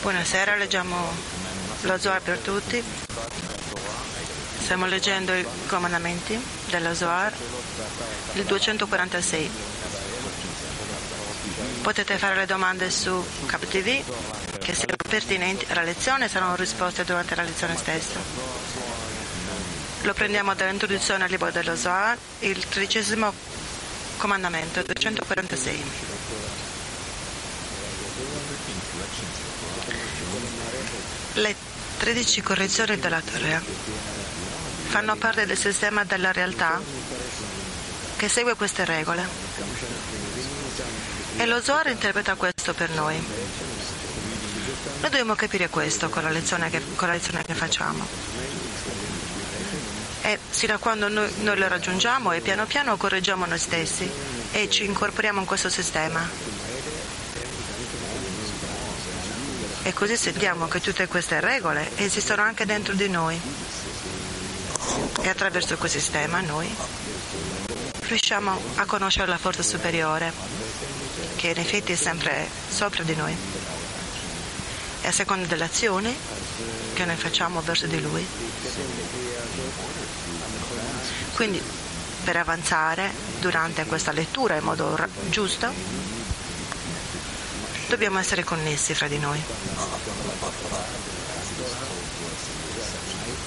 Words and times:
Buonasera, 0.00 0.56
leggiamo 0.56 0.96
lo 1.82 1.98
Zohar 1.98 2.20
per 2.20 2.38
tutti. 2.38 2.82
Stiamo 4.58 4.86
leggendo 4.86 5.34
i 5.34 5.46
comandamenti 5.66 6.42
dello 6.70 6.94
Zohar, 6.94 7.32
il 8.34 8.44
246. 8.44 9.50
Potete 11.82 12.16
fare 12.16 12.36
le 12.36 12.46
domande 12.46 12.90
su 12.90 13.24
CapTV 13.46 14.58
che 14.58 14.74
siano 14.74 14.94
pertinenti 15.06 15.66
alla 15.68 15.82
lezione 15.82 16.28
saranno 16.28 16.56
risposte 16.56 17.04
durante 17.04 17.34
la 17.34 17.42
lezione 17.42 17.76
stessa. 17.76 18.18
Lo 20.02 20.14
prendiamo 20.14 20.54
dall'introduzione 20.54 21.24
al 21.24 21.30
libro 21.30 21.50
dello 21.50 21.76
Zohar, 21.76 22.16
il 22.40 22.66
tredicesimo 22.66 23.32
comandamento, 24.24 24.80
246. 24.82 25.84
Le 31.34 31.54
13 31.98 32.40
correzioni 32.40 32.98
della 32.98 33.20
Torah 33.20 33.60
fanno 34.86 35.14
parte 35.16 35.44
del 35.44 35.58
sistema 35.58 36.04
della 36.04 36.32
realtà 36.32 36.80
che 38.16 38.28
segue 38.30 38.54
queste 38.54 38.86
regole. 38.86 39.28
E 41.36 41.44
lo 41.44 41.60
Zohar 41.60 41.88
interpreta 41.88 42.34
questo 42.34 42.72
per 42.72 42.88
noi. 42.92 43.16
Noi 45.00 45.10
dobbiamo 45.10 45.34
capire 45.34 45.68
questo 45.68 46.08
con 46.08 46.22
la 46.22 46.30
lezione 46.30 46.70
che, 46.70 46.80
la 46.98 47.12
lezione 47.12 47.44
che 47.44 47.52
facciamo. 47.52 48.53
E 50.26 50.38
sino 50.48 50.72
a 50.72 50.78
quando 50.78 51.08
noi, 51.08 51.30
noi 51.40 51.58
lo 51.58 51.68
raggiungiamo 51.68 52.32
e 52.32 52.40
piano 52.40 52.64
piano 52.64 52.96
correggiamo 52.96 53.44
noi 53.44 53.58
stessi 53.58 54.10
e 54.52 54.70
ci 54.70 54.86
incorporiamo 54.86 55.40
in 55.40 55.44
questo 55.44 55.68
sistema. 55.68 56.26
E 59.82 59.92
così 59.92 60.16
sentiamo 60.16 60.66
che 60.66 60.80
tutte 60.80 61.06
queste 61.08 61.40
regole 61.40 61.90
esistono 61.96 62.40
anche 62.40 62.64
dentro 62.64 62.94
di 62.94 63.06
noi. 63.10 63.38
E 65.20 65.28
attraverso 65.28 65.76
quel 65.76 65.90
sistema 65.90 66.40
noi 66.40 66.74
riusciamo 68.06 68.58
a 68.76 68.86
conoscere 68.86 69.26
la 69.26 69.36
forza 69.36 69.62
superiore, 69.62 70.32
che 71.36 71.48
in 71.48 71.58
effetti 71.58 71.92
è 71.92 71.96
sempre 71.96 72.48
sopra 72.70 73.02
di 73.02 73.14
noi. 73.14 73.36
E 75.02 75.06
a 75.06 75.12
seconda 75.12 75.46
delle 75.46 75.64
azioni 75.64 76.16
che 76.94 77.04
noi 77.04 77.16
facciamo 77.16 77.60
verso 77.60 77.86
di 77.86 78.00
lui. 78.00 78.26
Quindi 81.34 81.60
per 82.22 82.36
avanzare 82.36 83.10
durante 83.40 83.84
questa 83.86 84.12
lettura 84.12 84.54
in 84.54 84.62
modo 84.62 84.96
giusto, 85.28 85.68
dobbiamo 87.88 88.20
essere 88.20 88.44
connessi 88.44 88.94
fra 88.94 89.08
di 89.08 89.18
noi. 89.18 89.42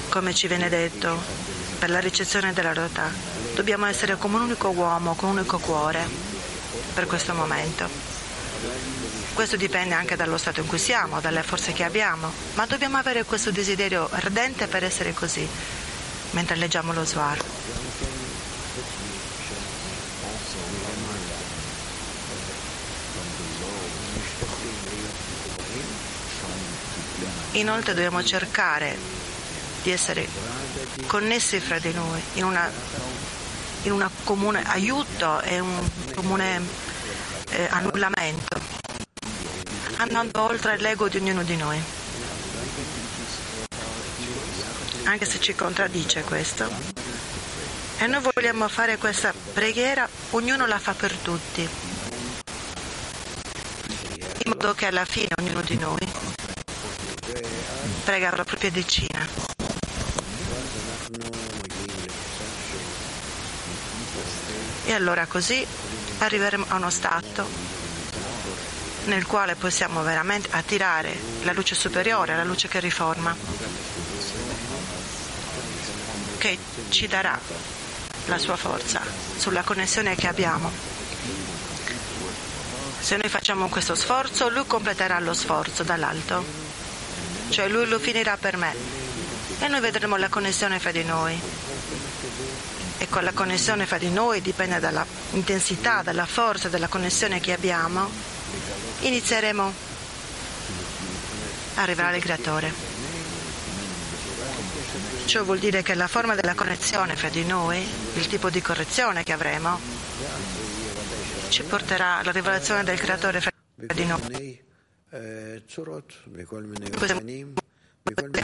Come 0.10 0.34
ci 0.34 0.48
viene 0.48 0.68
detto, 0.68 1.18
per 1.80 1.90
la 1.90 2.00
ricezione 2.00 2.52
della 2.52 2.74
realtà, 2.74 3.10
dobbiamo 3.56 3.86
essere 3.86 4.18
come 4.18 4.36
un 4.36 4.44
unico 4.44 4.68
uomo, 4.70 5.16
con 5.16 5.30
un 5.30 5.38
unico 5.38 5.58
cuore 5.58 6.06
per 6.94 7.08
questo 7.08 7.34
momento. 7.34 7.88
Questo 9.34 9.56
dipende 9.56 9.96
anche 9.96 10.18
dallo 10.18 10.38
stato 10.38 10.60
in 10.60 10.68
cui 10.68 10.80
siamo, 10.80 11.22
dalle 11.22 11.42
forze 11.42 11.72
che 11.72 11.84
abbiamo, 11.86 12.32
ma 12.56 12.66
dobbiamo 12.66 12.98
avere 12.98 13.24
questo 13.24 13.52
desiderio 13.52 14.10
ardente 14.12 14.68
per 14.68 14.84
essere 14.84 15.14
così 15.14 15.48
mentre 16.32 16.56
leggiamo 16.56 16.94
lo 16.94 17.06
Swar. 17.06 17.38
Inoltre 27.58 27.96
dobbiamo 27.96 28.24
cercare 28.24 28.96
di 29.82 29.90
essere 29.90 30.28
connessi 31.08 31.60
fra 31.60 31.80
di 31.80 31.92
noi 31.92 32.22
in 32.34 32.44
una 32.44 34.10
comune 34.24 34.62
aiuto 34.64 35.42
e 35.42 35.60
un 35.60 35.90
comune 36.14 36.62
eh, 37.50 37.68
annullamento, 37.72 38.60
andando 39.98 40.42
oltre 40.44 40.78
l'ego 40.78 41.10
di 41.10 41.18
ognuno 41.18 41.42
di 41.42 41.56
noi. 41.56 41.82
Anche 45.06 45.26
se 45.26 45.40
ci 45.40 45.56
contraddice 45.56 46.22
questo. 46.22 46.70
E 47.98 48.06
noi 48.06 48.22
vogliamo 48.22 48.68
fare 48.68 48.98
questa 48.98 49.34
preghiera, 49.54 50.08
ognuno 50.32 50.68
la 50.68 50.78
fa 50.78 50.94
per 50.94 51.12
tutti, 51.14 51.68
in 54.44 54.52
modo 54.52 54.76
che 54.76 54.86
alla 54.86 55.06
fine 55.06 55.30
ognuno 55.40 55.62
di 55.62 55.78
noi 55.78 56.46
prega 58.04 58.36
la 58.36 58.44
propria 58.44 58.72
decina. 58.72 59.28
E 64.86 64.94
allora 64.94 65.26
così 65.26 65.66
arriveremo 66.20 66.66
a 66.70 66.76
uno 66.76 66.90
stato 66.90 67.46
nel 69.06 69.26
quale 69.26 69.56
possiamo 69.56 70.04
veramente 70.04 70.50
attirare 70.52 71.18
la 71.44 71.52
luce 71.54 71.76
superiore, 71.76 72.36
la 72.36 72.44
luce 72.44 72.68
che 72.68 72.80
riforma, 72.80 73.36
che 76.38 76.58
ci 76.90 77.08
darà 77.08 77.38
la 78.28 78.38
sua 78.38 78.56
forza 78.56 79.02
sulla 79.38 79.64
connessione 79.64 80.16
che 80.16 80.28
abbiamo. 80.28 80.72
Se 83.00 83.18
noi 83.18 83.30
facciamo 83.30 83.68
questo 83.70 83.96
sforzo, 83.96 84.50
lui 84.50 84.66
completerà 84.66 85.20
lo 85.20 85.34
sforzo 85.34 85.84
dall'alto 85.84 86.67
cioè 87.50 87.68
lui 87.68 87.88
lo 87.88 88.00
finirà 88.00 88.38
per 88.38 88.58
me 88.58 88.76
e 89.60 89.68
noi 89.68 89.80
vedremo 89.80 90.18
la 90.18 90.30
connessione 90.30 90.80
fra 90.80 90.92
di 90.92 91.04
noi. 91.04 91.40
E 93.00 93.08
con 93.10 93.24
la 93.24 93.32
connessione 93.32 93.86
fra 93.86 93.98
di 93.98 94.10
noi 94.10 94.42
dipende 94.42 94.80
dall'intensità, 94.80 96.02
dalla 96.02 96.26
forza 96.26 96.68
della 96.68 96.88
connessione 96.88 97.40
che 97.40 97.54
abbiamo, 97.54 98.10
inizieremo 99.02 99.74
a 101.76 101.82
arrivare 101.82 102.16
al 102.16 102.22
creatore. 102.22 102.74
Ciò 105.26 105.44
vuol 105.44 105.60
dire 105.60 105.84
che 105.84 105.94
la 105.94 106.08
forma 106.08 106.36
della 106.36 106.56
connessione 106.56 107.16
fra 107.16 107.30
di 107.30 107.46
noi, 107.46 107.86
il 108.16 108.28
tipo 108.28 108.50
di 108.50 108.62
correzione 108.62 109.24
che 109.24 109.34
avremo, 109.34 109.80
ci 111.50 111.64
porterà 111.64 112.18
alla 112.18 112.32
rivelazione 112.32 112.84
del 112.84 113.00
creatore 113.00 113.42
fra 113.42 113.52
di 113.76 114.06
noi. 114.06 114.67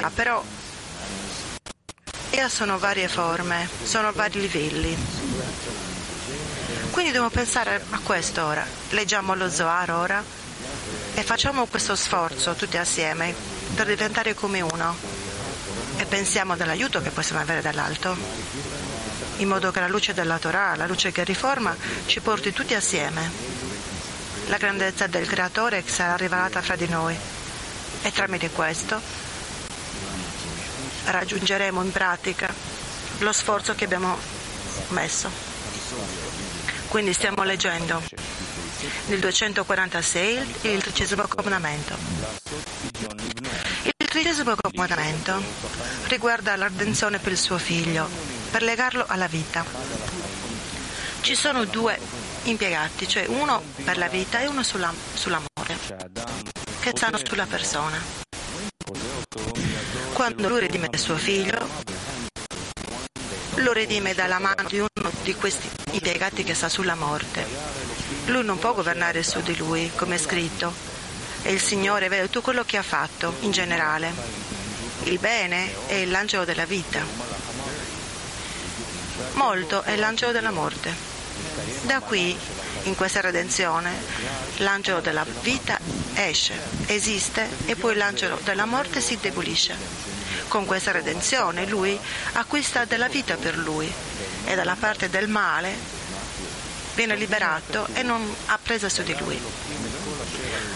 Ah, 0.01 0.11
però 0.13 0.43
sono 2.49 2.77
varie 2.77 3.07
forme, 3.07 3.67
sono 3.83 4.11
vari 4.11 4.41
livelli. 4.41 4.97
Quindi 6.91 7.11
dobbiamo 7.11 7.29
pensare 7.29 7.83
a 7.89 7.99
questo 7.99 8.43
ora. 8.43 8.65
Leggiamo 8.89 9.35
lo 9.35 9.49
Zohar 9.49 9.91
ora 9.91 10.23
e 11.15 11.23
facciamo 11.23 11.65
questo 11.67 11.95
sforzo 11.95 12.53
tutti 12.53 12.77
assieme 12.77 13.33
per 13.75 13.87
diventare 13.87 14.33
come 14.33 14.61
uno 14.61 14.95
e 15.97 16.05
pensiamo 16.05 16.55
dell'aiuto 16.55 17.01
che 17.01 17.11
possiamo 17.11 17.41
avere 17.41 17.61
dall'alto, 17.61 18.15
in 19.37 19.47
modo 19.47 19.71
che 19.71 19.79
la 19.79 19.87
luce 19.87 20.13
della 20.13 20.39
Torah, 20.39 20.75
la 20.75 20.87
luce 20.87 21.11
che 21.11 21.23
riforma, 21.23 21.75
ci 22.05 22.19
porti 22.19 22.51
tutti 22.51 22.73
assieme 22.73 23.72
la 24.47 24.57
grandezza 24.57 25.07
del 25.07 25.27
Creatore 25.27 25.83
sarà 25.85 26.15
rivelata 26.15 26.61
fra 26.61 26.75
di 26.75 26.87
noi 26.87 27.15
e 28.01 28.11
tramite 28.11 28.49
questo 28.49 28.99
raggiungeremo 31.05 31.81
in 31.81 31.91
pratica 31.91 32.53
lo 33.19 33.31
sforzo 33.31 33.75
che 33.75 33.85
abbiamo 33.85 34.17
messo. 34.89 35.29
Quindi 36.87 37.13
stiamo 37.13 37.43
leggendo 37.43 38.01
nel 39.07 39.19
246 39.19 40.55
il 40.61 40.81
tredicesimo 40.81 41.25
comandamento. 41.27 41.95
Il 43.83 44.07
tredicesimo 44.07 44.55
comandamento 44.61 45.41
riguarda 46.07 46.55
l'ardenzione 46.55 47.19
per 47.19 47.31
il 47.31 47.37
suo 47.37 47.57
figlio, 47.57 48.07
per 48.51 48.61
legarlo 48.61 49.05
alla 49.07 49.27
vita. 49.27 49.65
Ci 51.21 51.35
sono 51.35 51.65
due 51.65 51.97
impiegati, 52.43 53.07
cioè 53.07 53.25
uno 53.27 53.61
per 53.83 53.97
la 53.97 54.07
vita 54.07 54.39
e 54.39 54.47
uno 54.47 54.63
sulla, 54.63 54.93
sull'amore, 55.13 55.77
che 56.79 56.91
stanno 56.95 57.19
sulla 57.23 57.45
persona. 57.45 58.01
Quando 60.13 60.47
lui 60.47 60.59
redime 60.59 60.89
suo 60.97 61.15
figlio, 61.15 61.67
lo 63.55 63.71
redime 63.71 64.13
dalla 64.13 64.39
mano 64.39 64.67
di 64.67 64.77
uno 64.79 65.11
di 65.23 65.33
questi 65.35 65.69
impiegati 65.91 66.43
che 66.43 66.53
sta 66.53 66.69
sulla 66.69 66.95
morte. 66.95 67.45
Lui 68.25 68.43
non 68.43 68.59
può 68.59 68.73
governare 68.73 69.23
su 69.23 69.41
di 69.41 69.55
lui, 69.57 69.91
come 69.95 70.15
è 70.15 70.17
scritto. 70.17 70.73
E 71.43 71.51
il 71.51 71.61
Signore 71.61 72.07
vede 72.07 72.25
tutto 72.25 72.41
quello 72.41 72.63
che 72.63 72.77
ha 72.77 72.83
fatto, 72.83 73.35
in 73.41 73.51
generale. 73.51 74.11
Il 75.03 75.19
bene 75.19 75.87
è 75.87 76.05
l'angelo 76.05 76.45
della 76.45 76.65
vita. 76.65 77.01
Molto 79.33 79.81
è 79.81 79.95
l'angelo 79.95 80.31
della 80.31 80.51
morte. 80.51 81.12
Da 81.83 81.99
qui 81.99 82.37
In 82.85 82.95
questa 82.95 83.21
redenzione 83.21 83.91
l'angelo 84.57 84.99
della 84.99 85.25
vita 85.41 85.79
esce, 86.15 86.53
esiste 86.87 87.47
e 87.65 87.77
poi 87.77 87.95
l'angelo 87.95 88.37
della 88.43 88.65
morte 88.65 88.99
si 88.99 89.13
indebolisce. 89.13 89.73
Con 90.49 90.65
questa 90.65 90.91
redenzione 90.91 91.65
lui 91.65 91.97
acquista 92.33 92.83
della 92.83 93.07
vita 93.07 93.37
per 93.37 93.57
lui 93.57 93.89
e 94.43 94.55
dalla 94.55 94.75
parte 94.77 95.09
del 95.09 95.29
male 95.29 95.73
viene 96.95 97.15
liberato 97.15 97.87
e 97.93 98.03
non 98.03 98.35
ha 98.47 98.59
presa 98.61 98.89
su 98.89 99.01
di 99.01 99.15
lui. 99.17 99.39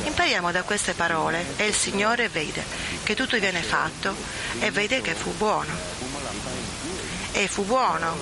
Impariamo 0.06 0.52
da 0.54 0.64
queste 0.64 0.94
parole 0.94 1.46
e 1.58 1.66
il 1.66 1.76
Signore 1.76 2.30
vede 2.30 2.64
che 3.04 3.16
tutto 3.16 3.38
viene 3.38 3.62
fatto 3.62 4.16
e 4.60 4.72
vede 4.72 5.02
che 5.02 5.14
fu 5.14 5.34
buono. 5.36 5.76
E 7.34 7.50
fu 7.50 7.66
buono 7.66 8.16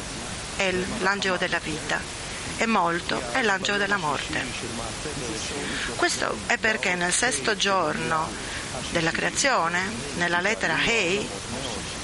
è 0.55 0.73
l'angelo 1.01 1.37
della 1.37 1.59
vita 1.59 2.24
e 2.57 2.65
molto 2.65 3.21
è 3.31 3.41
l'angelo 3.41 3.77
della 3.77 3.97
morte. 3.97 4.43
Questo 5.95 6.37
è 6.47 6.57
perché 6.57 6.95
nel 6.95 7.13
sesto 7.13 7.55
giorno 7.55 8.29
della 8.91 9.11
creazione, 9.11 9.91
nella 10.15 10.41
lettera 10.41 10.77
Hei, 10.81 11.27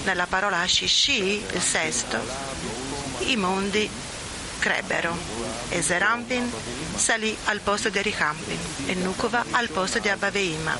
nella 0.03 0.25
parola 0.25 0.65
Shishi, 0.67 1.43
il 1.51 1.61
sesto, 1.61 2.17
i 3.19 3.35
mondi 3.35 3.89
crebbero 4.59 5.17
e 5.69 5.81
Zerampin 5.81 6.51
salì 6.95 7.35
al 7.45 7.61
posto 7.61 7.89
di 7.89 7.97
Ericampin 7.97 8.59
e 8.85 8.93
Nukova 8.93 9.43
al 9.51 9.69
posto 9.69 9.99
di 9.99 10.09
Abaveima. 10.09 10.77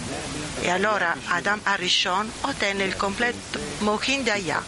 E 0.60 0.70
allora 0.70 1.16
Adam 1.26 1.60
Arishon 1.64 2.32
ottenne 2.42 2.84
il 2.84 2.96
completo 2.96 3.60
Mochin 3.80 4.22
di 4.22 4.30
Ayah, 4.30 4.64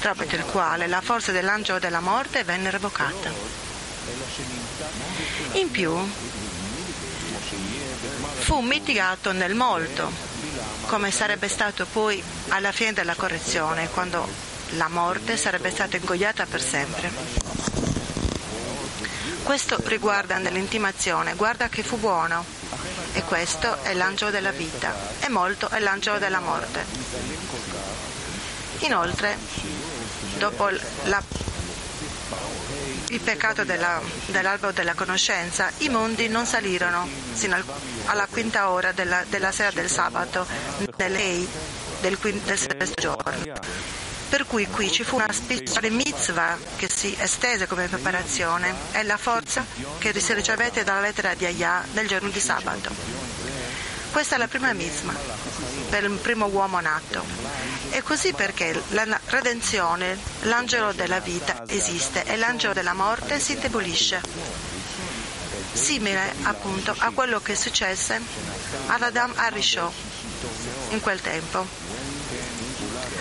tramite 0.00 0.36
il 0.36 0.44
quale 0.44 0.86
la 0.86 1.00
forza 1.00 1.32
dell'angelo 1.32 1.78
della 1.78 2.00
morte 2.00 2.44
venne 2.44 2.70
revocata. 2.70 3.61
In 5.52 5.70
più, 5.70 5.96
fu 8.38 8.60
mitigato 8.60 9.32
nel 9.32 9.54
molto, 9.54 10.10
come 10.86 11.10
sarebbe 11.10 11.48
stato 11.48 11.86
poi 11.86 12.22
alla 12.48 12.72
fine 12.72 12.92
della 12.92 13.14
correzione, 13.14 13.88
quando 13.90 14.26
la 14.70 14.88
morte 14.88 15.36
sarebbe 15.36 15.70
stata 15.70 15.96
ingoiata 15.96 16.46
per 16.46 16.62
sempre. 16.62 17.10
Questo 19.42 19.76
riguarda 19.84 20.38
nell'intimazione, 20.38 21.34
guarda 21.34 21.68
che 21.68 21.82
fu 21.82 21.98
buono. 21.98 22.44
E 23.14 23.22
questo 23.24 23.82
è 23.82 23.92
l'angelo 23.92 24.30
della 24.30 24.52
vita 24.52 24.94
e 25.20 25.28
molto 25.28 25.68
è 25.68 25.78
l'angelo 25.80 26.18
della 26.18 26.40
morte. 26.40 26.84
Inoltre, 28.78 29.36
dopo 30.38 30.70
la, 31.04 31.22
il 33.12 33.20
peccato 33.20 33.64
della, 33.64 34.00
dell'albero 34.26 34.72
della 34.72 34.94
conoscenza, 34.94 35.70
i 35.78 35.88
mondi 35.88 36.28
non 36.28 36.46
salirono 36.46 37.06
sino 37.32 37.54
al, 37.54 37.64
alla 38.06 38.26
quinta 38.28 38.70
ora 38.70 38.92
della, 38.92 39.22
della, 39.28 39.52
sera 39.52 39.70
del 39.70 39.90
sabato, 39.90 40.46
nell'ei 40.96 41.46
del, 42.00 42.18
del 42.18 42.58
sesto 42.58 42.94
giorno 43.00 43.90
per 44.32 44.46
cui 44.46 44.66
qui 44.66 44.90
ci 44.90 45.04
fu 45.04 45.16
una 45.16 45.30
speciale 45.30 45.90
mitzvah 45.90 46.56
che 46.76 46.88
si 46.88 47.14
estese 47.18 47.66
come 47.66 47.86
preparazione 47.86 48.74
è 48.92 49.02
la 49.02 49.18
forza 49.18 49.62
che 49.98 50.18
si 50.18 50.32
ricevette 50.32 50.84
dalla 50.84 51.02
lettera 51.02 51.34
di 51.34 51.44
Ayah 51.44 51.84
nel 51.92 52.08
giorno 52.08 52.30
di 52.30 52.40
sabato. 52.40 53.41
Questa 54.12 54.34
è 54.34 54.38
la 54.38 54.46
prima 54.46 54.72
mitzvah 54.74 55.14
per 55.88 56.04
il 56.04 56.18
primo 56.18 56.46
uomo 56.46 56.80
nato. 56.80 57.24
E 57.90 58.02
così 58.02 58.32
perché 58.32 58.80
la 58.90 59.18
redenzione, 59.26 60.18
l'angelo 60.42 60.92
della 60.92 61.18
vita 61.18 61.64
esiste 61.66 62.24
e 62.24 62.36
l'angelo 62.36 62.74
della 62.74 62.92
morte 62.92 63.40
si 63.40 63.52
indebolisce. 63.52 64.20
Simile 65.72 66.34
appunto 66.42 66.94
a 66.96 67.10
quello 67.10 67.40
che 67.40 67.56
successe 67.56 68.20
ad 68.86 69.02
Adam 69.02 69.32
Arishon 69.34 69.90
in 70.90 71.00
quel 71.00 71.20
tempo 71.20 71.66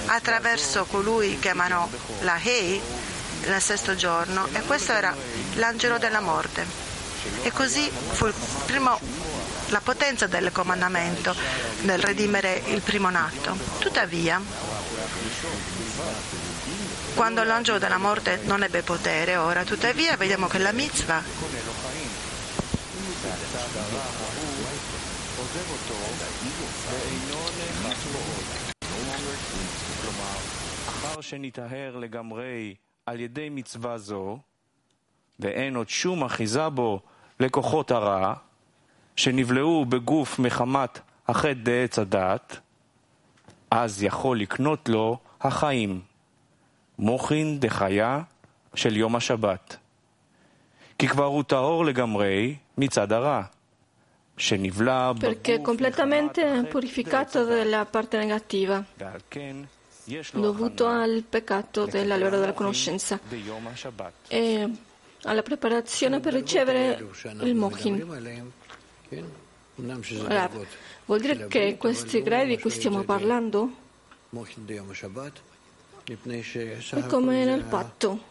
attraverso 0.08 0.86
colui 0.86 1.40
che 1.40 1.50
emanò 1.50 1.88
la 2.22 2.38
Hei 2.38 2.82
nel 3.46 3.62
sesto 3.62 3.96
giorno 3.96 4.48
e 4.52 4.62
questo 4.62 4.92
era 4.92 5.16
l'angelo 5.56 5.98
della 5.98 6.20
morte. 6.20 6.66
E 7.44 7.52
così 7.52 7.90
fu 7.90 8.32
primo, 8.66 9.00
la 9.71 9.81
potenza 9.81 10.27
del 10.27 10.53
comandamento 10.53 11.35
nel 11.83 11.99
redimere 11.99 12.63
il 12.67 12.83
primo 12.83 13.11
nato. 13.11 13.57
Tuttavia, 13.79 14.41
quando 17.15 17.43
l'angelo 17.43 17.79
della 17.79 17.99
morte 17.99 18.41
non 18.45 18.63
ebbe 18.63 18.83
potere, 18.83 19.37
ora 19.37 19.65
tuttavia 19.65 20.17
vediamo 20.17 20.47
che 20.47 20.59
la 20.59 20.73
mitzvah 20.73 21.23
שניטהר 31.21 31.97
לגמרי 31.97 32.75
על 33.07 33.21
ידי 33.21 33.49
מצווה 33.51 33.99
זו, 33.99 34.39
ואין 35.39 35.77
עוד 35.77 35.89
שום 35.89 36.25
אחיזה 36.25 36.69
בו 36.69 37.01
לכוחות 37.41 37.91
הרע, 37.91 38.35
שנבלעו 39.16 39.86
בגוף 39.86 40.40
מחמת 40.40 41.00
החטא 41.28 41.54
דעץ 41.54 42.00
הדת, 42.00 42.60
אז 43.72 44.04
יכול 44.04 44.40
לקנות 44.40 44.90
לו 44.90 45.18
החיים, 45.42 46.02
מוחין 47.00 47.60
דחיה 47.60 48.22
של 48.76 48.98
יום 48.98 49.16
השבת. 49.16 49.78
כי 51.00 51.08
כבר 51.08 51.26
הוא 51.26 51.44
טהור 51.44 51.86
לגמרי 51.86 52.56
מצד 52.78 53.12
הרע. 53.12 53.42
perché 55.20 55.62
completamente 55.62 56.66
purificato 56.70 57.44
dalla 57.46 57.86
parte 57.86 58.18
negativa. 58.18 58.84
dovuto 60.34 60.88
al 60.88 61.24
peccato 61.30 61.86
dell'albero 61.86 62.40
della 62.40 62.54
conoscenza 62.54 63.20
e 64.28 64.70
alla 65.24 65.44
preparazione 65.44 66.20
per 66.20 66.34
ricevere 66.34 67.06
il 67.42 67.54
Mochin. 67.54 68.52
Allora, 69.78 70.50
vuol 71.06 71.20
dire 71.20 71.48
che 71.48 71.78
questi 71.78 72.22
gradi 72.22 72.56
di 72.56 72.62
cui 72.62 72.70
stiamo 72.70 73.04
parlando? 73.04 73.72
È 76.04 77.06
come 77.08 77.46
nel 77.46 77.64
patto. 77.64 78.30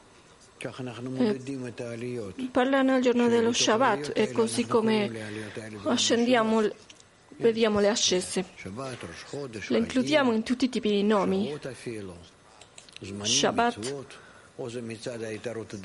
Eh, 0.62 2.48
parlano 2.52 2.94
al 2.94 3.00
giorno 3.00 3.28
dello 3.28 3.52
Shabbat 3.52 4.12
e 4.14 4.30
così 4.32 4.66
come 4.66 5.10
ascendiamo 5.84 6.68
vediamo 7.40 7.80
le 7.80 7.88
ascese. 7.88 8.44
Le 9.68 9.78
includiamo 9.78 10.32
in 10.32 10.42
tutti 10.42 10.66
i 10.66 10.68
tipi 10.68 10.90
di 10.90 11.02
nomi. 11.02 11.58
Shabbat, 13.22 14.04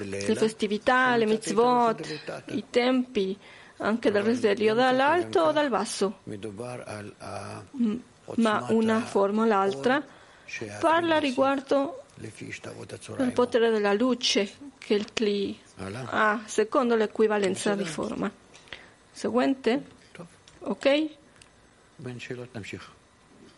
le 0.10 0.36
festività, 0.36 1.16
le 1.16 1.26
mitzvot, 1.26 2.44
i 2.48 2.66
tempi, 2.70 3.38
anche 3.79 4.11
del 4.11 4.23
risveglio 4.23 4.75
dall'alto 4.75 5.41
o 5.41 5.53
dal 5.53 5.69
basso. 5.69 6.21
Ma 8.37 8.67
una 8.69 9.01
forma 9.01 9.43
o 9.43 9.47
l'altra 9.47 10.03
parla 10.81 11.19
riguardo 11.19 12.03
al 13.17 13.33
potere 13.33 13.71
della 13.71 13.95
luce 13.95 14.53
che 14.79 14.95
il 14.95 15.13
Kli 15.13 15.59
ha 15.77 16.41
secondo 16.45 16.95
l'equivalenza 16.95 17.75
di 17.75 17.85
forma. 17.85 18.31
Seguente? 19.13 19.83
Ok? 20.61 20.87
בין 22.03 22.19
שאלות 22.19 22.57
נמשיך. 22.57 22.91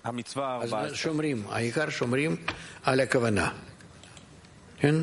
המצווה 0.05 0.61
אז 0.63 0.95
שומרים, 0.95 1.45
העיקר 1.49 1.91
שומרים 1.91 2.37
על 2.83 3.01
הכוונה. 3.01 3.51
כן? 4.79 4.95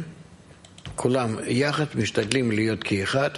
כולם 0.96 1.36
יחד 1.48 1.86
משתדלים 1.96 2.52
להיות 2.52 2.84
כאחד, 2.84 3.30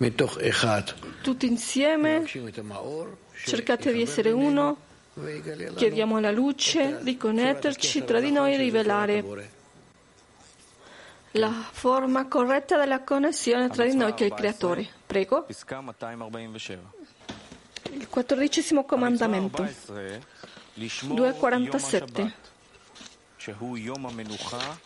מתוך 0.00 0.38
אחד. 0.38 0.82
Tutti 1.21 1.45
insieme 1.45 2.25
cercate 3.43 3.91
di 3.91 4.01
essere 4.01 4.31
uno, 4.31 4.77
chiediamo 5.75 6.17
alla 6.17 6.31
luce 6.31 6.99
di 7.01 7.17
connetterci 7.17 8.05
tra 8.05 8.19
di 8.19 8.31
noi 8.31 8.53
e 8.53 8.57
rivelare 8.57 9.23
la 11.33 11.51
forma 11.71 12.27
corretta 12.27 12.77
della 12.77 13.03
connessione 13.03 13.69
tra 13.69 13.85
di 13.85 13.95
noi 13.95 14.13
che 14.13 14.23
è 14.23 14.27
il 14.27 14.33
Creatore. 14.33 14.87
Prego. 15.05 15.45
Il 17.91 18.07
quattordicesimo 18.07 18.85
comandamento, 18.85 19.63
2.47. 19.63 22.31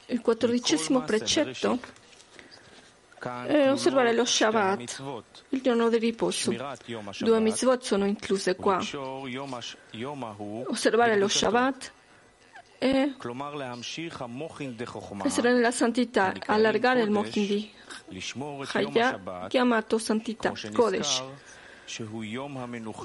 Il 0.08 0.22
quattordicesimo 0.22 1.02
precetto 1.02 1.80
è 3.46 3.72
osservare 3.72 4.14
lo 4.14 4.26
Shabbat, 4.26 5.24
il 5.50 5.62
giorno 5.62 5.90
di 5.90 5.98
riposo. 5.98 6.54
Due 7.20 7.40
mitzvot 7.40 7.82
sono 7.82 8.06
incluse 8.06 8.56
qua. 8.56 8.80
Osservare 10.68 11.18
lo 11.18 11.28
Shabbat 11.28 11.92
è 12.78 13.14
essere 15.24 15.54
nella 15.54 15.72
santità, 15.72 16.34
allargare 16.48 17.02
il 17.02 17.12
Mochin 17.12 17.48
di 17.48 17.72
Chaya, 18.66 19.48
chiamato 19.48 19.98
santità, 19.98 20.52
Kodesh, 20.74 21.24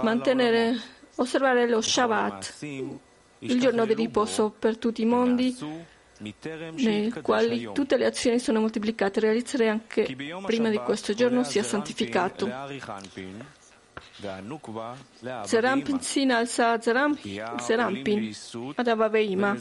mantenere, 0.01 0.77
osservare 1.15 1.69
lo 1.69 1.81
Shabbat, 1.81 2.57
il 2.61 3.61
giorno 3.61 3.87
di 3.87 3.95
riposo 3.95 4.51
per 4.51 4.79
tutti 4.79 5.03
i 5.03 5.07
mondi, 5.07 5.57
nei 6.19 7.11
quali 7.23 7.71
tutte 7.73 7.97
le 7.97 8.07
azioni 8.07 8.39
sono 8.39 8.61
moltiplicate, 8.61 9.21
realizzare 9.21 9.69
anche 9.69 10.17
prima 10.45 10.69
di 10.69 10.79
questo 10.79 11.15
giorno 11.15 11.45
sia 11.45 11.63
santificato. 11.63 12.51
Zerampin 15.45 16.31
alza 16.33 16.81
Zerampin 16.81 18.35
ad 18.75 18.89
Avaveima 18.89 19.57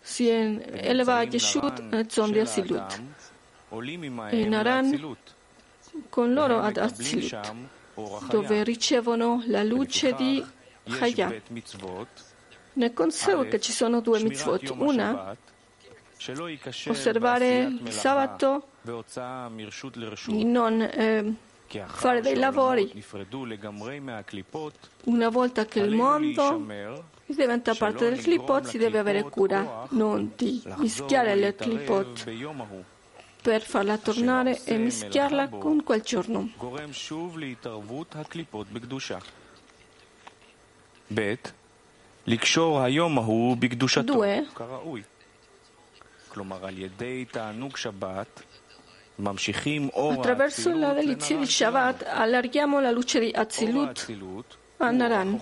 si 0.00 0.28
eleva 0.28 1.16
a 1.16 1.22
Yeshut 1.22 2.06
zon 2.06 2.32
di 2.32 2.38
Asilut 2.38 3.02
e 4.30 4.44
Naran 4.46 5.16
con 6.08 6.32
loro 6.32 6.60
ad 6.60 6.76
Azilut 6.76 7.66
dove 8.28 8.62
ricevono 8.62 9.42
la 9.46 9.62
luce 9.62 10.12
di 10.12 10.44
Chaya 10.84 11.32
ne 12.78 12.92
consegue 12.92 13.48
che 13.48 13.60
ci 13.60 13.72
sono 13.72 14.00
due 14.00 14.22
mitzvot. 14.22 14.70
Una, 14.70 15.36
osservare 16.86 17.58
il 17.64 17.92
sabato 17.92 18.68
di 20.26 20.44
non 20.44 20.80
eh, 20.80 21.34
fare 21.86 22.20
dei 22.20 22.36
lavori. 22.36 23.04
Una 25.04 25.28
volta 25.28 25.66
che 25.66 25.80
il 25.80 25.94
mondo 25.94 26.66
diventa 27.26 27.74
parte 27.74 28.08
del 28.08 28.20
clipot, 28.20 28.64
si 28.66 28.78
deve 28.78 28.98
avere 28.98 29.22
cura 29.24 29.86
non 29.90 30.32
di 30.36 30.62
mischiare 30.76 31.34
le 31.34 31.54
clipot 31.54 32.24
per 33.42 33.62
farla 33.62 33.98
tornare 33.98 34.62
e 34.64 34.76
mischiarla 34.76 35.48
con 35.48 35.82
quel 35.82 36.02
giorno. 36.02 36.50
Bet, 41.10 41.54
Due. 44.02 44.46
Attraverso 50.12 50.74
la 50.74 50.92
delizia 50.92 51.36
di 51.38 51.46
Shabbat 51.46 52.02
allarghiamo 52.06 52.80
la 52.80 52.90
luce 52.90 53.18
di 53.18 53.32
Azilut 53.34 54.06
a 54.76 54.90
Naran, 54.90 55.40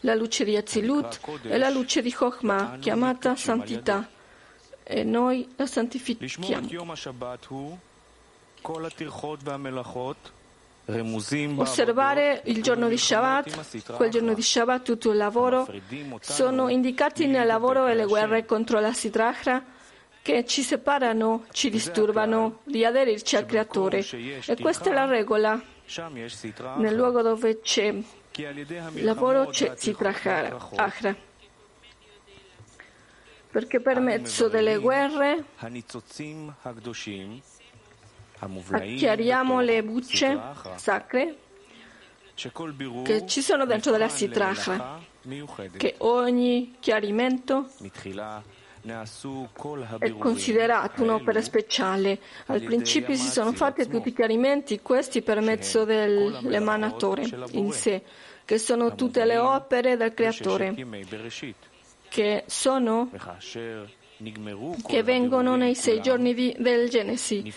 la 0.00 0.14
luce 0.14 0.44
di 0.44 0.56
Azilut 0.56 1.20
e 1.44 1.58
la 1.58 1.68
luce 1.70 2.02
di 2.02 2.12
Chokhmah 2.12 2.78
chiamata 2.80 3.36
santità. 3.36 4.08
e 4.84 5.04
noi 5.04 5.48
la 5.56 5.66
santifichiamo. 5.66 6.66
Osservare 10.84 12.42
il 12.46 12.60
giorno 12.60 12.88
di 12.88 12.98
Shabbat, 12.98 13.94
quel 13.94 14.10
giorno 14.10 14.34
di 14.34 14.42
Shabbat 14.42 14.82
tutto 14.82 15.10
il 15.12 15.16
lavoro, 15.16 15.68
sono 16.20 16.68
indicati 16.68 17.26
nel 17.26 17.46
lavoro 17.46 17.86
e 17.86 17.94
le 17.94 18.04
guerre 18.04 18.44
contro 18.44 18.80
la 18.80 18.92
Sidrahra 18.92 19.62
che 20.22 20.44
ci 20.44 20.62
separano, 20.62 21.46
ci 21.52 21.70
disturbano 21.70 22.60
di 22.64 22.84
aderirci 22.84 23.36
al 23.36 23.46
Creatore. 23.46 24.04
E 24.08 24.56
questa 24.60 24.90
è 24.90 24.92
la 24.92 25.04
regola. 25.04 25.60
Nel 26.76 26.94
luogo 26.94 27.22
dove 27.22 27.60
c'è 27.60 27.94
lavoro 28.94 29.46
c'è 29.46 29.74
Sidrahra. 29.76 31.30
Perché 33.50 33.80
per 33.80 34.00
mezzo 34.00 34.48
delle 34.48 34.78
guerre 34.78 35.44
acchiariamo 38.70 39.60
le 39.60 39.82
bucce 39.82 40.40
sacre 40.76 41.36
che 43.04 43.26
ci 43.26 43.40
sono 43.42 43.66
dentro 43.66 43.92
della 43.92 44.08
sitracha, 44.08 44.98
che 45.76 45.94
ogni 45.98 46.76
chiarimento 46.80 47.68
è 49.98 50.12
considerato 50.18 51.02
un'opera 51.02 51.40
speciale. 51.40 52.18
Al 52.46 52.62
principio 52.62 53.14
si 53.14 53.28
sono 53.28 53.52
fatti 53.52 53.86
tutti 53.86 54.08
i 54.08 54.12
chiarimenti, 54.12 54.80
questi 54.80 55.22
per 55.22 55.40
mezzo 55.40 55.84
dell'emanatore 55.84 57.28
in 57.52 57.70
sé, 57.70 58.02
che 58.44 58.58
sono 58.58 58.94
tutte 58.94 59.24
le 59.24 59.38
opere 59.38 59.96
del 59.96 60.14
creatore, 60.14 60.74
che 62.08 62.44
sono 62.46 63.10
che 64.86 65.02
vengono 65.02 65.56
nei 65.56 65.74
sei 65.74 66.00
giorni 66.00 66.34
di, 66.34 66.54
del 66.58 66.88
Genesi. 66.88 67.52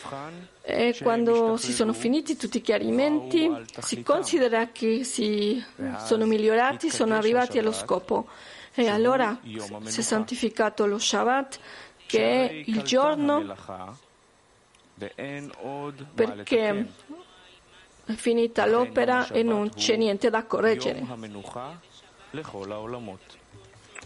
E 0.68 0.98
quando 1.00 1.58
si 1.58 1.72
sono 1.72 1.94
finiti 1.94 2.36
tutti 2.36 2.58
i 2.58 2.62
chiarimenti, 2.62 3.52
si 3.82 4.02
considera 4.02 4.70
che 4.72 5.04
si 5.04 5.64
sono 6.00 6.26
migliorati, 6.26 6.90
sono 6.90 7.14
arrivati 7.14 7.60
allo 7.60 7.72
scopo. 7.72 8.28
E 8.74 8.90
allora 8.90 9.40
si 9.84 10.00
è 10.00 10.04
santificato 10.04 10.88
lo 10.88 10.98
Shabbat, 10.98 11.60
che 12.08 12.50
è 12.50 12.64
il 12.66 12.82
giorno 12.82 13.56
perché 16.16 16.88
è 18.06 18.14
finita 18.14 18.66
l'opera 18.66 19.28
e 19.28 19.44
non 19.44 19.70
c'è 19.70 19.96
niente 19.96 20.32
da 20.32 20.46
correggere. 20.46 21.06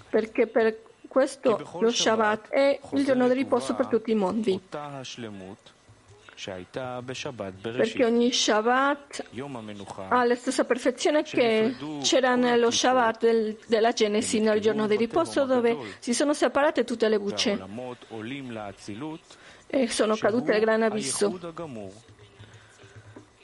Perché 0.09 0.47
per 0.47 0.81
questo 1.07 1.79
lo 1.79 1.89
Shabbat 1.89 2.49
è 2.49 2.79
il 2.91 3.05
giorno 3.05 3.29
di 3.29 3.33
riposo 3.33 3.75
per 3.75 3.87
tutti 3.87 4.11
i 4.11 4.15
mondi. 4.15 4.61
Perché 7.77 8.05
ogni 8.05 8.31
Shabbat 8.31 9.25
ha 10.09 10.23
la 10.25 10.35
stessa 10.35 10.63
perfezione 10.63 11.23
che 11.23 11.75
c'era 12.01 12.35
nello 12.35 12.71
Shabbat 12.71 13.19
del, 13.19 13.57
della 13.67 13.91
Genesi, 13.91 14.39
nel 14.39 14.59
giorno 14.61 14.87
di 14.87 14.95
riposo, 14.95 15.45
dove 15.45 15.77
si 15.99 16.13
sono 16.13 16.33
separate 16.33 16.83
tutte 16.85 17.09
le 17.09 17.19
bucce. 17.19 17.55
e 19.67 19.87
sono 19.87 20.15
cadute 20.15 20.53
al 20.53 20.59
gran 20.61 20.81
abisso. 20.83 21.27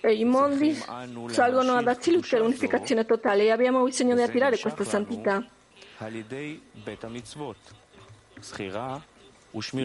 E 0.01 0.13
i 0.13 0.23
mondi 0.23 0.73
salgono 1.27 1.73
ad 1.73 1.87
Azilut, 1.87 2.33
è 2.33 2.37
l'unificazione 2.39 3.05
totale, 3.05 3.43
e 3.43 3.51
abbiamo 3.51 3.83
bisogno 3.83 4.15
di 4.15 4.21
attirare 4.21 4.57
questa 4.57 4.83
santità. 4.83 5.43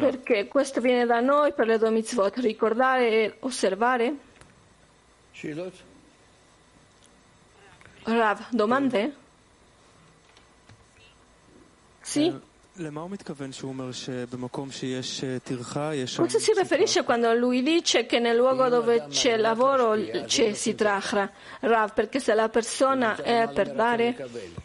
Perché 0.01 0.49
questo 0.49 0.81
viene 0.81 1.07
da 1.07 1.21
noi 1.21 1.53
per 1.53 1.67
le 1.67 1.79
due 1.79 1.91
mitzvot, 1.91 2.39
ricordare 2.39 3.09
e 3.09 3.37
osservare? 3.41 4.15
Rav, 8.03 8.49
domande? 8.51 9.15
Sì? 12.01 12.49
Cosa 16.23 16.39
si 16.39 16.53
riferisce 16.57 17.03
quando 17.03 17.35
lui 17.35 17.63
dice 17.63 18.07
che 18.07 18.21
nel 18.21 18.37
luogo 18.37 18.69
dove 18.69 19.07
c'è 19.09 19.37
lavoro 19.37 19.97
c'è 20.25 20.55
sitrahra? 20.55 21.31
Rav, 21.61 21.93
perché 21.93 22.21
se 22.21 22.33
la 22.33 22.49
persona 22.49 23.17
è 23.17 23.51
per 23.53 23.73
dare, 23.73 24.17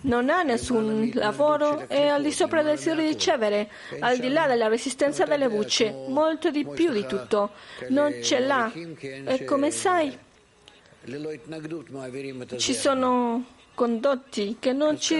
non 0.02 0.30
ha 0.30 0.44
nessun 0.44 1.12
lavoro, 1.16 1.90
è 1.90 2.08
al 2.08 2.22
di 2.22 2.32
sopra 2.32 2.62
del 2.62 2.76
desiderio 2.76 3.04
di 3.04 3.10
ricevere, 3.10 3.72
al 4.00 4.18
di 4.18 4.30
là 4.30 4.48
della 4.48 4.68
resistenza 4.68 5.26
delle 5.26 5.50
bucce, 5.50 5.92
molto 6.08 6.52
di 6.52 6.66
più 6.66 6.92
di 6.92 7.06
tutto. 7.08 7.52
Non 7.90 8.14
ce 8.22 8.40
l'ha. 8.40 8.72
E 8.72 9.44
come 9.46 9.72
sai? 9.72 10.18
Ci 12.58 12.74
sono 12.74 13.46
condotti 13.74 14.58
che 14.60 14.74
non 14.74 14.98
ci 15.00 15.14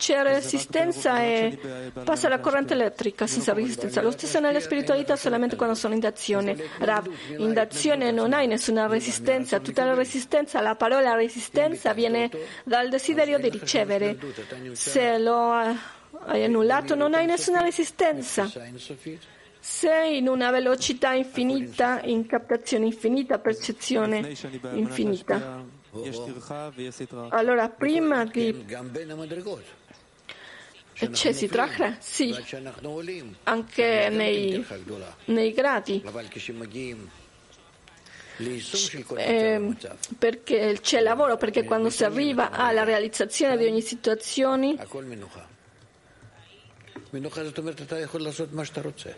c'è 0.00 0.22
resistenza 0.22 1.22
e 1.22 1.58
passa 2.04 2.30
la 2.30 2.40
corrente 2.40 2.72
elettrica 2.72 3.26
senza 3.26 3.52
resistenza. 3.52 4.00
Lo 4.00 4.10
stesso 4.10 4.40
nella 4.40 4.58
spiritualità 4.58 5.14
solamente 5.14 5.56
quando 5.56 5.74
sono 5.74 5.92
in 5.92 6.04
azione. 6.06 6.56
Rav, 6.78 7.06
in 7.36 7.58
azione 7.58 8.10
non 8.10 8.32
hai 8.32 8.46
nessuna 8.46 8.86
resistenza, 8.86 9.60
tutta 9.60 9.84
la 9.84 9.92
resistenza, 9.92 10.62
la 10.62 10.74
parola 10.74 11.14
resistenza 11.14 11.92
viene 11.92 12.30
dal 12.64 12.88
desiderio 12.88 13.38
di 13.38 13.50
ricevere. 13.50 14.16
Se 14.72 15.18
lo 15.18 15.50
hai 15.52 16.44
annullato 16.44 16.94
non 16.94 17.12
hai 17.12 17.26
nessuna 17.26 17.60
resistenza. 17.60 18.50
Sei 19.62 20.16
in 20.16 20.28
una 20.28 20.50
velocità 20.50 21.12
infinita, 21.12 22.00
in 22.04 22.24
captazione 22.24 22.86
infinita, 22.86 23.38
percezione 23.38 24.32
infinita. 24.72 25.78
Allora, 27.30 27.68
prima 27.68 28.24
di 28.24 28.64
c'è 31.08 31.32
Sitrachra? 31.32 31.96
Sì, 31.98 32.36
anche 33.44 34.08
nei, 34.10 34.64
nei 35.26 35.52
gradi. 35.52 36.00
Eh, 39.16 39.76
perché 40.18 40.78
c'è 40.80 41.00
lavoro, 41.00 41.36
perché 41.36 41.64
quando 41.64 41.90
si 41.90 42.04
arriva 42.04 42.50
alla 42.50 42.84
realizzazione 42.84 43.56
di 43.56 43.66
ogni 43.66 43.82
situazione 43.82 44.76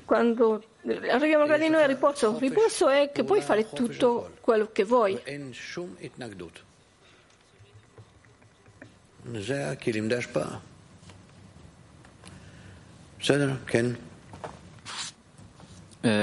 Quando 0.04 0.62
arriviamo 1.10 1.42
al 1.42 1.48
gradino 1.48 1.78
del 1.78 1.88
riposo, 1.88 2.38
riposo 2.38 2.88
è 2.88 3.12
che 3.12 3.22
puoi 3.22 3.40
fare 3.42 3.68
tutto 3.68 4.32
quello 4.40 4.70
che 4.72 4.84
vuoi. 4.84 5.20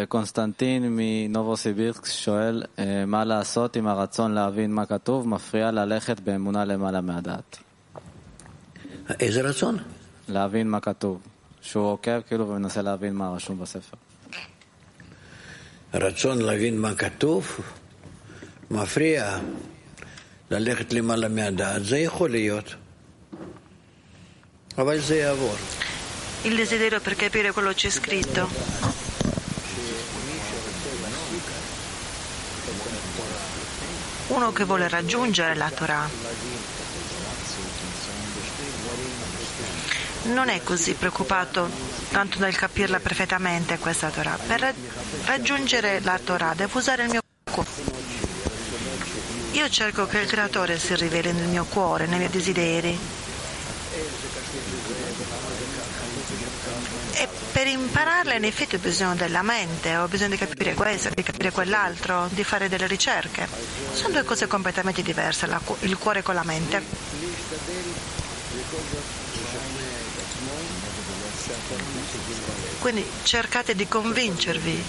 קונסטנטין 0.07 0.83
מנובוסיבירסק 0.89 2.05
שואל, 2.05 2.63
מה 3.07 3.25
לעשות 3.25 3.77
אם 3.77 3.87
הרצון 3.87 4.31
להבין 4.31 4.71
מה 4.71 4.85
כתוב 4.85 5.27
מפריע 5.27 5.71
ללכת 5.71 6.19
באמונה 6.19 6.65
למעלה 6.65 7.01
מהדעת? 7.01 7.57
איזה 9.19 9.41
רצון? 9.41 9.77
להבין 10.27 10.69
מה 10.69 10.79
כתוב. 10.79 11.21
שהוא 11.61 11.85
עוקב 11.85 12.21
כאילו 12.27 12.49
ומנסה 12.49 12.81
להבין 12.81 13.13
מה 13.13 13.29
רשום 13.29 13.59
בספר. 13.59 13.97
רצון 15.93 16.41
להבין 16.41 16.79
מה 16.79 16.95
כתוב 16.95 17.59
מפריע 18.71 19.39
ללכת 20.51 20.93
למעלה 20.93 21.27
מהדעת. 21.27 21.85
זה 21.85 21.97
יכול 21.97 22.29
להיות, 22.31 22.75
אבל 24.77 24.99
זה 24.99 25.15
יעבור. 25.15 25.55
Il 26.43 26.55
desiderio 26.55 26.99
per 26.99 27.15
capire 27.15 27.51
quello 27.51 27.73
c'è 27.73 27.89
scritto. 27.89 28.49
Uno 34.27 34.51
che 34.51 34.63
vuole 34.63 34.87
raggiungere 34.87 35.55
la 35.55 35.69
Torah 35.71 36.09
non 40.23 40.49
è 40.49 40.61
così 40.63 40.93
preoccupato 40.93 41.69
tanto 42.11 42.39
nel 42.39 42.55
capirla 42.55 42.99
perfettamente 42.99 43.77
questa 43.77 44.09
Torah. 44.09 44.37
Per 44.37 44.73
raggiungere 45.25 46.01
la 46.01 46.19
Torah 46.23 46.53
devo 46.55 46.77
usare 46.77 47.03
il 47.03 47.09
mio 47.09 47.21
cuore. 47.51 47.69
Io 49.51 49.69
cerco 49.69 50.05
che 50.05 50.19
il 50.19 50.27
Creatore 50.27 50.77
si 50.77 50.95
riveli 50.95 51.31
nel 51.31 51.47
mio 51.47 51.65
cuore, 51.65 52.05
nei 52.05 52.17
miei 52.19 52.29
desideri. 52.29 52.97
E 57.13 57.27
per 57.51 57.67
impararla 57.67 58.35
in 58.35 58.43
effetti 58.43 58.75
ho 58.75 58.79
bisogno 58.79 59.15
della 59.15 59.41
mente, 59.41 59.95
ho 59.95 60.07
bisogno 60.07 60.31
di 60.31 60.37
capire 60.37 60.73
questo, 60.73 61.09
di 61.13 61.23
capire 61.23 61.51
quell'altro, 61.51 62.27
di 62.31 62.43
fare 62.43 62.69
delle 62.69 62.87
ricerche. 62.87 63.47
Sono 63.93 64.13
due 64.13 64.23
cose 64.23 64.47
completamente 64.47 65.01
diverse, 65.01 65.47
il 65.81 65.97
cuore 65.97 66.21
con 66.21 66.35
la 66.35 66.43
mente. 66.43 66.81
Quindi 72.79 73.05
cercate 73.23 73.75
di 73.75 73.87
convincervi, 73.87 74.83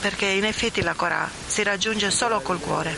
perché 0.00 0.26
in 0.26 0.44
effetti 0.44 0.82
la 0.82 0.94
Corà 0.94 1.28
si 1.46 1.62
raggiunge 1.62 2.10
solo 2.10 2.40
col 2.40 2.60
cuore. 2.60 2.96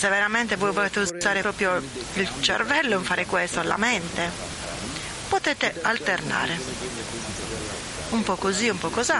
Se 0.00 0.08
veramente 0.08 0.56
voi 0.56 0.72
volete 0.72 1.00
usare 1.00 1.42
proprio 1.42 1.76
il 2.14 2.30
cervello 2.40 2.96
in 2.96 3.04
fare 3.04 3.26
questo, 3.26 3.62
la 3.62 3.76
mente, 3.76 4.30
potete 5.28 5.78
alternare. 5.82 6.58
Un 8.08 8.22
po' 8.22 8.36
così, 8.36 8.70
un 8.70 8.78
po' 8.78 8.88
così. 8.88 9.12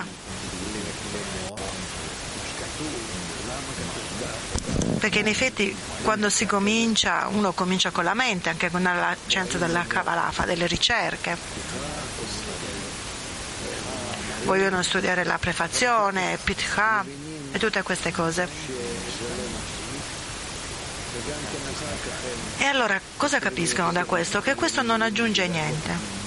perché 4.99 5.19
in 5.21 5.29
effetti 5.29 5.75
quando 6.03 6.31
si 6.31 6.47
comincia, 6.47 7.27
uno 7.29 7.53
comincia 7.53 7.91
con 7.91 8.05
la 8.05 8.15
mente, 8.15 8.49
anche 8.49 8.71
con 8.71 8.83
la 8.83 9.17
scienza 9.27 9.59
della 9.59 9.85
Kabbalah, 9.87 10.31
fa 10.31 10.45
delle 10.45 10.67
ricerche. 10.67 11.37
Vogliono 14.45 14.83
studiare 14.83 15.25
la 15.25 15.39
prefazione, 15.39 16.39
Pitcha 16.43 17.05
e 17.53 17.59
tutte 17.59 17.83
queste 17.83 18.13
cose. 18.13 18.90
E 22.59 22.65
allora 22.65 23.01
cosa 23.17 23.39
capiscono 23.39 23.91
da 23.93 24.05
questo? 24.05 24.41
Che 24.41 24.55
questo 24.55 24.83
non 24.83 25.03
aggiunge 25.03 25.49
niente. 25.49 26.19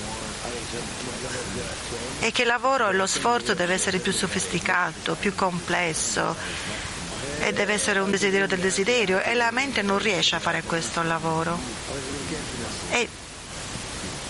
E 2.19 2.31
che 2.31 2.41
il 2.41 2.47
lavoro 2.47 2.89
e 2.89 2.93
lo 2.93 3.05
sforzo 3.05 3.53
deve 3.53 3.73
essere 3.73 3.99
più 3.99 4.11
sofisticato, 4.11 5.15
più 5.15 5.35
complesso, 5.35 6.35
e 7.39 7.53
deve 7.53 7.73
essere 7.73 7.99
un 7.99 8.11
desiderio 8.11 8.47
del 8.47 8.59
desiderio 8.59 9.21
e 9.21 9.33
la 9.33 9.51
mente 9.51 9.81
non 9.81 9.99
riesce 9.99 10.35
a 10.35 10.39
fare 10.39 10.63
questo 10.63 11.01
lavoro. 11.03 11.57
E 12.91 13.07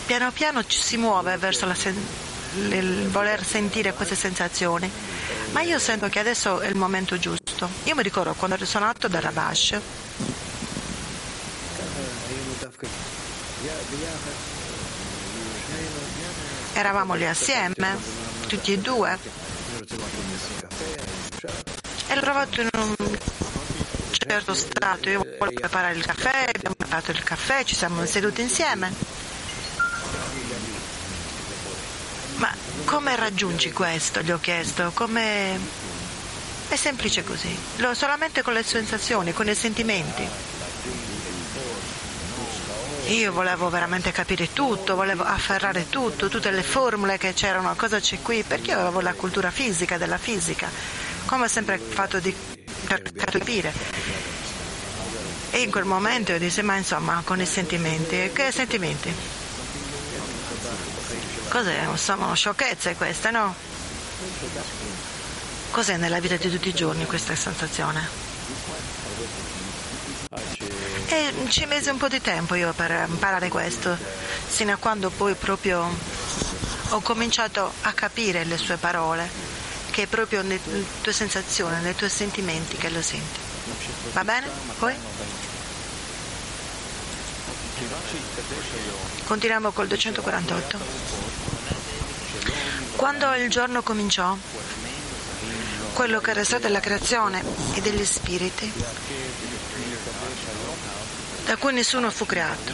piano 0.06 0.32
piano 0.32 0.66
ci 0.66 0.82
si 0.82 0.98
muove 0.98 1.38
verso 1.38 1.72
sen- 1.74 2.06
il 2.70 3.08
voler 3.10 3.44
sentire 3.44 3.94
queste 3.94 4.16
sensazioni. 4.16 4.90
Ma 5.52 5.62
io 5.62 5.78
sento 5.80 6.10
che 6.10 6.20
adesso 6.20 6.60
è 6.60 6.68
il 6.68 6.76
momento 6.76 7.18
giusto. 7.18 7.70
Io 7.84 7.96
mi 7.96 8.04
ricordo 8.04 8.34
quando 8.34 8.56
ero 8.56 8.66
suonato 8.66 9.08
da 9.08 9.20
Rabash. 9.20 9.80
Eravamo 16.74 17.14
lì 17.14 17.26
assieme, 17.26 17.98
tutti 18.48 18.74
e 18.74 18.78
due 18.80 19.18
e 22.14 22.16
l'ho 22.16 22.22
trovato 22.22 22.62
in 22.62 22.70
un 22.74 22.96
certo 24.12 24.54
stato. 24.54 25.10
Io 25.10 25.20
volevo 25.20 25.60
preparare 25.60 25.96
il 25.96 26.06
caffè, 26.06 26.50
abbiamo 26.54 26.76
preparato 26.76 27.12
il 27.12 27.24
caffè, 27.24 27.64
ci 27.64 27.76
siamo 27.76 28.06
seduti 28.06 28.42
insieme. 28.42 28.92
Ma 32.36 32.54
come 32.86 33.16
raggiungi 33.16 33.72
questo? 33.72 34.22
Gli 34.22 34.32
ho 34.32 34.40
chiesto. 34.40 34.92
Come... 34.94 35.82
È 36.68 36.76
semplice 36.76 37.24
così, 37.24 37.56
solamente 37.94 38.42
con 38.42 38.54
le 38.54 38.64
sensazioni, 38.64 39.32
con 39.32 39.48
i 39.48 39.54
sentimenti. 39.54 40.28
Io 43.08 43.32
volevo 43.32 43.70
veramente 43.70 44.12
capire 44.12 44.54
tutto, 44.54 44.96
volevo 44.96 45.24
afferrare 45.24 45.90
tutto, 45.90 46.30
tutte 46.30 46.52
le 46.52 46.64
formule 46.64 47.18
che 47.18 47.34
c'erano, 47.34 47.76
cosa 47.76 48.00
c'è 48.00 48.22
qui, 48.22 48.44
perché 48.44 48.72
io 48.72 48.80
avevo 48.80 49.02
la 49.02 49.14
cultura 49.14 49.52
fisica 49.52 49.98
della 49.98 50.18
fisica 50.18 50.70
come 51.26 51.46
ho 51.46 51.48
sempre 51.48 51.78
fatto 51.78 52.20
di 52.20 52.36
capire. 52.86 53.74
E 55.52 55.62
in 55.62 55.72
quel 55.72 55.86
momento 55.86 56.32
io 56.32 56.40
dissi, 56.40 56.62
ma 56.62 56.76
insomma, 56.76 57.22
con 57.24 57.40
i 57.40 57.46
sentimenti, 57.46 58.32
che 58.34 58.52
sentimenti? 58.52 59.14
Cos'è? 61.50 61.88
Sono 61.96 62.34
sciocchezze 62.34 62.96
queste, 62.96 63.32
no? 63.32 63.54
Cos'è 65.72 65.98
nella 65.98 66.20
vita 66.20 66.36
di 66.36 66.50
tutti 66.50 66.70
i 66.70 66.74
giorni 66.74 67.06
questa 67.06 67.36
sensazione? 67.36 68.22
E 71.08 71.34
ci 71.50 71.66
mesi 71.66 71.90
un 71.90 71.98
po' 71.98 72.08
di 72.08 72.22
tempo 72.22 72.56
io 72.56 72.74
per 72.74 73.06
imparare 73.08 73.50
questo, 73.50 73.98
sino 74.48 74.74
a 74.74 74.78
quando 74.78 75.10
poi 75.10 75.36
proprio 75.36 75.86
ho 76.90 77.02
cominciato 77.02 77.72
a 77.82 77.94
capire 77.94 78.44
le 78.46 78.58
sue 78.58 78.78
parole 78.78 79.52
che 79.94 80.04
è 80.04 80.08
proprio 80.08 80.42
nelle 80.42 80.60
tue 81.02 81.14
sensazioni, 81.14 81.80
nei 81.82 81.96
tuoi 81.96 82.10
sentimenti 82.10 82.78
che 82.78 82.90
lo 82.90 83.02
senti. 83.02 83.40
Va 84.12 84.24
bene? 84.24 84.50
Poi? 84.80 84.96
Continuiamo 89.26 89.72
col 89.72 89.88
248. 89.88 90.80
Quando 92.96 93.34
il 93.36 93.50
giorno 93.52 93.84
cominciò, 93.84 94.36
quello 95.94 96.20
che 96.20 96.34
restò 96.34 96.58
della 96.58 96.80
creazione 96.80 97.44
e 97.74 97.82
degli 97.82 98.04
spiriti, 98.04 98.72
da 101.46 101.58
cui 101.58 101.74
nessuno 101.74 102.10
fu 102.12 102.26
creato, 102.26 102.72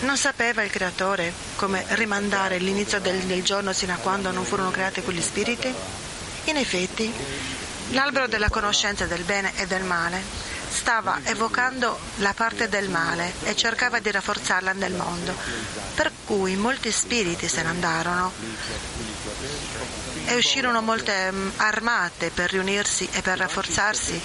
non 0.00 0.16
sapeva 0.16 0.62
il 0.62 0.70
creatore 0.70 1.32
come 1.56 1.84
rimandare 1.88 2.58
l'inizio 2.58 3.00
del, 3.00 3.18
del 3.20 3.42
giorno 3.42 3.72
sino 3.72 3.92
a 3.92 3.96
quando 3.96 4.30
non 4.30 4.44
furono 4.44 4.70
creati 4.70 5.02
quegli 5.02 5.20
spiriti? 5.20 5.72
In 6.44 6.56
effetti, 6.56 7.12
l'albero 7.90 8.26
della 8.26 8.48
conoscenza 8.48 9.06
del 9.06 9.24
bene 9.24 9.52
e 9.56 9.66
del 9.66 9.84
male 9.84 10.48
stava 10.70 11.20
evocando 11.24 11.98
la 12.16 12.32
parte 12.32 12.68
del 12.68 12.88
male 12.88 13.34
e 13.42 13.56
cercava 13.56 13.98
di 13.98 14.10
rafforzarla 14.10 14.72
nel 14.72 14.92
mondo, 14.92 15.34
per 15.94 16.12
cui 16.24 16.54
molti 16.56 16.90
spiriti 16.90 17.48
se 17.48 17.62
ne 17.62 17.68
andarono 17.68 18.32
e 20.26 20.34
uscirono 20.36 20.80
molte 20.80 21.28
um, 21.30 21.50
armate 21.56 22.30
per 22.30 22.50
riunirsi 22.50 23.08
e 23.12 23.20
per 23.20 23.38
rafforzarsi 23.38 24.20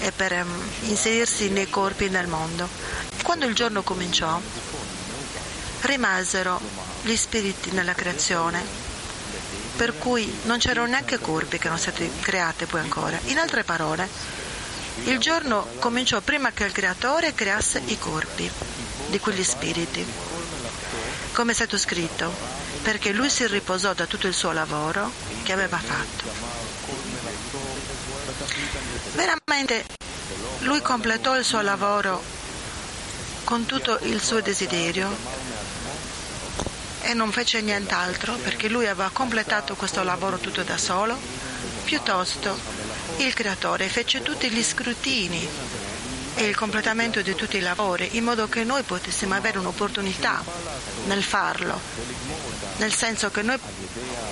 e 0.00 0.12
per 0.12 0.32
um, 0.32 0.62
inserirsi 0.88 1.48
nei 1.48 1.68
corpi 1.68 2.08
nel 2.08 2.26
mondo. 2.26 2.68
Quando 3.22 3.46
il 3.46 3.54
giorno 3.54 3.82
cominciò, 3.82 4.40
rimasero 5.82 6.60
gli 7.02 7.16
spiriti 7.16 7.70
nella 7.70 7.94
creazione, 7.94 8.62
per 9.76 9.96
cui 9.98 10.40
non 10.44 10.58
c'erano 10.58 10.86
neanche 10.86 11.18
corpi 11.18 11.58
che 11.58 11.66
erano 11.66 11.80
stati 11.80 12.10
creati 12.20 12.66
poi 12.66 12.80
ancora. 12.80 13.18
In 13.26 13.38
altre 13.38 13.64
parole, 13.64 14.08
Il 15.04 15.18
giorno 15.18 15.66
cominciò 15.78 16.20
prima 16.20 16.50
che 16.50 16.64
il 16.64 16.72
creatore 16.72 17.34
creasse 17.34 17.80
i 17.84 17.98
corpi 17.98 18.50
di 19.08 19.20
quegli 19.20 19.44
spiriti. 19.44 20.04
Come 21.32 21.52
è 21.52 21.54
stato 21.54 21.76
scritto, 21.78 22.32
perché 22.82 23.12
lui 23.12 23.28
si 23.28 23.46
riposò 23.46 23.92
da 23.92 24.06
tutto 24.06 24.26
il 24.26 24.34
suo 24.34 24.52
lavoro 24.52 25.12
che 25.44 25.52
aveva 25.52 25.78
fatto. 25.78 26.65
Veramente 29.16 29.86
lui 30.58 30.82
completò 30.82 31.38
il 31.38 31.44
suo 31.44 31.62
lavoro 31.62 32.22
con 33.44 33.64
tutto 33.64 33.98
il 34.02 34.20
suo 34.20 34.42
desiderio 34.42 35.08
e 37.00 37.14
non 37.14 37.32
fece 37.32 37.62
nient'altro 37.62 38.34
perché 38.34 38.68
lui 38.68 38.86
aveva 38.86 39.08
completato 39.10 39.74
questo 39.74 40.02
lavoro 40.02 40.36
tutto 40.36 40.62
da 40.64 40.76
solo. 40.76 41.16
Piuttosto 41.84 42.58
il 43.16 43.32
creatore 43.32 43.88
fece 43.88 44.20
tutti 44.20 44.50
gli 44.50 44.62
scrutini 44.62 45.48
e 46.34 46.44
il 46.44 46.54
completamento 46.54 47.22
di 47.22 47.34
tutti 47.34 47.56
i 47.56 47.60
lavori 47.60 48.18
in 48.18 48.24
modo 48.24 48.50
che 48.50 48.64
noi 48.64 48.82
potessimo 48.82 49.34
avere 49.34 49.56
un'opportunità 49.58 50.44
nel 51.06 51.22
farlo, 51.22 51.80
nel 52.76 52.92
senso 52.92 53.30
che 53.30 53.40
noi 53.40 53.58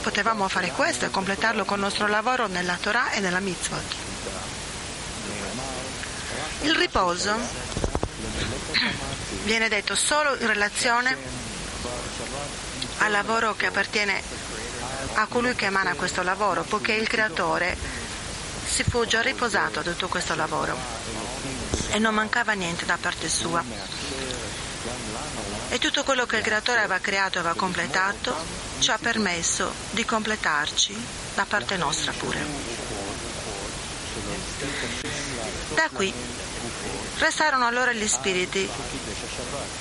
potevamo 0.03 0.47
fare 0.49 0.73
questo 0.73 1.07
e 1.07 1.11
completarlo 1.11 1.65
con 1.65 1.79
il 1.79 1.85
nostro 1.85 2.07
lavoro 2.07 2.49
nella 2.49 2.77
Torah 2.79 3.13
e 3.13 3.21
nella 3.21 3.41
Mitzvot. 3.41 4.04
Il 6.65 6.75
riposo 6.77 7.37
viene 9.43 9.69
detto 9.69 9.95
solo 9.95 10.35
in 10.37 10.47
relazione 10.47 11.15
al 12.99 13.11
lavoro 13.11 13.55
che 13.55 13.67
appartiene 13.67 14.23
a 15.13 15.27
colui 15.27 15.55
che 15.55 15.67
emana 15.67 15.93
questo 15.93 16.23
lavoro, 16.23 16.63
poiché 16.63 16.95
il 16.95 17.07
creatore 17.07 17.77
si 18.67 18.83
fu 18.83 19.05
già 19.05 19.21
riposato 19.21 19.83
da 19.83 19.91
tutto 19.91 20.09
questo 20.09 20.35
lavoro 20.35 20.75
e 21.91 21.99
non 21.99 22.15
mancava 22.15 22.55
niente 22.55 22.87
da 22.87 22.97
parte 22.99 23.29
sua. 23.29 23.63
E 25.69 25.79
tutto 25.79 26.03
quello 26.03 26.25
che 26.25 26.37
il 26.37 26.43
creatore 26.43 26.79
aveva 26.79 26.99
creato 26.99 27.37
e 27.37 27.41
aveva 27.41 27.55
completato 27.55 28.35
ci 28.79 28.91
ha 28.91 28.97
permesso 28.97 29.71
di 29.91 30.07
completarci 30.07 30.97
da 31.35 31.45
parte 31.45 31.77
nostra 31.77 32.13
pure. 32.13 32.43
Da 35.75 35.89
qui 35.93 36.13
restarono 37.19 37.67
allora 37.67 37.93
gli 37.93 38.07
spiriti 38.07 38.69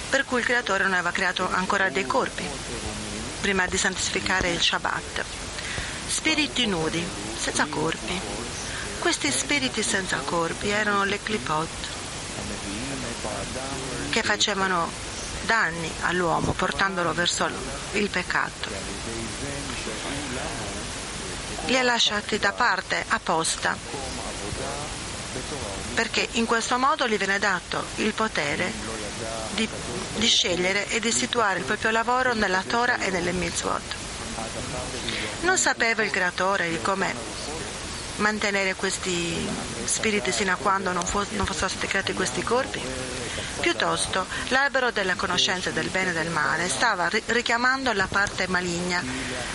per 0.10 0.26
cui 0.26 0.39
il 0.39 0.46
creatore 0.46 0.84
non 0.84 0.93
aveva 0.93 1.12
creato 1.12 1.50
ancora 1.50 1.89
dei 1.89 2.06
corpi 2.06 2.48
prima 3.41 3.65
di 3.67 3.78
santificare 3.78 4.52
il 4.52 4.62
Shabbat. 4.62 5.24
Spiriti 6.08 6.65
nudi, 6.65 7.06
senza 7.38 7.65
corpi. 7.65 8.19
Questi 9.00 9.30
spiriti 9.32 9.84
senza 9.84 10.17
corpi 10.19 10.69
erano 10.69 11.04
le 11.04 11.22
clipot 11.22 11.67
che 14.10 14.24
facevano 14.24 14.89
danni 15.41 15.91
all'uomo 16.04 16.54
portandolo 16.54 17.13
verso 17.13 17.50
il 17.93 18.10
peccato. 18.10 18.69
Li 21.65 21.78
ha 21.78 21.84
lasciati 21.84 22.39
da 22.39 22.54
parte 22.54 23.04
apposta 23.08 23.76
perché 25.94 26.28
in 26.34 26.46
questo 26.46 26.78
modo 26.78 27.08
gli 27.08 27.18
viene 27.18 27.40
dato 27.40 27.86
il 27.96 28.14
potere 28.14 28.72
di, 29.52 29.68
di 30.16 30.28
scegliere 30.28 30.88
e 30.90 31.00
di 31.00 31.12
situare 31.12 31.60
il 31.60 31.66
proprio 31.66 31.92
lavoro 31.92 32.34
nella 32.34 32.64
Torah 32.66 33.00
e 33.00 33.10
nelle 33.10 33.32
mitzvot. 33.32 33.82
Non 35.42 35.58
sapeva 35.58 36.04
il 36.04 36.10
creatore 36.10 36.70
di 36.70 36.80
come 36.82 37.14
mantenere 38.17 38.76
questi 38.76 39.47
spiriti 39.86 40.32
sino 40.32 40.52
a 40.52 40.56
quando 40.56 40.91
non, 40.91 41.06
fu, 41.06 41.23
non 41.32 41.45
fossero 41.45 41.67
stati 41.67 41.88
creati 41.88 42.13
questi 42.13 42.43
corpi? 42.43 42.82
Piuttosto, 43.60 44.26
l'albero 44.49 44.91
della 44.91 45.15
conoscenza 45.15 45.69
del 45.69 45.89
bene 45.89 46.10
e 46.10 46.13
del 46.13 46.30
male 46.30 46.67
stava 46.67 47.10
richiamando 47.28 47.93
la 47.93 48.08
parte 48.08 48.47
maligna 48.47 49.02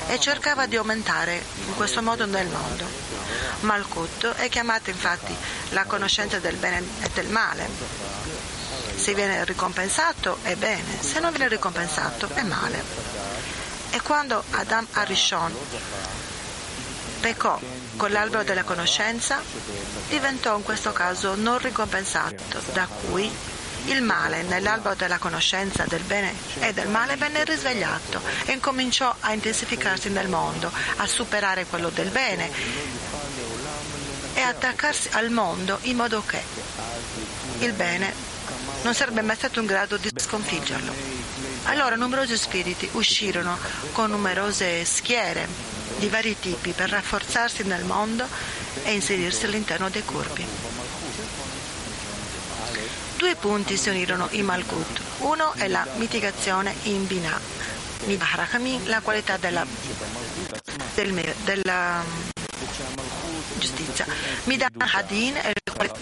e 0.09 0.19
cercava 0.19 0.67
di 0.67 0.77
aumentare 0.77 1.43
in 1.67 1.75
questo 1.75 2.03
modo 2.03 2.25
nel 2.25 2.47
mondo. 2.47 2.87
Malkut 3.61 4.35
è 4.37 4.49
chiamata 4.49 4.91
infatti 4.91 5.35
la 5.71 5.85
conoscenza 5.85 6.39
del 6.39 6.57
bene 6.57 6.83
e 7.03 7.11
del 7.13 7.29
male. 7.29 7.69
Se 8.95 9.15
viene 9.15 9.45
ricompensato 9.45 10.39
è 10.43 10.55
bene, 10.55 11.03
se 11.03 11.21
non 11.21 11.31
viene 11.31 11.49
ricompensato 11.49 12.29
è 12.33 12.43
male. 12.43 12.83
E 13.91 14.01
quando 14.01 14.43
Adam 14.51 14.87
Arishon 14.93 15.55
peccò 17.21 17.59
con 17.97 18.11
l'albero 18.11 18.45
della 18.45 18.63
conoscenza, 18.63 19.41
diventò 20.09 20.57
in 20.57 20.63
questo 20.63 20.93
caso 20.93 21.35
non 21.35 21.59
ricompensato, 21.59 22.61
da 22.73 22.87
cui 22.87 23.31
il 23.87 24.03
male 24.03 24.43
nell'albero 24.43 24.95
della 24.95 25.19
conoscenza 25.19 25.85
del 25.87 26.03
bene 26.03 26.35
e 26.61 26.73
del 26.73 26.89
male 26.89 27.17
venne 27.17 27.45
risvegliato 27.45 28.21
e 28.45 28.53
incominciò 28.53 29.15
a 29.21 29.33
intensificarsi 29.33 30.11
nel 30.11 30.29
mondo, 30.29 30.71
a 30.97 31.07
superare 31.07 31.65
quello 31.67 31.89
del 31.91 32.11
bene 32.11 32.51
e 34.35 34.41
attaccarsi 34.41 35.09
al 35.13 35.31
mondo 35.31 35.79
in 35.83 35.97
modo 35.97 36.23
che 36.25 36.43
il 37.61 37.73
bene 37.73 38.13
non 38.83 38.95
sarebbe 38.95 39.23
mai 39.23 39.37
stato 39.37 39.61
in 39.61 39.67
grado 39.67 39.97
di 39.97 40.11
sconfiggerlo. 40.15 40.93
Allora 41.65 41.97
numerosi 41.97 42.37
spiriti 42.37 42.89
uscirono 42.93 43.59
con 43.93 44.11
numerose 44.11 44.85
schiere 44.85 45.78
di 45.97 46.09
vari 46.09 46.39
tipi 46.39 46.73
per 46.73 46.91
rafforzarsi 46.91 47.63
nel 47.65 47.85
mondo 47.85 48.27
e 48.85 48.93
inserirsi 48.93 49.47
all'interno 49.47 49.89
dei 49.89 50.05
corpi. 50.05 50.47
Due 53.17 53.35
punti 53.35 53.77
si 53.77 53.89
unirono 53.89 54.29
in 54.31 54.45
Malkut. 54.45 55.01
Uno 55.19 55.53
è 55.55 55.67
la 55.67 55.87
mitigazione 55.97 56.73
in 56.85 57.07
Binah, 57.07 57.41
Midah 58.05 58.49
la 58.85 59.01
qualità 59.01 59.37
della, 59.37 59.67
del, 60.95 61.35
della 61.45 62.05
giustizia. 63.59 64.07
Midah 64.45 64.69
Hadin 64.77 65.35
è 65.35 65.53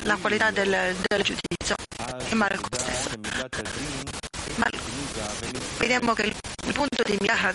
la 0.02 0.16
qualità 0.20 0.50
del, 0.50 0.94
del 1.08 1.22
giudizio 1.22 1.74
e 2.28 2.34
Malkut 2.34 2.76
stesso. 2.76 4.25
Ma 4.56 4.68
vediamo 5.78 6.12
che 6.14 6.22
il 6.22 6.72
punto 6.72 7.02
di 7.04 7.16
Miah 7.20 7.52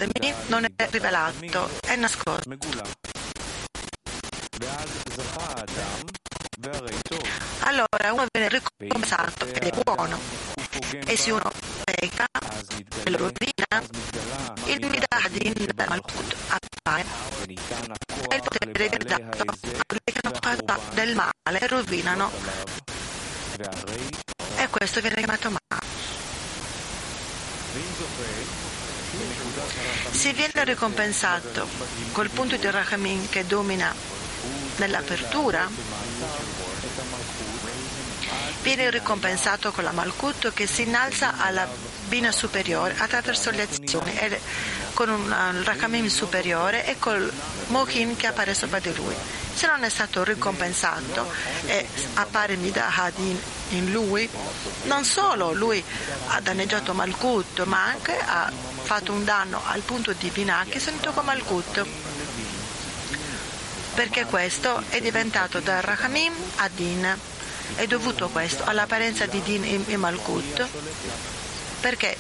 non 0.48 0.66
è 0.76 0.88
rivelato, 0.90 1.70
è 1.82 1.96
nascosto. 1.96 2.50
Allora 7.62 8.12
uno 8.12 8.26
viene 8.32 8.50
ricompensato 8.50 9.46
ed 9.46 9.64
è 9.64 9.82
buono 9.84 10.20
e 11.06 11.18
se 11.18 11.32
uno 11.32 11.52
pecca 11.84 12.26
e 13.04 13.10
lo 13.10 13.18
rovina, 13.18 13.82
il 14.66 14.86
Midadin 14.86 15.54
del 15.74 15.88
Malkut 15.88 16.36
appare 16.48 17.06
e 18.30 18.36
il 18.36 18.42
potere 18.42 18.72
viene 18.72 18.98
dato 19.04 19.42
a 19.42 19.56
quelli 19.86 20.02
che 20.04 20.20
hanno 20.22 20.36
fatto 20.40 20.82
del 20.94 21.16
male 21.16 21.60
e 21.60 21.68
rovinano 21.68 22.32
e 24.58 24.68
questo 24.70 25.02
viene 25.02 25.16
chiamato 25.16 25.50
male. 25.50 25.90
Se 30.12 30.34
viene 30.34 30.64
ricompensato. 30.66 31.68
Col 32.12 32.30
punto 32.30 32.58
di 32.58 32.70
Rahamin 32.70 33.30
che 33.30 33.46
domina 33.46 33.94
nell'apertura, 34.78 35.70
viene 38.62 38.90
ricompensato 38.90 39.72
con 39.72 39.84
la 39.84 39.92
Malkut 39.92 40.54
che 40.54 40.68
si 40.68 40.84
innalza 40.84 41.38
alla 41.38 41.68
bina 42.12 42.34
superiore 42.34 42.94
attraverso 42.98 43.52
le 43.52 43.62
azioni 43.62 44.12
con 44.94 45.08
un 45.08 45.64
Rahamim 45.64 46.08
superiore 46.08 46.86
e 46.86 47.00
col 47.00 47.32
Mohin 47.68 48.18
che 48.18 48.28
appare 48.28 48.54
sopra 48.54 48.80
di 48.80 48.94
lui. 48.94 49.16
Se 49.54 49.66
non 49.66 49.86
è 49.86 49.90
stato 49.90 50.22
ricompensato 50.26 51.32
e 51.66 51.88
appare 52.16 52.58
Midahad 52.58 53.14
in, 53.18 53.38
in 53.70 53.92
lui, 53.94 54.28
non 54.84 55.06
solo 55.06 55.54
lui 55.54 55.82
ha 56.28 56.42
danneggiato 56.42 56.94
Malkut, 56.94 57.64
ma 57.64 57.86
anche 57.86 58.18
ha 58.18 58.52
fatto 58.84 59.14
un 59.14 59.24
danno 59.24 59.62
al 59.66 59.80
punto 59.80 60.12
di 60.12 60.30
Binah 60.30 60.66
che 60.68 60.82
sento 60.82 61.12
come 61.12 61.28
Malkut. 61.28 61.86
Perché 63.94 64.26
questo 64.26 64.84
è 64.90 65.00
diventato 65.00 65.62
da 65.62 65.80
Rahamim 65.80 66.34
a 66.58 66.70
Din. 66.76 67.18
È 67.76 67.88
dovuto 67.88 68.28
questo 68.28 68.66
all'apparenza 68.66 69.26
di 69.28 69.42
Din 69.44 69.86
e 69.88 69.96
Malkut, 69.96 70.68
perché 71.82 72.16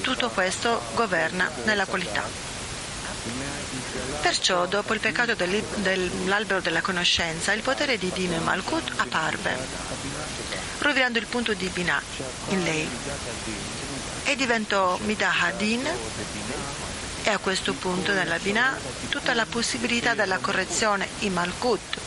tutto 0.00 0.30
questo 0.30 0.80
governa 0.94 1.50
nella 1.64 1.84
qualità. 1.84 2.22
Perciò, 4.20 4.66
dopo 4.66 4.94
il 4.94 5.00
peccato 5.00 5.34
dell'albero 5.34 6.60
della 6.60 6.80
conoscenza, 6.80 7.52
il 7.52 7.62
potere 7.62 7.98
di 7.98 8.10
Din 8.12 8.32
e 8.32 8.38
Malkut 8.38 8.92
apparve, 8.96 9.56
rovinando 10.78 11.18
il 11.18 11.26
punto 11.26 11.52
di 11.52 11.68
Binah 11.68 12.02
in 12.48 12.62
lei 12.62 12.88
e 14.24 14.36
diventò 14.36 14.96
Midahadin 15.02 15.88
e 17.24 17.30
a 17.30 17.38
questo 17.38 17.74
punto 17.74 18.12
nella 18.12 18.38
Binah 18.38 18.78
tutta 19.08 19.34
la 19.34 19.46
possibilità 19.46 20.14
della 20.14 20.38
correzione 20.38 21.08
in 21.20 21.32
Malkut 21.32 21.98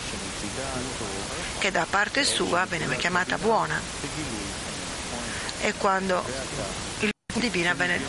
che 1.59 1.71
da 1.71 1.85
parte 1.89 2.23
sua 2.23 2.65
veniva 2.65 2.95
chiamata 2.95 3.37
buona. 3.37 3.81
E 5.65 5.73
quando 5.79 6.23
il 6.99 7.09
punto 7.25 7.39
divino 7.39 7.73
venne 7.73 7.99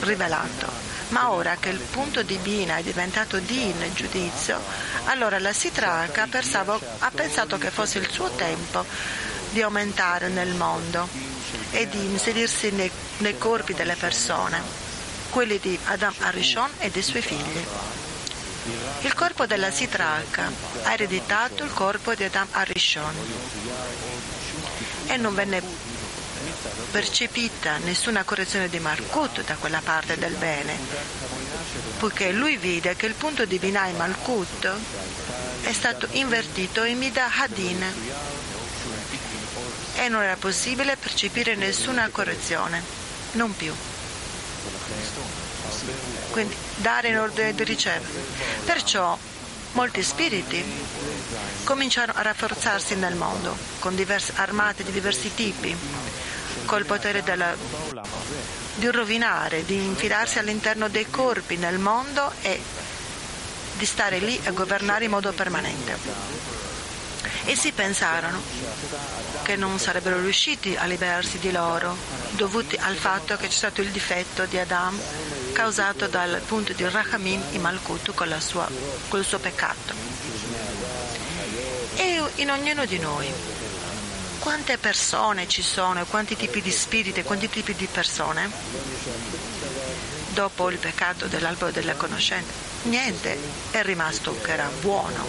rivelato. 0.00 0.72
Ma 1.08 1.30
ora 1.30 1.58
che 1.60 1.68
il 1.68 1.78
punto 1.78 2.22
divino 2.22 2.74
è 2.74 2.82
diventato 2.82 3.38
din 3.40 3.74
giudizio, 3.92 4.58
allora 5.04 5.38
la 5.38 5.52
Sitraka 5.52 6.22
ha 6.22 7.10
pensato 7.10 7.58
che 7.58 7.70
fosse 7.70 7.98
il 7.98 8.08
suo 8.08 8.30
tempo 8.30 8.86
di 9.50 9.60
aumentare 9.60 10.28
nel 10.28 10.54
mondo 10.54 11.06
e 11.72 11.90
di 11.90 12.02
inserirsi 12.02 12.70
nei, 12.70 12.90
nei 13.18 13.36
corpi 13.36 13.74
delle 13.74 13.94
persone, 13.94 14.58
quelli 15.28 15.58
di 15.58 15.78
Adam 15.84 16.14
Arishon 16.20 16.70
e 16.78 16.90
dei 16.90 17.02
suoi 17.02 17.20
figli. 17.20 17.66
Il 19.02 19.12
corpo 19.12 19.44
della 19.44 19.70
Sitraka 19.70 20.50
ha 20.84 20.92
ereditato 20.94 21.64
il 21.64 21.72
corpo 21.74 22.14
di 22.14 22.24
Adam 22.24 22.48
Arishon 22.52 23.14
e 25.08 25.16
non 25.18 25.34
venne 25.34 25.85
percepita 26.96 27.76
nessuna 27.84 28.24
correzione 28.24 28.70
di 28.70 28.78
Malkut 28.78 29.44
da 29.44 29.56
quella 29.56 29.82
parte 29.84 30.16
del 30.16 30.32
bene, 30.32 30.78
poiché 31.98 32.32
lui 32.32 32.56
vide 32.56 32.96
che 32.96 33.04
il 33.04 33.12
punto 33.12 33.44
di 33.44 33.58
Binai 33.58 33.92
Malkut 33.92 34.70
è 35.60 35.72
stato 35.74 36.08
invertito 36.12 36.84
in 36.84 36.96
Mida 36.96 37.28
Hadin 37.30 37.84
e 39.96 40.08
non 40.08 40.22
era 40.22 40.36
possibile 40.36 40.96
percepire 40.96 41.54
nessuna 41.54 42.08
correzione, 42.08 42.82
non 43.32 43.54
più. 43.54 43.74
Quindi 46.30 46.56
dare 46.76 47.08
in 47.08 47.18
ordine 47.18 47.54
di 47.54 47.64
ricevere. 47.64 48.24
Perciò 48.64 49.18
molti 49.72 50.02
spiriti 50.02 50.64
cominciarono 51.64 52.18
a 52.18 52.22
rafforzarsi 52.22 52.94
nel 52.94 53.16
mondo 53.16 53.54
con 53.80 53.94
diverse 53.94 54.32
armate 54.36 54.82
di 54.82 54.92
diversi 54.92 55.34
tipi, 55.34 55.76
col 56.64 56.84
potere 56.84 57.22
della, 57.22 57.54
di 58.74 58.90
rovinare, 58.90 59.64
di 59.64 59.76
infilarsi 59.76 60.38
all'interno 60.38 60.88
dei 60.88 61.08
corpi 61.10 61.56
nel 61.56 61.78
mondo 61.78 62.32
e 62.42 62.60
di 63.76 63.84
stare 63.84 64.18
lì 64.18 64.40
a 64.44 64.50
governare 64.50 65.04
in 65.04 65.10
modo 65.10 65.32
permanente. 65.32 66.44
Essi 67.44 67.72
pensarono 67.72 68.42
che 69.42 69.56
non 69.56 69.78
sarebbero 69.78 70.20
riusciti 70.20 70.74
a 70.74 70.84
liberarsi 70.84 71.38
di 71.38 71.52
loro, 71.52 71.96
dovuti 72.30 72.76
al 72.76 72.96
fatto 72.96 73.36
che 73.36 73.46
c'è 73.46 73.52
stato 73.52 73.80
il 73.80 73.90
difetto 73.90 74.44
di 74.46 74.58
Adam 74.58 74.98
causato 75.52 76.06
dal 76.06 76.42
punto 76.44 76.72
di 76.72 76.86
Rahamim 76.88 77.40
in 77.52 77.60
Malkut 77.60 78.12
con, 78.12 78.28
il 78.28 79.24
suo 79.24 79.38
peccato. 79.38 79.94
E 81.94 82.22
in 82.36 82.50
ognuno 82.50 82.84
di 82.84 82.98
noi, 82.98 83.32
quante 84.46 84.78
persone 84.78 85.48
ci 85.48 85.60
sono, 85.60 86.04
quanti 86.06 86.36
tipi 86.36 86.62
di 86.62 86.70
spiriti, 86.70 87.24
quanti 87.24 87.48
tipi 87.48 87.74
di 87.74 87.88
persone? 87.90 88.48
Dopo 90.34 90.70
il 90.70 90.78
peccato 90.78 91.26
dell'albero 91.26 91.72
della 91.72 91.94
conoscenza, 91.94 92.52
niente 92.82 93.36
è 93.72 93.82
rimasto 93.82 94.40
che 94.40 94.52
era 94.52 94.70
buono 94.80 95.24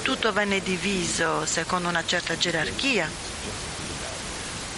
tutto 0.00 0.32
venne 0.32 0.62
diviso 0.62 1.44
secondo 1.44 1.90
una 1.90 2.02
certa 2.06 2.38
gerarchia 2.38 3.06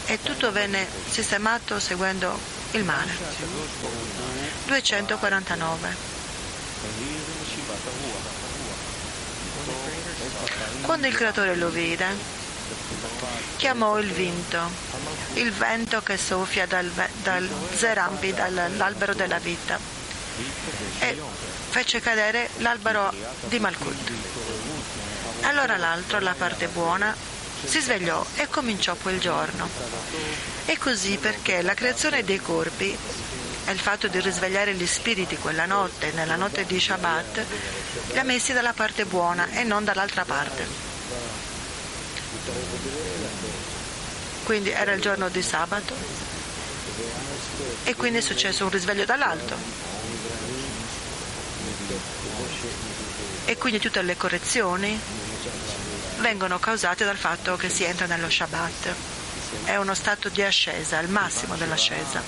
e 0.07 0.19
tutto 0.21 0.51
venne 0.51 0.85
sistemato 1.09 1.79
seguendo 1.79 2.37
il 2.73 2.83
male. 2.83 3.13
249. 4.67 6.13
Quando 10.83 11.07
il 11.07 11.15
creatore 11.15 11.57
lo 11.57 11.69
vide, 11.69 12.07
chiamò 13.57 13.99
il 13.99 14.11
vento, 14.11 14.59
il 15.35 15.53
vento 15.53 16.01
che 16.03 16.17
soffia 16.17 16.67
dal, 16.67 16.91
dal 17.23 17.49
Zerampi, 17.75 18.33
dall'albero 18.33 19.15
della 19.15 19.39
vita, 19.39 19.79
e 20.99 21.21
fece 21.71 22.01
cadere 22.01 22.51
l'albero 22.59 23.13
di 23.49 23.59
Malkut. 23.59 24.13
Allora 25.43 25.77
l'altro, 25.77 26.21
la 26.21 26.35
parte 26.37 26.69
buona, 26.69 27.15
si 27.65 27.81
svegliò 27.81 28.25
e 28.37 28.49
cominciò 28.49 28.95
quel 28.95 29.19
giorno. 29.19 29.69
E 30.67 30.79
così 30.79 31.17
perché 31.17 31.63
la 31.63 31.75
creazione 31.75 32.25
dei 32.25 32.39
corpi 32.39 32.97
e 33.65 33.73
il 33.73 33.79
fatto 33.79 34.09
di 34.09 34.21
risvegliare 34.21 34.75
gli 34.75 34.87
spiriti 34.87 35.37
quella 35.37 35.67
notte, 35.67 36.11
nella 36.13 36.37
notte 36.37 36.65
di 36.65 36.81
Shabbat, 36.81 37.45
li 38.13 38.19
ha 38.19 38.25
messi 38.25 38.53
dalla 38.53 38.73
parte 38.73 39.05
buona 39.05 39.51
e 39.51 39.65
non 39.65 39.85
dall'altra 39.85 40.25
parte. 40.25 40.67
Quindi 44.45 44.71
era 44.71 44.93
il 44.93 45.01
giorno 45.01 45.29
di 45.29 45.43
sabato 45.43 45.95
e 47.85 47.95
quindi 47.95 48.19
è 48.19 48.21
successo 48.21 48.65
un 48.65 48.71
risveglio 48.71 49.05
dall'alto. 49.05 49.57
E 53.45 53.57
quindi 53.57 53.79
tutte 53.79 54.03
le 54.03 54.17
correzioni 54.17 54.99
vengono 56.19 56.59
causate 56.59 57.05
dal 57.05 57.17
fatto 57.17 57.57
che 57.57 57.69
si 57.69 57.85
entra 57.85 58.07
nello 58.07 58.31
Shabbat. 58.31 59.12
È 59.65 59.77
uno 59.77 59.95
stato 59.95 60.29
di 60.29 60.43
ascesa, 60.43 60.99
il 61.01 61.09
massimo 61.09 61.57
dell'ascesa. 61.57 62.23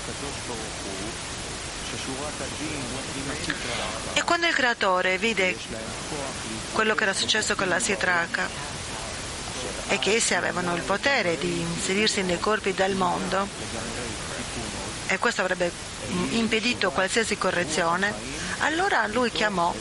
E 4.13 4.23
quando 4.23 4.47
il 4.47 4.53
creatore 4.53 5.17
vide 5.17 5.57
quello 6.71 6.95
che 6.95 7.03
era 7.03 7.13
successo 7.13 7.55
con 7.55 7.67
la 7.67 7.79
Sitraka 7.79 8.47
e 9.87 9.99
che 9.99 10.15
essi 10.15 10.33
avevano 10.33 10.75
il 10.75 10.81
potere 10.81 11.37
di 11.37 11.59
inserirsi 11.59 12.21
nei 12.23 12.39
corpi 12.39 12.73
del 12.73 12.95
mondo, 12.95 13.47
e 15.07 15.19
questo 15.19 15.41
avrebbe 15.41 15.71
impedito 16.31 16.91
qualsiasi 16.91 17.37
correzione, 17.37 18.13
allora 18.59 19.05
lui 19.07 19.31
chiamò 19.31 19.73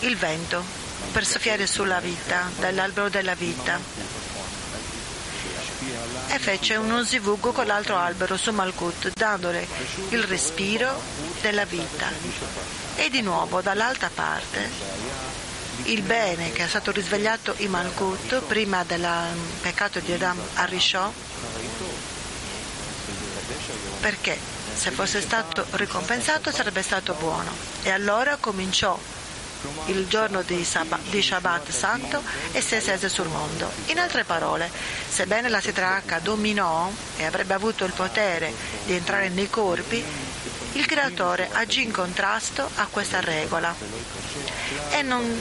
il 0.00 0.16
vento 0.16 0.64
per 1.12 1.26
soffiare 1.26 1.66
sulla 1.66 2.00
vita, 2.00 2.50
dall'albero 2.58 3.08
della 3.08 3.34
vita. 3.34 3.78
E 6.30 6.38
fece 6.38 6.76
uno 6.76 7.02
zivug 7.04 7.52
con 7.52 7.66
l'altro 7.66 7.96
albero 7.96 8.36
su 8.36 8.52
Malkut, 8.52 9.12
dandole 9.14 9.66
il 10.10 10.22
respiro 10.24 11.00
della 11.40 11.64
vita. 11.64 12.08
E 12.96 13.08
di 13.08 13.22
nuovo 13.22 13.60
dall'altra 13.62 14.10
parte 14.12 14.70
il 15.84 16.02
bene 16.02 16.52
che 16.52 16.64
è 16.64 16.68
stato 16.68 16.90
risvegliato 16.90 17.54
in 17.58 17.70
Malkut 17.70 18.42
prima 18.42 18.84
del 18.84 19.06
peccato 19.60 20.00
di 20.00 20.12
Adam 20.12 20.38
Arishò, 20.54 21.10
perché 24.00 24.38
se 24.74 24.90
fosse 24.90 25.20
stato 25.20 25.64
ricompensato 25.72 26.50
sarebbe 26.52 26.82
stato 26.82 27.14
buono. 27.14 27.50
E 27.82 27.90
allora 27.90 28.36
cominciò 28.36 28.98
il 29.86 30.06
giorno 30.06 30.42
di, 30.42 30.64
Sab- 30.64 30.98
di 31.10 31.22
Shabbat 31.22 31.70
santo 31.70 32.22
e 32.52 32.60
si 32.60 32.76
estese 32.76 33.08
sul 33.08 33.28
mondo. 33.28 33.70
In 33.86 33.98
altre 33.98 34.24
parole, 34.24 34.70
sebbene 35.08 35.48
la 35.48 35.60
Sitraka 35.60 36.18
dominò 36.18 36.90
e 37.16 37.24
avrebbe 37.24 37.54
avuto 37.54 37.84
il 37.84 37.92
potere 37.92 38.52
di 38.84 38.94
entrare 38.94 39.28
nei 39.28 39.48
corpi, 39.48 40.02
il 40.72 40.86
creatore 40.86 41.48
agì 41.52 41.82
in 41.82 41.92
contrasto 41.92 42.68
a 42.76 42.86
questa 42.90 43.20
regola 43.20 43.74
e 44.90 45.02
non 45.02 45.40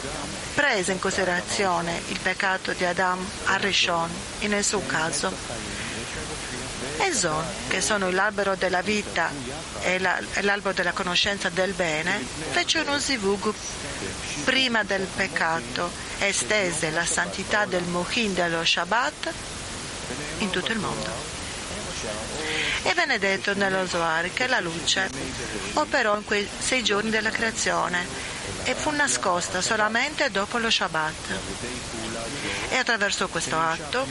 prese 0.54 0.94
in 0.94 1.00
considerazione 1.00 2.02
il 2.08 2.20
peccato 2.20 2.72
di 2.72 2.86
Adam 2.86 3.24
a 3.46 3.58
Rishon 3.58 4.10
in 4.40 4.52
nessun 4.52 4.86
caso. 4.88 5.87
E 7.00 7.14
Zon, 7.14 7.44
che 7.68 7.80
sono 7.80 8.10
l'albero 8.10 8.56
della 8.56 8.82
vita 8.82 9.32
e 9.82 10.00
l'albero 10.00 10.74
della 10.74 10.92
conoscenza 10.92 11.50
del 11.50 11.74
bene, 11.74 12.26
fece 12.52 12.80
uno 12.80 13.00
zivug 13.00 13.54
prima 14.44 14.84
del 14.84 15.06
peccato 15.06 15.92
estese 16.20 16.90
la 16.90 17.06
santità 17.06 17.66
del 17.66 17.84
Mohin 17.84 18.34
dello 18.34 18.66
Shabbat 18.66 19.34
in 20.40 20.50
tutto 20.50 20.72
il 20.72 20.80
mondo. 20.80 21.36
E 22.84 22.94
venne 22.94 23.20
detto 23.20 23.54
nello 23.54 23.88
Zohar 23.88 24.32
che 24.34 24.48
la 24.48 24.60
luce 24.60 25.10
operò 25.74 26.16
in 26.16 26.26
quei 26.26 26.48
sei 26.60 26.84
giorni 26.84 27.10
della 27.10 27.30
creazione 27.32 28.06
e 28.64 28.74
fu 28.74 28.90
nascosta 28.92 29.62
solamente 29.62 30.30
dopo 30.32 30.58
lo 30.58 30.70
Shabbat. 30.70 31.97
E 32.70 32.76
attraverso 32.76 33.28
questo 33.28 33.58
atto, 33.58 34.06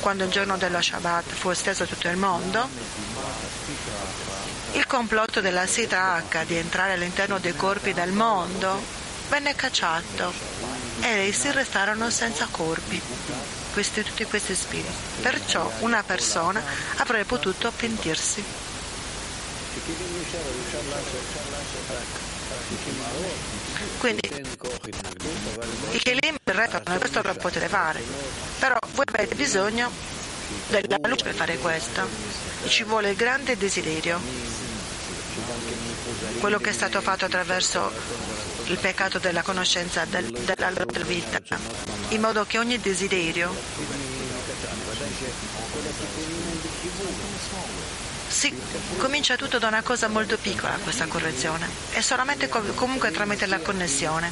quando 0.00 0.24
il 0.24 0.30
giorno 0.30 0.56
dello 0.56 0.80
Shabbat 0.80 1.32
fu 1.32 1.50
esteso 1.50 1.82
a 1.82 1.86
tutto 1.86 2.08
il 2.08 2.16
mondo, 2.16 2.68
il 4.72 4.86
complotto 4.86 5.40
della 5.40 5.66
Sitra 5.66 6.22
H 6.28 6.44
di 6.46 6.56
entrare 6.56 6.94
all'interno 6.94 7.38
dei 7.38 7.54
corpi 7.54 7.92
del 7.92 8.12
mondo 8.12 8.82
venne 9.28 9.54
cacciato 9.54 10.32
e 11.00 11.28
essi 11.28 11.50
restarono 11.50 12.10
senza 12.10 12.48
corpi, 12.50 13.00
questi, 13.72 14.02
tutti 14.02 14.24
questi 14.24 14.54
spiriti. 14.54 14.92
Perciò 15.20 15.70
una 15.80 16.02
persona 16.02 16.62
avrebbe 16.96 17.24
potuto 17.24 17.72
pentirsi. 17.74 18.42
Quindi 23.98 24.28
i 25.92 25.98
Kelim 25.98 26.36
restano, 26.44 26.98
questo 26.98 27.22
lo 27.22 27.34
potete 27.34 27.68
fare, 27.68 28.02
però 28.58 28.76
voi 28.92 29.04
avete 29.12 29.34
bisogno 29.34 29.90
della 30.68 30.98
luce 31.08 31.24
per 31.24 31.34
fare 31.34 31.58
questo. 31.58 32.02
Ci 32.66 32.84
vuole 32.84 33.10
il 33.10 33.16
grande 33.16 33.56
desiderio, 33.56 34.20
quello 36.40 36.58
che 36.58 36.70
è 36.70 36.72
stato 36.72 37.00
fatto 37.00 37.24
attraverso 37.24 37.90
il 38.66 38.78
peccato 38.78 39.18
della 39.18 39.42
conoscenza 39.42 40.04
del, 40.04 40.30
della 40.30 40.72
vita, 41.04 41.40
in 42.08 42.20
modo 42.20 42.44
che 42.44 42.58
ogni 42.58 42.78
desiderio 42.80 43.52
si 48.34 48.52
comincia 48.98 49.36
tutto 49.36 49.60
da 49.60 49.68
una 49.68 49.82
cosa 49.82 50.08
molto 50.08 50.36
piccola, 50.36 50.76
questa 50.82 51.06
correzione, 51.06 51.68
e 51.92 52.02
solamente 52.02 52.48
comunque 52.48 53.12
tramite 53.12 53.46
la 53.46 53.60
connessione. 53.60 54.28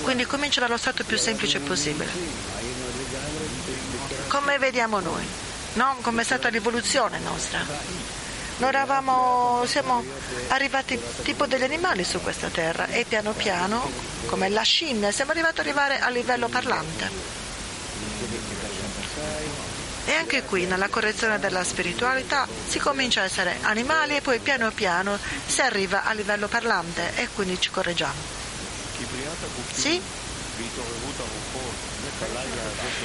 Quindi 0.00 0.24
comincia 0.24 0.60
dallo 0.60 0.78
stato 0.78 1.04
più 1.04 1.18
semplice 1.18 1.60
possibile. 1.60 2.10
Come 4.28 4.56
vediamo 4.56 5.00
noi, 5.00 5.22
no? 5.74 5.98
come 6.00 6.22
è 6.22 6.24
stata 6.24 6.48
l'evoluzione 6.48 7.18
nostra. 7.18 7.60
Noi 8.56 8.68
eravamo, 8.70 9.64
siamo 9.66 10.02
arrivati 10.48 10.98
tipo 11.22 11.46
degli 11.46 11.62
animali 11.62 12.04
su 12.04 12.20
questa 12.22 12.48
terra 12.48 12.86
e 12.86 13.04
piano 13.06 13.32
piano, 13.32 13.90
come 14.26 14.48
la 14.48 14.62
scimmia, 14.62 15.12
siamo 15.12 15.32
arrivati 15.32 15.60
ad 15.60 15.66
arrivare 15.66 16.00
a 16.00 16.08
livello 16.08 16.48
parlante. 16.48 17.41
E 20.04 20.14
anche 20.14 20.42
qui, 20.42 20.66
nella 20.66 20.88
correzione 20.88 21.38
della 21.38 21.62
spiritualità, 21.62 22.46
si 22.66 22.78
comincia 22.78 23.20
a 23.20 23.24
essere 23.24 23.58
animali 23.62 24.16
e 24.16 24.20
poi 24.20 24.40
piano 24.40 24.70
piano 24.72 25.18
si 25.46 25.60
arriva 25.60 26.04
a 26.04 26.12
livello 26.12 26.48
parlante 26.48 27.12
e 27.16 27.28
quindi 27.34 27.60
ci 27.60 27.70
correggiamo. 27.70 28.40
Sì? 29.72 30.00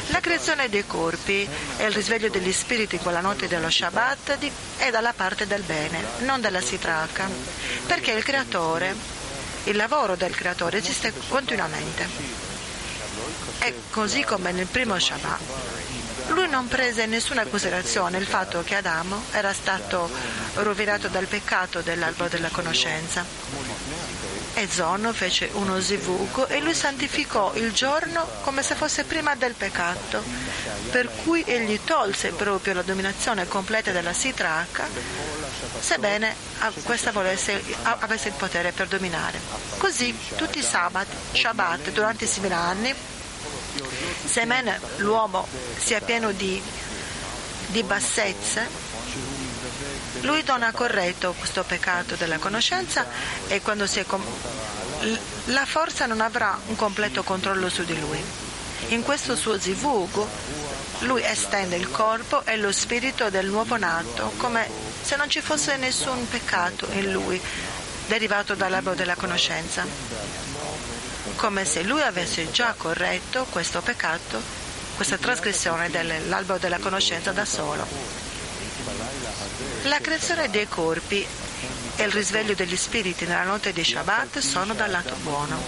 La 0.09 0.19
creazione 0.19 0.69
dei 0.69 0.85
corpi 0.85 1.47
e 1.77 1.85
il 1.85 1.91
risveglio 1.91 2.29
degli 2.29 2.51
spiriti 2.51 2.97
quella 2.97 3.21
notte 3.21 3.47
dello 3.47 3.69
Shabbat 3.69 4.37
è 4.77 4.89
dalla 4.91 5.13
parte 5.13 5.47
del 5.47 5.61
bene, 5.61 6.03
non 6.19 6.41
della 6.41 6.61
sitraca, 6.61 7.29
perché 7.85 8.11
il 8.11 8.23
creatore, 8.23 8.95
il 9.65 9.75
lavoro 9.75 10.15
del 10.15 10.35
creatore 10.35 10.77
esiste 10.77 11.13
continuamente. 11.27 12.07
E 13.59 13.73
così 13.89 14.23
come 14.23 14.51
nel 14.51 14.67
primo 14.67 14.99
Shabbat, 14.99 15.39
lui 16.29 16.47
non 16.49 16.67
prese 16.67 17.03
in 17.03 17.11
nessuna 17.11 17.45
considerazione 17.45 18.17
il 18.17 18.25
fatto 18.25 18.63
che 18.63 18.75
Adamo 18.75 19.23
era 19.31 19.53
stato 19.53 20.09
rovinato 20.55 21.07
dal 21.07 21.25
peccato 21.25 21.81
dell'albero 21.81 22.29
della 22.29 22.49
conoscenza 22.49 23.25
e 24.57 24.67
Zon 24.67 25.11
fece 25.13 25.51
uno 25.53 25.79
zivug 25.79 26.47
e 26.49 26.59
lui 26.61 26.73
santificò 26.73 27.53
il 27.53 27.71
giorno 27.73 28.27
come 28.41 28.63
se 28.63 28.73
fosse 28.73 29.03
prima 29.03 29.35
del 29.35 29.53
peccato, 29.53 30.23
per 30.89 31.07
cui 31.23 31.43
egli 31.45 31.79
tolse 31.83 32.31
proprio 32.31 32.73
la 32.73 32.81
dominazione 32.81 33.47
completa 33.47 33.91
della 33.91 34.13
Sitraca, 34.13 34.87
sebbene 35.79 36.33
questa 36.81 37.11
volesse, 37.11 37.63
avesse 37.83 38.29
il 38.29 38.33
potere 38.33 38.71
per 38.71 38.87
dominare. 38.87 39.39
Così 39.77 40.17
tutti 40.35 40.57
i 40.57 40.63
sabat, 40.63 41.07
Shabbat, 41.33 41.91
durante 41.91 42.23
i 42.23 42.27
simili 42.27 42.53
anni, 42.53 42.95
sebbene 44.25 44.79
l'uomo 44.97 45.47
sia 45.77 46.01
pieno 46.01 46.31
di, 46.31 46.61
di 47.67 47.83
bassezze, 47.83 48.67
lui 50.21 50.43
non 50.45 50.63
ha 50.63 50.71
corretto 50.71 51.33
questo 51.37 51.63
peccato 51.63 52.15
della 52.15 52.37
conoscenza 52.37 53.05
e 53.47 53.61
quando 53.61 53.85
si 53.85 53.99
è 53.99 54.05
com- 54.05 54.23
la 55.45 55.65
forza 55.65 56.05
non 56.05 56.21
avrà 56.21 56.57
un 56.67 56.75
completo 56.75 57.23
controllo 57.23 57.69
su 57.69 57.83
di 57.83 57.99
lui. 57.99 58.23
In 58.89 59.03
questo 59.03 59.35
suo 59.35 59.59
zivug 59.59 60.25
lui 60.99 61.23
estende 61.23 61.75
il 61.75 61.89
corpo 61.91 62.43
e 62.45 62.57
lo 62.57 62.71
spirito 62.71 63.29
del 63.29 63.47
nuovo 63.47 63.77
nato 63.77 64.33
come 64.37 64.67
se 65.01 65.15
non 65.15 65.29
ci 65.29 65.41
fosse 65.41 65.77
nessun 65.77 66.27
peccato 66.27 66.87
in 66.91 67.11
lui 67.11 67.39
derivato 68.07 68.55
dall'albero 68.55 68.95
della 68.95 69.15
conoscenza, 69.15 69.85
come 71.37 71.65
se 71.65 71.83
lui 71.83 72.01
avesse 72.01 72.49
già 72.51 72.73
corretto 72.75 73.45
questo 73.51 73.81
peccato, 73.81 74.41
questa 74.95 75.17
trasgressione 75.17 75.89
dell'albero 75.89 76.57
della 76.57 76.79
conoscenza 76.79 77.31
da 77.31 77.45
solo. 77.45 77.85
La 79.83 79.99
creazione 80.01 80.49
dei 80.49 80.67
corpi 80.67 81.25
e 81.95 82.03
il 82.03 82.11
risveglio 82.11 82.55
degli 82.55 82.75
spiriti 82.75 83.25
nella 83.25 83.43
notte 83.43 83.71
di 83.71 83.83
Shabbat 83.83 84.39
sono 84.39 84.73
dal 84.73 84.89
lato 84.89 85.15
buono. 85.21 85.61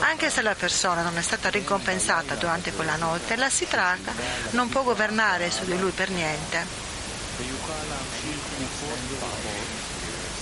Anche 0.00 0.28
se 0.28 0.42
la 0.42 0.56
persona 0.56 1.02
non 1.02 1.16
è 1.16 1.22
stata 1.22 1.50
ricompensata 1.50 2.34
durante 2.34 2.72
quella 2.72 2.96
notte, 2.96 3.36
la 3.36 3.48
sitraca 3.48 4.12
non 4.50 4.68
può 4.68 4.82
governare 4.82 5.52
su 5.52 5.64
di 5.64 5.78
lui 5.78 5.92
per 5.92 6.10
niente. 6.10 6.66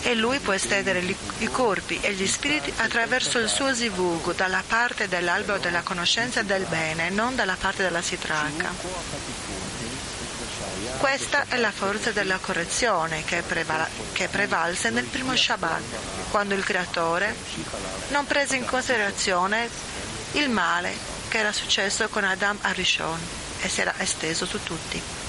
E 0.04 0.14
lui 0.14 0.40
può 0.40 0.52
estendere 0.52 0.98
i 1.38 1.48
corpi 1.48 1.98
e 2.00 2.12
gli 2.12 2.26
spiriti 2.26 2.72
attraverso 2.76 3.38
il 3.38 3.48
suo 3.48 3.72
zivug 3.72 4.34
dalla 4.34 4.62
parte 4.66 5.06
dell'albero 5.06 5.58
della 5.58 5.82
conoscenza 5.82 6.42
del 6.42 6.64
bene, 6.64 7.08
non 7.10 7.36
dalla 7.36 7.56
parte 7.58 7.82
della 7.82 8.02
sitraca. 8.02 8.70
Questa 10.98 11.46
è 11.48 11.56
la 11.56 11.70
forza 11.70 12.10
della 12.10 12.38
correzione 12.38 13.24
che, 13.24 13.42
preval- 13.42 13.88
che 14.12 14.28
prevalse 14.28 14.90
nel 14.90 15.04
primo 15.04 15.36
Shabbat, 15.36 16.30
quando 16.30 16.54
il 16.54 16.64
Creatore 16.64 17.34
non 18.08 18.26
prese 18.26 18.56
in 18.56 18.64
considerazione 18.64 19.68
il 20.32 20.48
male 20.48 20.94
che 21.28 21.38
era 21.38 21.52
successo 21.52 22.08
con 22.08 22.24
Adam 22.24 22.58
Arishon 22.60 23.18
e 23.60 23.68
si 23.68 23.80
era 23.80 23.94
esteso 23.98 24.46
su 24.46 24.62
tutti. 24.62 25.21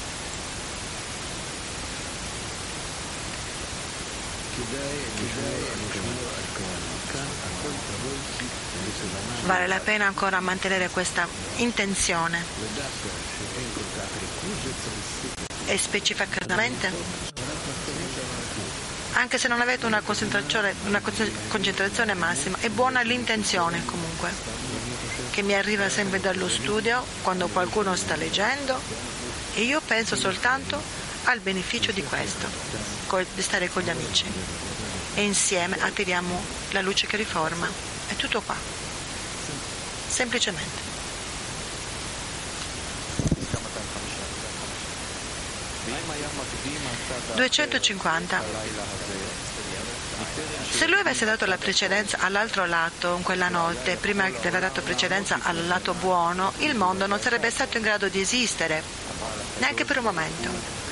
Vale 9.45 9.67
la 9.67 9.79
pena 9.79 10.05
ancora 10.05 10.39
mantenere 10.39 10.89
questa 10.89 11.27
intenzione 11.57 12.43
e 15.65 15.77
specificatamente? 15.77 16.91
Anche 19.13 19.37
se 19.37 19.47
non 19.47 19.59
avete 19.59 19.85
una 19.85 20.01
concentrazione, 20.01 20.73
una 20.85 21.01
concentrazione 21.47 22.13
massima, 22.13 22.57
è 22.59 22.69
buona 22.69 23.01
l'intenzione 23.01 23.83
comunque, 23.85 24.31
che 25.31 25.41
mi 25.41 25.55
arriva 25.55 25.89
sempre 25.89 26.19
dallo 26.19 26.47
studio 26.47 27.03
quando 27.23 27.47
qualcuno 27.47 27.95
sta 27.95 28.15
leggendo 28.15 28.79
e 29.55 29.61
io 29.61 29.81
penso 29.85 30.15
soltanto 30.15 31.02
al 31.25 31.39
beneficio 31.39 31.91
di 31.91 32.03
questo, 32.03 32.47
di 33.33 33.41
stare 33.41 33.69
con 33.69 33.83
gli 33.83 33.89
amici 33.89 34.25
e 35.15 35.23
insieme 35.23 35.77
attiriamo 35.79 36.43
la 36.71 36.81
luce 36.81 37.07
che 37.07 37.17
riforma. 37.17 37.67
È 38.07 38.15
tutto 38.15 38.41
qua. 38.41 38.55
Semplicemente. 40.07 40.91
250. 47.35 48.41
Se 50.69 50.87
lui 50.87 50.99
avesse 50.99 51.25
dato 51.25 51.45
la 51.45 51.57
precedenza 51.57 52.17
all'altro 52.19 52.65
lato 52.65 53.15
in 53.15 53.23
quella 53.23 53.49
notte, 53.49 53.95
prima 53.95 54.29
di 54.29 54.47
aver 54.47 54.61
dato 54.61 54.81
precedenza 54.81 55.37
al 55.41 55.67
lato 55.67 55.93
buono, 55.93 56.53
il 56.59 56.75
mondo 56.75 57.05
non 57.05 57.19
sarebbe 57.19 57.51
stato 57.51 57.77
in 57.77 57.83
grado 57.83 58.07
di 58.07 58.19
esistere, 58.21 58.81
neanche 59.59 59.85
per 59.85 59.97
un 59.97 60.03
momento. 60.03 60.82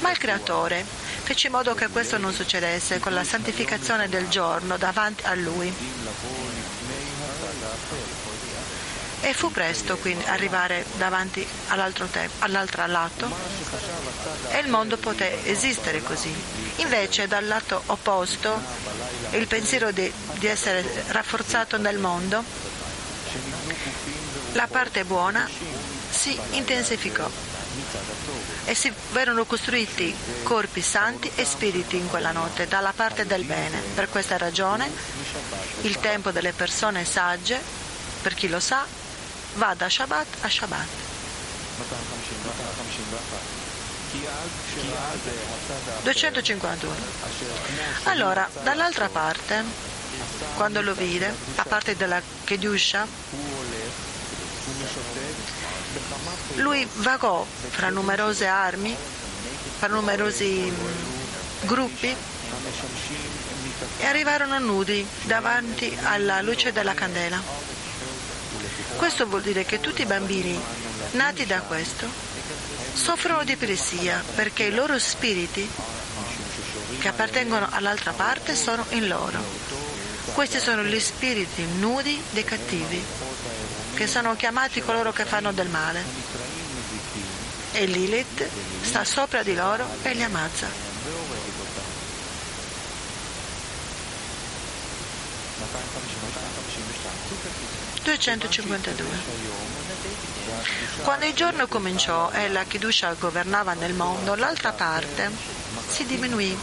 Ma 0.00 0.10
il 0.10 0.18
Creatore 0.18 0.84
fece 1.22 1.48
in 1.48 1.52
modo 1.52 1.74
che 1.74 1.88
questo 1.88 2.18
non 2.18 2.32
succedesse 2.32 3.00
con 3.00 3.12
la 3.12 3.24
santificazione 3.24 4.08
del 4.08 4.28
giorno 4.28 4.76
davanti 4.76 5.24
a 5.24 5.34
lui. 5.34 5.74
E 9.20 9.34
fu 9.34 9.50
presto 9.50 9.96
quindi 9.96 10.24
arrivare 10.26 10.84
davanti 10.96 11.46
all'altro, 11.68 12.06
te- 12.06 12.30
all'altro 12.38 12.86
lato 12.86 13.28
e 14.50 14.58
il 14.60 14.68
mondo 14.68 14.96
poté 14.96 15.44
esistere 15.46 16.02
così. 16.02 16.32
Invece 16.76 17.26
dal 17.26 17.46
lato 17.46 17.82
opposto 17.86 18.60
il 19.32 19.46
pensiero 19.48 19.90
di, 19.90 20.10
di 20.34 20.46
essere 20.46 21.04
rafforzato 21.08 21.76
nel 21.76 21.98
mondo, 21.98 22.42
la 24.52 24.66
parte 24.68 25.04
buona 25.04 25.48
si 26.08 26.38
intensificò 26.50 27.28
e 28.64 28.74
si 28.74 28.92
vennero 29.12 29.44
costruiti 29.44 30.14
corpi 30.42 30.82
santi 30.82 31.30
e 31.34 31.44
spiriti 31.44 31.96
in 31.96 32.08
quella 32.08 32.32
notte 32.32 32.66
dalla 32.68 32.92
parte 32.94 33.26
del 33.26 33.44
bene. 33.44 33.80
Per 33.94 34.08
questa 34.08 34.36
ragione 34.36 34.90
il 35.82 35.98
tempo 36.00 36.30
delle 36.30 36.52
persone 36.52 37.04
sagge, 37.04 37.60
per 38.22 38.34
chi 38.34 38.48
lo 38.48 38.60
sa, 38.60 38.84
va 39.54 39.74
da 39.74 39.88
Shabbat 39.88 40.26
a 40.42 40.48
Shabbat. 40.48 40.86
251. 46.02 46.94
Allora, 48.04 48.48
dall'altra 48.62 49.08
parte, 49.08 49.64
quando 50.54 50.80
lo 50.80 50.94
vide, 50.94 51.34
a 51.56 51.64
parte 51.64 51.96
della 51.96 52.20
Kedusha, 52.44 53.06
lui 56.58 56.86
vagò 56.96 57.46
fra 57.70 57.88
numerose 57.90 58.46
armi, 58.46 58.94
fra 59.78 59.88
numerosi 59.88 60.70
mm, 60.70 61.66
gruppi 61.66 62.14
e 63.98 64.04
arrivarono 64.04 64.58
nudi 64.58 65.06
davanti 65.22 65.96
alla 66.02 66.40
luce 66.42 66.72
della 66.72 66.94
candela. 66.94 67.40
Questo 68.96 69.26
vuol 69.26 69.42
dire 69.42 69.64
che 69.64 69.80
tutti 69.80 70.02
i 70.02 70.06
bambini 70.06 70.58
nati 71.12 71.46
da 71.46 71.60
questo 71.60 72.06
soffrono 72.92 73.44
di 73.44 73.52
epilessia 73.52 74.22
perché 74.34 74.64
i 74.64 74.74
loro 74.74 74.98
spiriti 74.98 75.68
che 76.98 77.08
appartengono 77.08 77.68
all'altra 77.70 78.12
parte 78.12 78.56
sono 78.56 78.84
in 78.90 79.06
loro. 79.06 79.38
Questi 80.32 80.58
sono 80.58 80.82
gli 80.82 80.98
spiriti 81.00 81.64
nudi 81.78 82.20
dei 82.30 82.44
cattivi, 82.44 83.02
che 83.94 84.06
sono 84.06 84.36
chiamati 84.36 84.80
coloro 84.80 85.12
che 85.12 85.24
fanno 85.24 85.52
del 85.52 85.68
male. 85.68 86.47
E 87.78 87.86
Lilith 87.86 88.44
sta 88.82 89.04
sopra 89.04 89.44
di 89.44 89.54
loro 89.54 89.86
e 90.02 90.12
li 90.12 90.24
ammazza. 90.24 90.66
252. 98.02 99.06
Quando 101.04 101.26
il 101.26 101.34
giorno 101.34 101.68
cominciò 101.68 102.32
e 102.32 102.48
la 102.48 102.64
Kidusha 102.64 103.12
governava 103.12 103.74
nel 103.74 103.94
mondo, 103.94 104.34
l'altra 104.34 104.72
parte 104.72 105.30
si 105.86 106.04
diminuì 106.04 106.58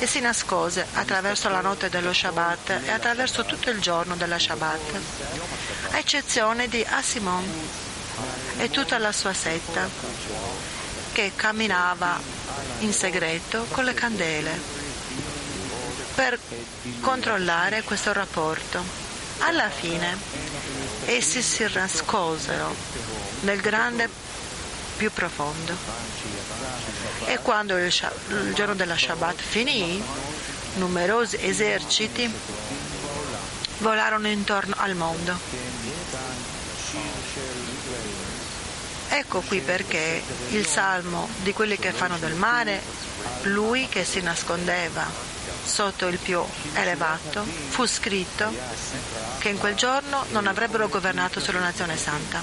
e 0.00 0.06
si 0.08 0.18
nascose 0.18 0.84
attraverso 0.94 1.48
la 1.48 1.60
notte 1.60 1.88
dello 1.88 2.12
Shabbat 2.12 2.80
e 2.86 2.90
attraverso 2.90 3.44
tutto 3.44 3.70
il 3.70 3.80
giorno 3.80 4.16
della 4.16 4.36
Shabbat, 4.40 5.00
a 5.92 5.98
eccezione 5.98 6.66
di 6.66 6.84
Asimon 6.84 7.84
e 8.58 8.70
tutta 8.70 8.98
la 8.98 9.12
sua 9.12 9.32
setta, 9.32 9.88
che 11.12 11.32
camminava 11.34 12.18
in 12.80 12.92
segreto 12.92 13.66
con 13.70 13.84
le 13.84 13.94
candele 13.94 14.60
per 16.14 16.38
controllare 17.00 17.82
questo 17.82 18.12
rapporto. 18.12 18.82
Alla 19.38 19.68
fine 19.68 20.16
essi 21.04 21.42
si 21.42 21.66
nascosero 21.72 22.74
nel 23.40 23.60
grande 23.60 24.08
più 24.96 25.10
profondo. 25.12 25.76
E 27.26 27.38
quando 27.40 27.76
il, 27.76 27.92
il 28.28 28.52
giorno 28.54 28.74
della 28.74 28.96
Shabbat 28.96 29.40
finì, 29.40 30.02
numerosi 30.76 31.36
eserciti 31.40 32.32
volarono 33.78 34.28
intorno 34.28 34.74
al 34.78 34.94
mondo. 34.94 35.65
Ecco 39.18 39.40
qui 39.40 39.60
perché 39.60 40.22
il 40.50 40.66
salmo 40.66 41.26
di 41.42 41.54
quelli 41.54 41.78
che 41.78 41.92
fanno 41.92 42.18
del 42.18 42.34
mare, 42.34 42.82
lui 43.44 43.88
che 43.88 44.04
si 44.04 44.20
nascondeva 44.20 45.06
sotto 45.64 46.06
il 46.06 46.18
più 46.18 46.44
elevato, 46.74 47.42
fu 47.42 47.86
scritto 47.86 48.52
che 49.38 49.48
in 49.48 49.56
quel 49.56 49.74
giorno 49.74 50.26
non 50.32 50.46
avrebbero 50.46 50.88
governato 50.88 51.40
sulla 51.40 51.60
nazione 51.60 51.96
santa. 51.96 52.42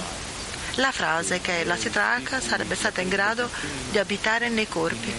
La 0.77 0.91
frase 0.91 1.41
che 1.41 1.63
la 1.63 1.77
Sitraca 1.77 2.41
sarebbe 2.41 2.73
stata 2.73 3.01
in 3.01 3.09
grado 3.09 3.51
di 3.91 3.99
abitare 3.99 4.49
nei 4.49 4.67
corpi. 4.67 5.13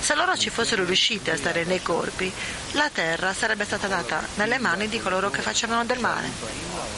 Se 0.00 0.14
loro 0.16 0.36
ci 0.36 0.50
fossero 0.50 0.84
riusciti 0.84 1.30
a 1.30 1.36
stare 1.36 1.62
nei 1.62 1.80
corpi, 1.80 2.32
la 2.72 2.90
terra 2.92 3.32
sarebbe 3.32 3.64
stata 3.64 3.86
data 3.86 4.20
nelle 4.34 4.58
mani 4.58 4.88
di 4.88 4.98
coloro 4.98 5.30
che 5.30 5.42
facevano 5.42 5.84
del 5.84 6.00
male. 6.00 6.97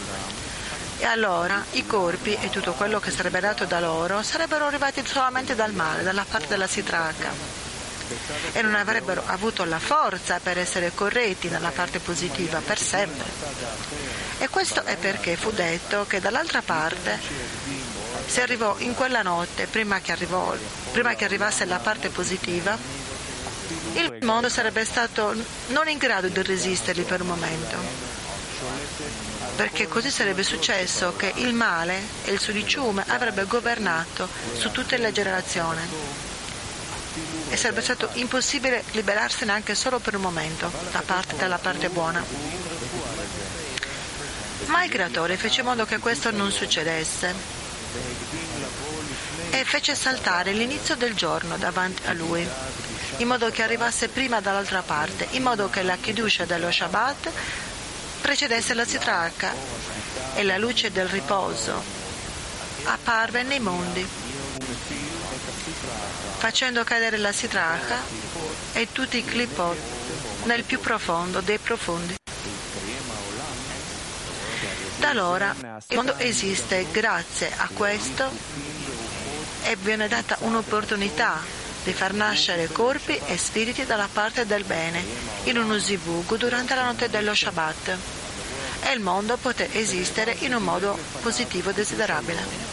E 1.01 1.07
allora 1.07 1.65
i 1.73 1.87
corpi 1.87 2.37
e 2.39 2.51
tutto 2.51 2.73
quello 2.75 3.01
che 3.01 3.11
sarebbe 3.11 3.41
dato 3.41 3.65
da 3.65 3.81
loro 3.81 4.23
sarebbero 4.23 4.67
arrivati 4.67 5.03
solamente 5.05 5.55
dal 5.55 5.73
male, 5.73 6.03
dalla 6.03 6.27
parte 6.29 6.49
della 6.49 6.67
Sitraca 6.67 7.33
e 8.53 8.61
non 8.61 8.75
avrebbero 8.75 9.23
avuto 9.25 9.65
la 9.65 9.79
forza 9.79 10.41
per 10.43 10.59
essere 10.59 10.93
corretti 10.95 11.49
nella 11.49 11.71
parte 11.71 12.01
positiva 12.01 12.61
per 12.61 12.79
sempre. 12.79 13.25
E 14.39 14.49
questo 14.49 14.85
è 14.85 14.97
perché 14.97 15.37
fu 15.37 15.51
detto 15.53 16.05
che 16.07 16.21
dall'altra 16.21 16.61
parte 16.61 17.19
si 18.27 18.41
arrivò 18.43 18.77
in 18.79 18.95
quella 18.95 19.23
notte, 19.23 19.67
prima 19.67 20.01
che, 20.01 20.13
arrivò, 20.13 20.55
prima 20.93 21.15
che 21.15 21.25
arrivasse 21.25 21.65
la 21.65 21.79
parte 21.79 22.11
positiva, 22.11 22.77
il 23.95 24.19
mondo 24.23 24.51
sarebbe 24.51 24.85
stato 24.85 25.35
non 25.69 25.89
in 25.89 25.99
grado 25.99 26.29
di 26.29 26.43
resisterli 26.43 27.05
per 27.05 27.23
un 27.23 27.29
momento, 27.29 27.77
perché 29.57 29.89
così 29.89 30.11
sarebbe 30.11 30.43
successo 30.43 31.15
che 31.17 31.33
il 31.37 31.53
male 31.53 32.01
e 32.25 32.33
il 32.33 32.41
suo 32.41 32.53
diciume 32.53 33.05
avrebbe 33.07 33.45
governato 33.45 34.29
su 34.55 34.71
tutte 34.71 34.97
le 34.97 35.13
generazioni 35.13 35.81
e 37.51 37.57
sarebbe 37.57 37.83
stato 37.83 38.09
impossibile 38.15 38.85
liberarsene 38.93 39.53
anche 39.53 39.75
solo 39.75 39.99
per 39.99 40.15
un 40.15 40.23
momento 40.23 40.71
da 40.93 41.03
parte 41.05 41.37
della 41.37 41.59
parte 41.59 41.89
buona. 41.89 42.25
Ma 44.67 44.85
il 44.85 44.91
creatore 44.91 45.37
fece 45.37 45.61
in 45.61 45.67
modo 45.67 45.85
che 45.85 45.99
questo 45.99 46.31
non 46.31 46.53
succedesse 46.53 47.35
e 49.51 49.65
fece 49.65 49.95
saltare 49.95 50.53
l'inizio 50.53 50.95
del 50.95 51.15
giorno 51.15 51.57
davanti 51.57 52.07
a 52.07 52.13
lui, 52.13 52.49
in 53.17 53.27
modo 53.27 53.51
che 53.51 53.63
arrivasse 53.63 54.09
prima 54.09 54.41
dall'altra 54.41 54.83
parte, 54.83 55.27
in 55.33 55.43
modo 55.43 55.69
che 55.69 55.83
la 55.83 55.97
Kidusha 55.97 56.45
dello 56.45 56.71
Shabbat 56.71 57.31
precedesse 58.21 58.75
la 58.75 58.85
Sitraca 58.85 59.53
e 60.35 60.43
la 60.43 60.59
luce 60.59 60.91
del 60.91 61.09
riposo 61.09 61.99
apparve 62.85 63.43
nei 63.43 63.61
mondi 63.61 64.07
facendo 66.39 66.85
cadere 66.85 67.19
la 67.19 67.33
sitraca 67.33 67.99
e 68.73 68.89
tutti 68.93 69.19
i 69.19 69.25
clipot 69.25 69.77
nel 70.45 70.65
più 70.65 70.81
profondo 70.81 71.41
dei 71.41 71.59
profondi. 71.59 72.15
Da 74.99 75.11
allora 75.11 75.55
il 75.89 75.97
mondo 75.97 76.17
esiste 76.17 76.87
grazie 76.91 77.53
a 77.55 77.69
questo 77.75 78.31
e 79.65 79.77
viene 79.77 80.09
data 80.09 80.37
un'opportunità 80.41 81.60
di 81.83 81.93
far 81.93 82.13
nascere 82.13 82.69
corpi 82.69 83.19
e 83.27 83.37
spiriti 83.37 83.87
dalla 83.87 84.09
parte 84.13 84.47
del 84.47 84.65
bene 84.65 85.03
in 85.45 85.59
uno 85.59 85.79
zivug 85.79 86.37
durante 86.37 86.75
la 86.75 86.85
notte 86.85 87.09
dello 87.09 87.35
Shabbat 87.35 87.97
e 88.83 88.93
il 88.93 89.01
mondo 89.01 89.37
poté 89.37 89.69
esistere 89.73 90.37
in 90.41 90.55
un 90.55 90.63
modo 90.63 90.99
positivo 91.21 91.71
e 91.71 91.75
desiderabile. 91.75 92.69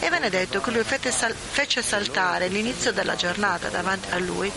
E 0.00 0.10
venne 0.10 0.30
detto 0.30 0.60
che 0.60 0.70
lui 0.70 0.84
fece 0.84 1.82
saltare 1.82 2.48
l'inizio 2.48 2.92
della 2.92 3.16
giornata 3.16 3.68
davanti 3.68 4.10
a 4.10 4.18
lui, 4.18 4.50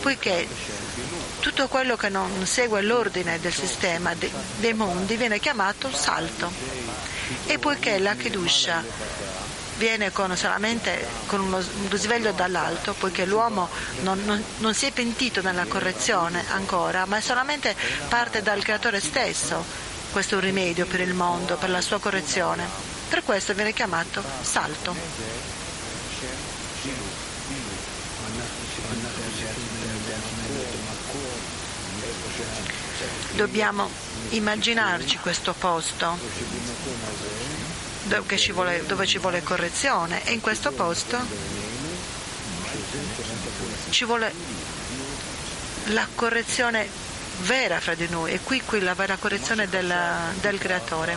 poiché 0.00 0.48
tutto 1.40 1.68
quello 1.68 1.96
che 1.96 2.08
non 2.08 2.46
segue 2.46 2.80
l'ordine 2.80 3.38
del 3.40 3.52
sistema 3.52 4.14
dei 4.14 4.72
mondi 4.72 5.16
viene 5.16 5.38
chiamato 5.38 5.92
salto. 5.92 6.50
E 7.46 7.58
poiché 7.58 7.98
la 7.98 8.14
Kedusha 8.14 8.82
viene 9.76 10.10
con, 10.12 10.36
solamente 10.36 11.06
con 11.26 11.40
uno 11.40 11.62
risveglio 11.88 12.32
dall'alto, 12.32 12.94
poiché 12.94 13.24
l'uomo 13.24 13.68
non, 14.00 14.22
non, 14.24 14.42
non, 14.58 14.74
si 14.74 14.86
è 14.86 14.92
pentito 14.92 15.42
nella 15.42 15.66
correzione 15.66 16.44
ancora, 16.52 17.06
ma 17.06 17.20
solamente 17.20 17.74
parte 18.08 18.42
dal 18.42 18.62
creatore 18.62 19.00
stesso. 19.00 19.64
Questo 20.10 20.34
è 20.34 20.38
un 20.38 20.44
rimedio 20.44 20.86
per 20.86 21.00
il 21.00 21.14
mondo, 21.14 21.56
per 21.56 21.70
la 21.70 21.80
sua 21.80 21.98
correzione. 21.98 22.64
Per 23.08 23.22
questo 23.22 23.54
viene 23.54 23.72
chiamato 23.72 24.22
salto. 24.40 24.94
Dobbiamo 33.32 33.90
immaginarci 34.30 35.18
questo 35.18 35.52
posto 35.52 37.35
dove 38.06 38.36
ci, 38.36 38.52
vuole, 38.52 38.84
dove 38.86 39.06
ci 39.06 39.18
vuole 39.18 39.42
correzione 39.42 40.24
e 40.24 40.32
in 40.32 40.40
questo 40.40 40.72
posto 40.72 41.18
ci 43.90 44.04
vuole 44.04 44.32
la 45.86 46.06
correzione 46.14 46.88
vera 47.40 47.80
fra 47.80 47.94
di 47.94 48.08
noi 48.08 48.32
e 48.32 48.40
qui, 48.40 48.62
qui 48.62 48.80
la 48.80 48.94
vera 48.94 49.16
correzione 49.16 49.68
della, 49.68 50.32
del 50.40 50.58
creatore. 50.58 51.16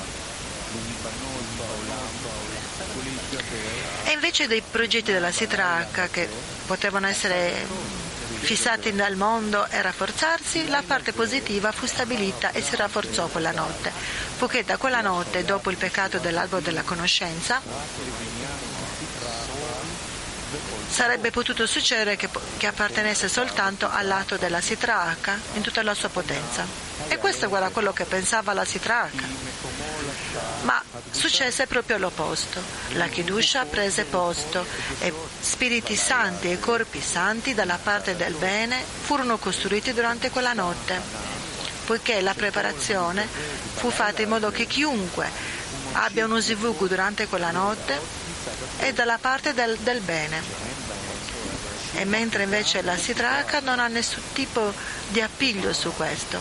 E 4.06 4.12
invece 4.12 4.48
dei 4.48 4.62
progetti 4.62 5.12
della 5.12 5.32
Sitraca 5.32 6.08
che 6.08 6.28
potevano 6.66 7.08
essere 7.08 7.66
fissati 8.40 8.92
nel 8.92 9.16
mondo 9.16 9.68
e 9.68 9.82
rafforzarsi, 9.82 10.68
la 10.68 10.82
parte 10.86 11.14
positiva 11.14 11.72
fu 11.72 11.86
stabilita 11.86 12.52
e 12.52 12.62
si 12.62 12.76
rafforzò 12.76 13.28
quella 13.28 13.52
notte, 13.52 13.92
poiché 14.38 14.64
da 14.64 14.78
quella 14.78 15.02
notte, 15.02 15.44
dopo 15.44 15.70
il 15.70 15.78
peccato 15.78 16.18
dell'albero 16.18 16.62
della 16.62 16.82
conoscenza, 16.82 17.62
sarebbe 20.89 21.32
potuto 21.32 21.66
succedere 21.68 22.16
che, 22.16 22.30
che 22.57 22.68
appartenesse 22.68 23.30
soltanto 23.30 23.89
al 23.89 24.07
lato 24.07 24.38
della 24.38 24.60
Sitraaka 24.60 25.39
in 25.53 25.62
tutta 25.62 25.84
la 25.84 25.93
sua 25.93 26.10
potenza. 26.10 26.66
E 27.07 27.18
questo 27.18 27.53
era 27.55 27.70
quello 27.70 27.93
che 27.93 28.05
pensava 28.05 28.53
la 28.53 28.66
Sitraaka. 28.66 29.24
Ma 30.64 30.82
successe 31.12 31.68
proprio 31.68 31.97
l'opposto. 31.97 32.62
La 32.93 33.07
Kidusha 33.07 33.66
prese 33.66 34.03
posto 34.03 34.66
e 34.99 35.14
spiriti 35.39 35.95
santi 35.95 36.51
e 36.51 36.60
corpi 36.60 37.01
santi 37.01 37.53
dalla 37.53 37.80
parte 37.82 38.16
del 38.16 38.34
bene 38.34 38.84
furono 39.01 39.38
costruiti 39.38 39.93
durante 39.93 40.30
quella 40.30 40.53
notte, 40.53 40.99
poiché 41.86 42.20
la 42.22 42.34
preparazione 42.34 43.28
fu 43.76 43.89
fatta 43.89 44.22
in 44.22 44.30
modo 44.30 44.51
che 44.51 44.66
chiunque 44.66 45.30
abbia 45.93 46.26
uno 46.26 46.39
zivugu 46.39 46.88
durante 46.88 47.28
quella 47.28 47.51
notte 47.51 48.28
è 48.80 48.94
dalla 48.94 49.18
parte 49.18 49.54
del, 49.54 49.78
del 49.78 50.02
bene 50.02 50.42
e 51.94 52.06
mentre 52.06 52.44
invece 52.44 52.82
la 52.82 52.96
sidraka 52.96 53.60
non 53.60 53.80
ha 53.80 53.88
nessun 53.88 54.24
tipo 54.34 54.74
di 55.10 55.22
appiglio 55.22 55.74
su 55.74 55.92
questo. 55.94 56.40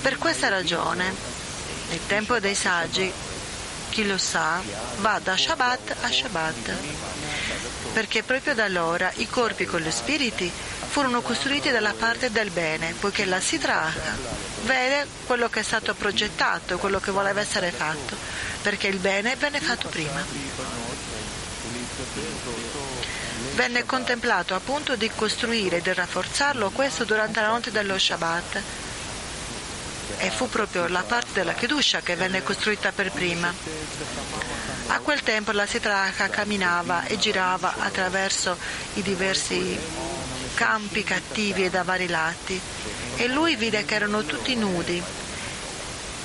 Per 0.00 0.16
questa 0.16 0.48
ragione, 0.48 1.12
nel 1.88 2.00
tempo 2.06 2.38
dei 2.38 2.54
saggi, 2.54 3.12
chi 3.90 4.06
lo 4.06 4.16
sa, 4.16 4.62
va 4.98 5.20
da 5.22 5.36
Shabbat 5.36 5.96
a 6.02 6.10
Shabbat, 6.10 6.72
perché 7.92 8.22
proprio 8.22 8.54
da 8.54 8.64
allora 8.64 9.10
i 9.16 9.28
corpi 9.28 9.64
con 9.64 9.80
gli 9.80 9.90
spiriti 9.90 10.50
furono 10.88 11.20
costruiti 11.20 11.70
dalla 11.70 11.92
parte 11.92 12.30
del 12.30 12.50
bene, 12.50 12.94
poiché 12.98 13.24
la 13.24 13.40
Sidraha 13.40 13.92
vede 14.64 15.06
quello 15.26 15.48
che 15.48 15.60
è 15.60 15.62
stato 15.62 15.94
progettato, 15.94 16.78
quello 16.78 16.98
che 16.98 17.10
voleva 17.10 17.40
essere 17.40 17.70
fatto, 17.70 18.16
perché 18.62 18.88
il 18.88 18.98
bene 18.98 19.36
venne 19.36 19.60
fatto 19.60 19.88
prima. 19.88 20.24
Venne 23.54 23.84
contemplato 23.84 24.54
appunto 24.54 24.96
di 24.96 25.10
costruire 25.14 25.76
e 25.76 25.82
di 25.82 25.92
rafforzarlo 25.92 26.70
questo 26.70 27.04
durante 27.04 27.40
la 27.40 27.48
notte 27.48 27.70
dello 27.70 27.98
Shabbat 27.98 28.62
e 30.18 30.30
fu 30.30 30.48
proprio 30.48 30.88
la 30.88 31.02
parte 31.02 31.32
della 31.32 31.54
Kedusha 31.54 32.00
che 32.00 32.16
venne 32.16 32.42
costruita 32.42 32.92
per 32.92 33.10
prima. 33.10 33.52
A 34.88 34.98
quel 35.00 35.22
tempo 35.22 35.52
la 35.52 35.66
Sitraha 35.66 36.28
camminava 36.28 37.04
e 37.04 37.18
girava 37.18 37.74
attraverso 37.78 38.56
i 38.94 39.02
diversi 39.02 39.78
campi 40.58 41.04
cattivi 41.04 41.66
e 41.66 41.70
da 41.70 41.84
vari 41.84 42.08
lati 42.08 42.60
e 43.14 43.28
lui 43.28 43.54
vide 43.54 43.84
che 43.84 43.94
erano 43.94 44.24
tutti 44.24 44.56
nudi, 44.56 45.00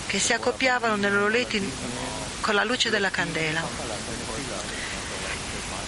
che 0.08 0.18
si 0.18 0.34
accoppiavano 0.34 0.96
nei 0.96 1.12
loro 1.12 1.28
letti 1.28 1.72
con 2.42 2.56
la 2.56 2.64
luce 2.64 2.90
della 2.90 3.12
candela. 3.12 3.62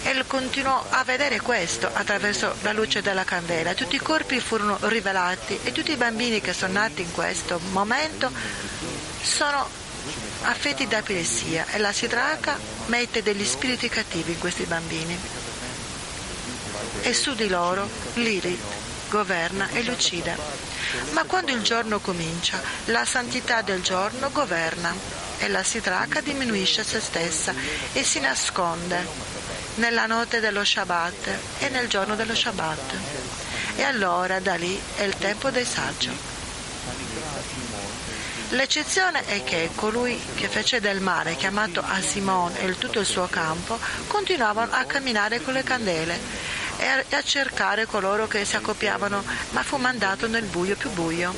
E 0.04 0.24
continuò 0.28 0.80
a 0.90 1.02
vedere 1.02 1.40
questo 1.40 1.90
attraverso 1.92 2.54
la 2.62 2.72
luce 2.72 3.02
della 3.02 3.24
candela. 3.24 3.74
Tutti 3.74 3.96
i 3.96 3.98
corpi 3.98 4.38
furono 4.38 4.78
rivelati 4.82 5.58
e 5.64 5.72
tutti 5.72 5.90
i 5.90 5.96
bambini 5.96 6.40
che 6.40 6.52
sono 6.52 6.74
nati 6.74 7.02
in 7.02 7.10
questo 7.10 7.58
momento 7.72 8.30
sono 9.22 9.68
affetti 10.42 10.86
da 10.86 10.98
epilessia 10.98 11.66
e 11.72 11.78
la 11.78 11.92
Sidraka 11.92 12.56
mette 12.86 13.24
degli 13.24 13.44
spiriti 13.44 13.88
cattivi 13.88 14.34
in 14.34 14.38
questi 14.38 14.62
bambini 14.66 15.18
e 17.02 17.12
su 17.14 17.34
di 17.34 17.48
loro 17.48 17.88
l'Iri 18.14 18.58
governa 19.08 19.68
e 19.70 19.80
li 19.80 19.90
uccide. 19.90 20.36
Ma 21.10 21.24
quando 21.24 21.52
il 21.52 21.62
giorno 21.62 22.00
comincia, 22.00 22.60
la 22.86 23.04
santità 23.04 23.62
del 23.62 23.82
giorno 23.82 24.30
governa 24.30 24.94
e 25.38 25.48
la 25.48 25.62
sitraca 25.62 26.20
diminuisce 26.20 26.82
se 26.82 27.00
stessa 27.00 27.54
e 27.92 28.02
si 28.02 28.20
nasconde 28.20 29.06
nella 29.76 30.06
notte 30.06 30.40
dello 30.40 30.64
Shabbat 30.64 31.38
e 31.58 31.68
nel 31.68 31.88
giorno 31.88 32.16
dello 32.16 32.34
Shabbat. 32.34 32.94
E 33.76 33.82
allora 33.82 34.40
da 34.40 34.54
lì 34.54 34.80
è 34.96 35.02
il 35.02 35.14
tempo 35.18 35.50
dei 35.50 35.64
saggi. 35.64 36.35
L'eccezione 38.56 39.26
è 39.26 39.44
che 39.44 39.68
colui 39.74 40.18
che 40.34 40.48
fece 40.48 40.80
del 40.80 41.00
mare, 41.00 41.36
chiamato 41.36 41.82
Asimon 41.86 42.54
e 42.56 42.78
tutto 42.78 43.00
il 43.00 43.04
suo 43.04 43.26
campo, 43.26 43.78
continuavano 44.06 44.72
a 44.72 44.84
camminare 44.84 45.42
con 45.42 45.52
le 45.52 45.62
candele 45.62 46.18
e 46.78 47.14
a 47.14 47.22
cercare 47.22 47.84
coloro 47.84 48.26
che 48.26 48.46
si 48.46 48.56
accoppiavano, 48.56 49.22
ma 49.50 49.62
fu 49.62 49.76
mandato 49.76 50.26
nel 50.26 50.44
buio 50.44 50.74
più 50.74 50.88
buio. 50.92 51.34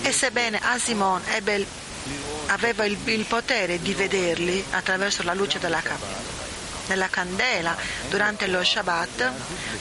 E 0.00 0.10
sebbene 0.10 0.58
Asimon 0.62 1.20
ebbe, 1.34 1.66
aveva 2.46 2.86
il, 2.86 2.96
il 3.04 3.26
potere 3.26 3.78
di 3.78 3.92
vederli 3.92 4.64
attraverso 4.70 5.22
la 5.22 5.34
luce 5.34 5.58
della 5.58 5.82
nella 6.86 7.08
candela 7.08 7.76
durante 8.08 8.46
lo 8.46 8.62
Shabbat, 8.62 9.32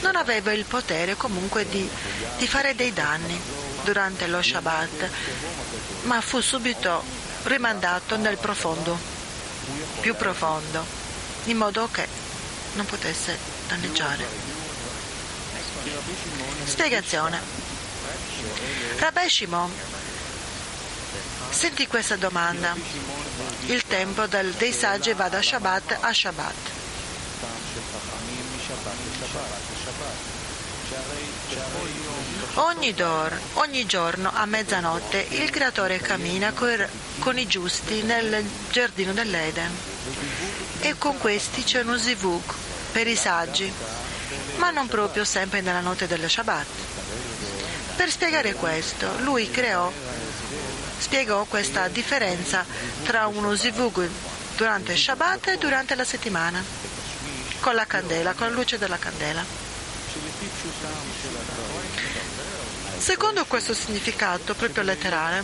non 0.02 0.16
aveva 0.16 0.52
il 0.52 0.66
potere 0.66 1.16
comunque 1.16 1.68
di, 1.68 1.88
di 2.38 2.48
fare 2.48 2.76
dei 2.76 2.94
danni 2.94 3.40
durante 3.84 4.28
lo 4.28 4.42
Shabbat, 4.42 5.10
ma 6.04 6.20
fu 6.22 6.42
subito 6.42 7.04
rimandato 7.44 8.18
nel 8.18 8.38
profondo, 8.38 8.98
più 10.02 10.16
profondo, 10.16 10.86
in 11.46 11.58
modo 11.58 11.88
che 11.92 12.08
non 12.74 12.86
potesse 12.86 13.38
danneggiare. 13.68 14.26
Spiegazione. 16.64 17.40
Rabbi 18.98 19.30
Shimon, 19.30 19.72
senti 21.50 21.88
questa 21.88 22.16
domanda. 22.16 22.76
Il 23.68 23.84
tempo 23.84 24.26
del, 24.28 24.52
dei 24.54 24.72
saggi 24.72 25.14
va 25.14 25.30
da 25.30 25.42
Shabbat 25.42 25.98
a 26.02 26.14
Shabbat. 26.14 26.84
Ogni, 32.56 32.94
dor, 32.94 33.38
ogni, 33.54 33.86
giorno 33.86 34.32
a 34.34 34.46
mezzanotte 34.46 35.26
il 35.32 35.50
creatore 35.50 36.00
cammina 36.00 36.54
con 36.54 37.38
i 37.38 37.48
giusti 37.48 38.04
nel 38.04 38.46
giardino 38.70 39.12
dell'Eden 39.12 39.72
e 40.80 40.96
con 40.98 41.18
questi 41.18 41.64
c'è 41.64 41.82
uno 41.82 41.98
zivug 41.98 42.42
per 42.92 43.08
i 43.08 43.16
saggi, 43.16 43.72
ma 44.58 44.70
non 44.70 44.88
proprio 44.88 45.26
sempre 45.26 45.62
nella 45.62 45.80
notte 45.80 46.08
dello 46.08 46.30
Shabbat. 46.30 46.66
Per 47.96 48.10
spiegare 48.12 48.54
questo, 48.54 49.20
lui 49.22 49.50
creò, 49.50 49.92
spiegò 50.98 51.44
questa 51.46 51.88
differenza 51.88 52.66
tra 53.04 53.28
uno 53.28 53.56
zivug 53.56 54.08
durante 54.56 54.96
Shabbat 54.96 55.48
e 55.48 55.58
durante 55.58 55.96
la 55.96 56.06
settimana, 56.06 56.64
con 57.60 57.76
la 57.76 57.86
candela, 57.86 58.34
con 58.34 58.48
la 58.48 58.54
luce 58.54 58.78
della 58.78 58.98
candela. 58.98 59.44
Secondo 62.98 63.46
questo 63.46 63.74
significato 63.74 64.54
proprio 64.56 64.84
letterale, 64.84 65.44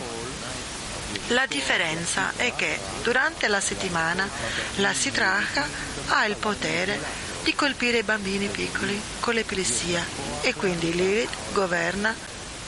la 1.28 1.46
differenza 1.46 2.32
è 2.36 2.54
che 2.54 2.78
durante 3.02 3.48
la 3.48 3.60
settimana 3.60 4.28
la 4.76 4.92
sitraha 4.92 5.66
ha 6.08 6.24
il 6.26 6.36
potere 6.36 6.98
di 7.42 7.54
colpire 7.54 7.98
i 7.98 8.02
bambini 8.02 8.48
piccoli 8.48 9.00
con 9.20 9.34
l'epilessia 9.34 10.04
e 10.40 10.54
quindi 10.54 10.92
Lilith 10.92 11.52
governa 11.52 12.14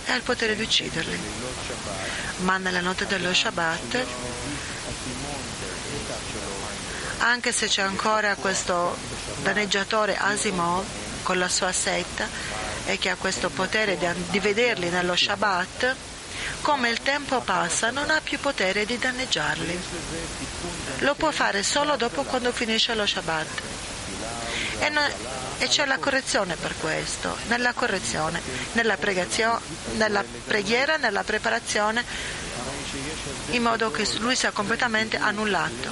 e 0.05 0.12
ha 0.12 0.14
il 0.14 0.22
potere 0.22 0.57
di 0.57 0.62
ucciderli. 0.62 1.18
Ma 2.38 2.59
nella 2.59 2.80
notte 2.80 3.07
dello 3.07 3.32
Shabbat, 3.32 4.05
anche 7.18 7.52
se 7.52 7.66
c'è 7.66 7.82
ancora 7.82 8.34
questo 8.34 8.96
danneggiatore 9.42 10.16
Asimov 10.16 10.84
con 11.22 11.38
la 11.38 11.48
sua 11.48 11.72
setta, 11.72 12.28
e 12.86 12.98
che 12.98 13.10
ha 13.10 13.16
questo 13.16 13.48
potere 13.48 13.96
di, 13.96 14.06
di 14.28 14.38
vederli 14.40 14.90
nello 14.90 15.16
Shabbat, 15.16 15.94
come 16.60 16.90
il 16.90 17.00
tempo 17.00 17.40
passa 17.40 17.90
non 17.90 18.10
ha 18.10 18.20
più 18.22 18.38
potere 18.38 18.84
di 18.84 18.98
danneggiarli. 18.98 19.80
Lo 20.98 21.14
può 21.14 21.30
fare 21.30 21.62
solo 21.62 21.96
dopo 21.96 22.22
quando 22.24 22.52
finisce 22.52 22.94
lo 22.94 23.06
Shabbat. 23.06 23.62
E, 24.80 24.88
no, 24.88 25.00
e 25.58 25.68
c'è 25.68 25.86
la 25.86 25.98
correzione 25.98 26.56
per 26.56 26.74
questo, 26.78 27.36
nella 27.46 27.72
correzione, 27.72 28.40
nella, 28.72 28.98
nella 29.92 30.24
preghiera, 30.46 30.96
nella 30.96 31.24
preparazione, 31.24 32.04
in 33.50 33.62
modo 33.62 33.90
che 33.90 34.06
lui 34.18 34.36
sia 34.36 34.50
completamente 34.50 35.16
annullato. 35.16 35.90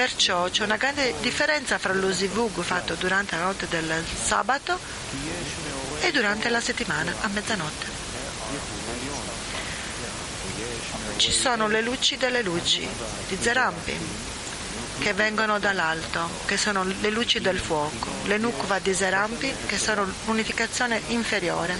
Perciò 0.00 0.48
c'è 0.48 0.64
una 0.64 0.78
grande 0.78 1.12
differenza 1.20 1.76
fra 1.76 1.92
lo 1.92 2.10
zivug 2.10 2.62
fatto 2.62 2.94
durante 2.94 3.36
la 3.36 3.42
notte 3.42 3.68
del 3.68 4.02
sabato 4.10 4.78
e 6.00 6.10
durante 6.10 6.48
la 6.48 6.58
settimana 6.58 7.12
a 7.20 7.28
mezzanotte. 7.28 7.86
Ci 11.18 11.30
sono 11.30 11.68
le 11.68 11.82
luci 11.82 12.16
delle 12.16 12.40
luci 12.40 12.88
di 13.28 13.36
Zerampi 13.38 13.94
che 15.00 15.12
vengono 15.12 15.58
dall'alto, 15.58 16.30
che 16.46 16.56
sono 16.56 16.82
le 16.82 17.10
luci 17.10 17.38
del 17.40 17.58
fuoco, 17.58 18.08
le 18.24 18.38
nukva 18.38 18.78
di 18.78 18.94
Serampi, 18.94 19.52
che 19.66 19.76
sono 19.76 20.10
l'unificazione 20.24 20.98
inferiore. 21.08 21.76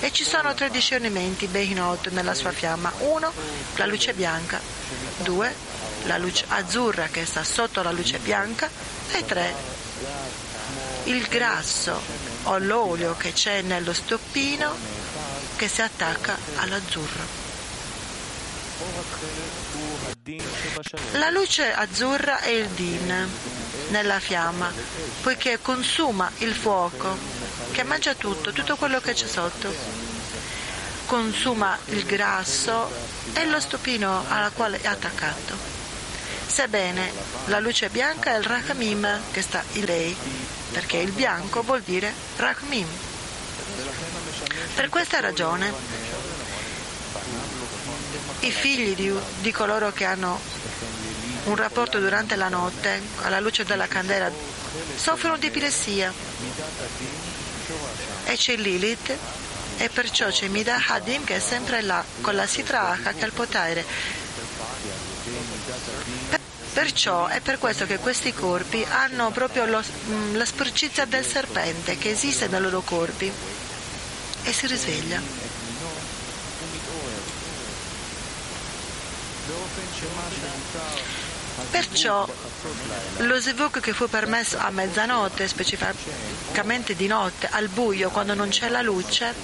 E 0.00 0.10
ci 0.10 0.24
sono 0.24 0.54
tre 0.54 0.70
discernimenti 0.70 1.46
Behinot 1.48 2.08
nella 2.12 2.32
sua 2.32 2.52
fiamma. 2.52 2.90
Uno, 3.00 3.30
la 3.76 3.84
luce 3.84 4.14
bianca. 4.14 4.58
Due, 5.18 5.54
la 6.04 6.18
luce 6.18 6.44
azzurra 6.48 7.06
che 7.06 7.24
sta 7.24 7.44
sotto 7.44 7.82
la 7.82 7.92
luce 7.92 8.18
bianca. 8.18 8.68
E 9.10 9.24
tre, 9.24 9.54
il 11.04 11.26
grasso 11.26 12.00
o 12.44 12.58
l'olio 12.58 13.16
che 13.16 13.32
c'è 13.32 13.62
nello 13.62 13.92
stoppino 13.92 14.74
che 15.56 15.68
si 15.68 15.82
attacca 15.82 16.36
all'azzurro. 16.56 17.46
La 21.12 21.30
luce 21.30 21.72
azzurra 21.72 22.40
è 22.40 22.50
il 22.50 22.68
din 22.68 23.28
nella 23.88 24.20
fiamma, 24.20 24.70
poiché 25.22 25.58
consuma 25.60 26.30
il 26.38 26.54
fuoco, 26.54 27.16
che 27.72 27.82
mangia 27.82 28.14
tutto, 28.14 28.52
tutto 28.52 28.76
quello 28.76 29.00
che 29.00 29.14
c'è 29.14 29.26
sotto. 29.26 29.74
Consuma 31.06 31.78
il 31.86 32.04
grasso 32.04 32.90
e 33.32 33.46
lo 33.46 33.58
stupino 33.60 34.24
alla 34.28 34.50
quale 34.50 34.80
è 34.80 34.86
attaccato. 34.86 35.77
Sebbene 36.48 37.12
la 37.46 37.60
luce 37.60 37.88
bianca 37.90 38.32
è 38.32 38.38
il 38.38 38.44
Rahamim 38.44 39.20
che 39.30 39.42
sta 39.42 39.62
in 39.72 39.84
lei, 39.84 40.16
perché 40.72 40.96
il 40.96 41.12
bianco 41.12 41.62
vuol 41.62 41.82
dire 41.82 42.12
Rahmim. 42.36 42.86
Per 44.74 44.88
questa 44.88 45.20
ragione 45.20 45.72
i 48.40 48.50
figli 48.50 48.94
di, 48.94 49.12
di 49.40 49.52
coloro 49.52 49.92
che 49.92 50.04
hanno 50.04 50.40
un 51.44 51.56
rapporto 51.56 51.98
durante 51.98 52.34
la 52.34 52.48
notte 52.48 53.00
alla 53.22 53.40
luce 53.40 53.64
della 53.64 53.86
candela 53.86 54.30
soffrono 54.96 55.36
di 55.36 55.46
epilessia 55.46 56.12
e 58.24 58.36
c'è 58.36 58.56
Lilith 58.56 59.16
e 59.78 59.88
perciò 59.88 60.28
c'è 60.28 60.48
Mida 60.48 60.80
Hadim 60.86 61.24
che 61.24 61.36
è 61.36 61.40
sempre 61.40 61.82
là 61.82 62.04
con 62.20 62.34
la 62.34 62.46
Sitra 62.46 62.96
H 63.02 63.14
che 63.14 63.22
ha 63.22 63.26
il 63.26 63.32
potere 63.32 63.84
perciò 66.72 67.26
è 67.26 67.40
per 67.40 67.58
questo 67.58 67.86
che 67.86 67.98
questi 67.98 68.32
corpi 68.32 68.84
hanno 68.88 69.30
proprio 69.30 69.66
lo, 69.66 69.82
mm, 70.08 70.36
la 70.36 70.44
sporcizia 70.44 71.04
del 71.04 71.24
serpente 71.24 71.98
che 71.98 72.10
esiste 72.10 72.48
nei 72.48 72.60
loro 72.60 72.80
corpi 72.80 73.30
e 74.42 74.52
si 74.52 74.66
risveglia 74.66 75.20
Perciò 81.70 82.28
lo 83.18 83.40
zvuk 83.40 83.80
che 83.80 83.92
fu 83.92 84.08
permesso 84.08 84.58
a 84.58 84.70
mezzanotte, 84.70 85.48
specificamente 85.48 86.94
di 86.94 87.06
notte, 87.06 87.48
al 87.50 87.68
buio, 87.68 88.10
quando 88.10 88.34
non 88.34 88.48
c'è 88.48 88.68
la 88.68 88.82
luce, 88.82 89.34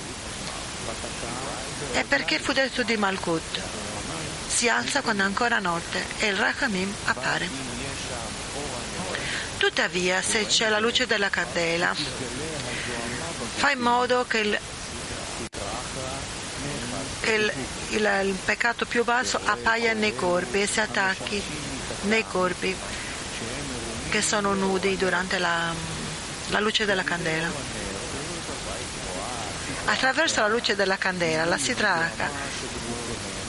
è 1.92 2.04
perché 2.04 2.38
fu 2.38 2.52
detto 2.52 2.82
di 2.82 2.96
Malkut. 2.96 3.83
Si 4.54 4.68
alza 4.68 5.02
quando 5.02 5.24
è 5.24 5.26
ancora 5.26 5.58
notte 5.58 6.04
e 6.18 6.28
il 6.28 6.36
Rachamim 6.36 6.94
appare. 7.06 7.48
Tuttavia, 9.56 10.22
se 10.22 10.46
c'è 10.46 10.68
la 10.68 10.78
luce 10.78 11.06
della 11.06 11.28
candela, 11.28 11.92
fa 13.56 13.70
in 13.72 13.80
modo 13.80 14.24
che 14.28 14.38
il 14.38 14.58
che 17.20 17.32
il, 17.32 17.52
il, 17.88 18.20
il 18.26 18.38
peccato 18.44 18.86
più 18.86 19.02
basso 19.02 19.40
appaia 19.42 19.92
nei 19.92 20.14
corpi 20.14 20.62
e 20.62 20.68
si 20.68 20.78
attacchi 20.78 21.42
nei 22.02 22.24
corpi 22.24 22.76
che 24.10 24.22
sono 24.22 24.54
nudi 24.54 24.96
durante 24.96 25.38
la, 25.38 25.74
la 26.48 26.60
luce 26.60 26.84
della 26.84 27.02
candela. 27.02 27.50
Attraverso 29.86 30.40
la 30.42 30.48
luce 30.48 30.76
della 30.76 30.96
candela 30.96 31.44
la 31.44 31.58
sidraka 31.58 32.30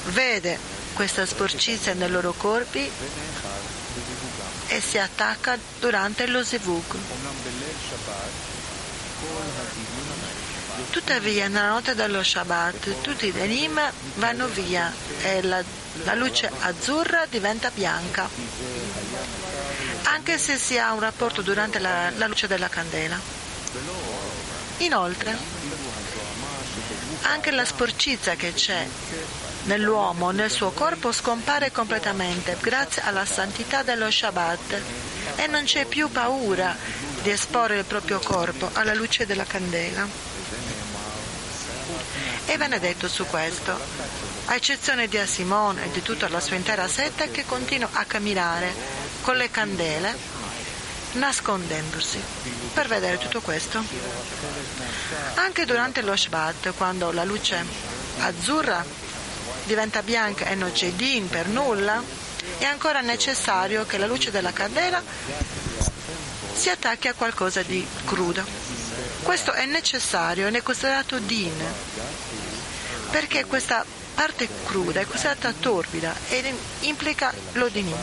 vede 0.06 0.75
questa 0.96 1.26
sporcizia 1.26 1.94
nei 1.94 2.10
loro 2.10 2.32
corpi 2.32 2.90
e 4.68 4.82
si 4.82 4.98
attacca 4.98 5.58
durante 5.80 6.26
lo 6.26 6.42
zivug. 6.42 6.96
Tuttavia, 10.90 11.50
nella 11.50 11.70
notte 11.70 11.96
dello 11.96 12.24
Shabbat, 12.24 13.02
tutti 13.02 13.28
i 13.28 13.32
denim 13.34 13.80
vanno 14.16 14.48
via 14.48 14.92
e 15.22 15.42
la, 15.42 15.62
la 16.06 16.14
luce 16.14 16.50
azzurra 16.62 17.26
diventa 17.30 17.70
bianca, 17.72 18.30
anche 20.04 20.38
se 20.38 20.58
si 20.58 20.78
ha 20.78 20.94
un 20.94 21.02
rapporto 21.02 21.42
durante 21.42 21.80
la, 21.80 22.10
la 22.12 22.28
luce 22.28 22.48
della 22.48 22.70
candela. 22.70 23.20
Inoltre, 24.78 25.38
anche 27.24 27.52
la 27.52 27.66
sporcizia 27.66 28.36
che 28.36 28.54
c'è 28.54 28.88
nell'uomo, 29.66 30.32
nel 30.32 30.52
suo 30.52 30.72
corpo, 30.72 31.12
scompare 31.12 31.72
completamente 31.72 32.58
grazie 32.60 33.02
alla 33.04 33.26
santità 33.26 33.84
dello 33.84 34.10
Shabbat 34.10 34.82
e 35.36 35.48
non 35.48 35.64
c'è 35.64 35.86
più 35.86 36.10
paura 36.10 36.76
di 37.22 37.30
esporre 37.30 37.78
il 37.78 37.86
proprio 37.86 38.20
corpo 38.20 38.70
alla 38.74 38.94
luce 38.94 39.26
della 39.26 39.46
candela 39.46 40.08
e 42.48 42.58
benedetto 42.58 43.08
su 43.08 43.26
questo, 43.26 43.78
a 44.46 44.54
eccezione 44.54 45.08
di 45.08 45.18
Asimone 45.18 45.86
e 45.86 45.92
di 45.92 46.04
tutta 46.04 46.30
la 46.30 46.40
sua 46.40 46.56
intera 46.56 46.88
setta 46.88 47.26
che 47.26 47.44
continua 47.46 47.90
a 47.92 48.06
camminare 48.06 48.72
con 49.22 49.36
le 49.36 49.50
candele 49.50 50.16
nascondendosi 51.14 52.22
per 52.74 52.88
vedere 52.88 53.18
tutto 53.18 53.42
questo. 53.42 53.84
Anche 55.36 55.66
durante 55.66 56.02
lo 56.02 56.16
Shabbat, 56.16 56.74
quando 56.76 57.12
la 57.12 57.24
luce 57.24 57.66
azzurra 58.20 59.05
diventa 59.66 60.02
bianca 60.02 60.46
e 60.46 60.56
non 60.56 60.72
c'è 60.72 60.92
din 60.92 61.28
per 61.28 61.48
nulla, 61.48 62.02
è 62.58 62.66
ancora 62.66 63.02
necessario 63.02 63.86
che 63.86 63.98
la 63.98 64.06
luce 64.06 64.32
della 64.32 64.54
candela 64.54 65.02
si 66.54 66.70
attacchi 66.70 67.08
a 67.08 67.14
qualcosa 67.14 67.62
di 67.64 67.86
crudo. 68.06 68.44
Questo 69.22 69.52
è 69.52 69.66
necessario 69.66 70.48
ed 70.48 70.56
è 70.56 70.62
considerato 70.62 71.20
din 71.20 71.64
perché 73.10 73.46
questa 73.46 73.86
parte 74.14 74.48
cruda 74.66 75.02
è 75.02 75.06
considerata 75.06 75.52
torbida 75.52 76.14
e 76.30 76.54
implica 76.82 77.34
l'odinim. 77.54 77.96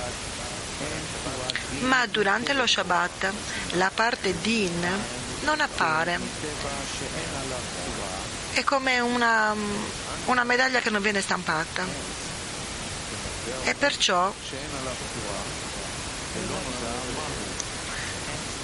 Ma 1.80 2.06
durante 2.06 2.52
lo 2.52 2.66
Shabbat 2.66 3.32
la 3.72 3.90
parte 3.92 4.34
din 4.40 4.86
non 5.42 5.60
appare. 5.60 6.18
È 8.52 8.62
come 8.64 9.00
una, 9.00 9.54
una 10.26 10.44
medaglia 10.44 10.80
che 10.80 10.90
non 10.90 11.02
viene 11.02 11.20
stampata. 11.20 11.84
E 13.64 13.74
perciò 13.74 14.32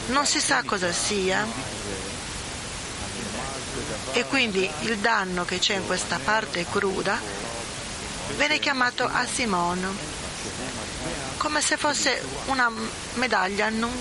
non 0.06 0.26
si 0.26 0.40
sa 0.40 0.62
cosa 0.64 0.90
sia 0.92 1.46
e 4.12 4.24
quindi 4.24 4.68
il 4.80 4.98
danno 4.98 5.44
che 5.44 5.58
c'è 5.58 5.74
in 5.76 5.86
questa 5.86 6.18
parte 6.18 6.64
cruda 6.64 7.20
viene 8.36 8.58
chiamato 8.58 9.04
asimon, 9.04 9.96
come 11.36 11.60
se 11.60 11.76
fosse 11.76 12.22
una 12.46 12.70
medaglia 13.14 13.68
non 13.68 13.92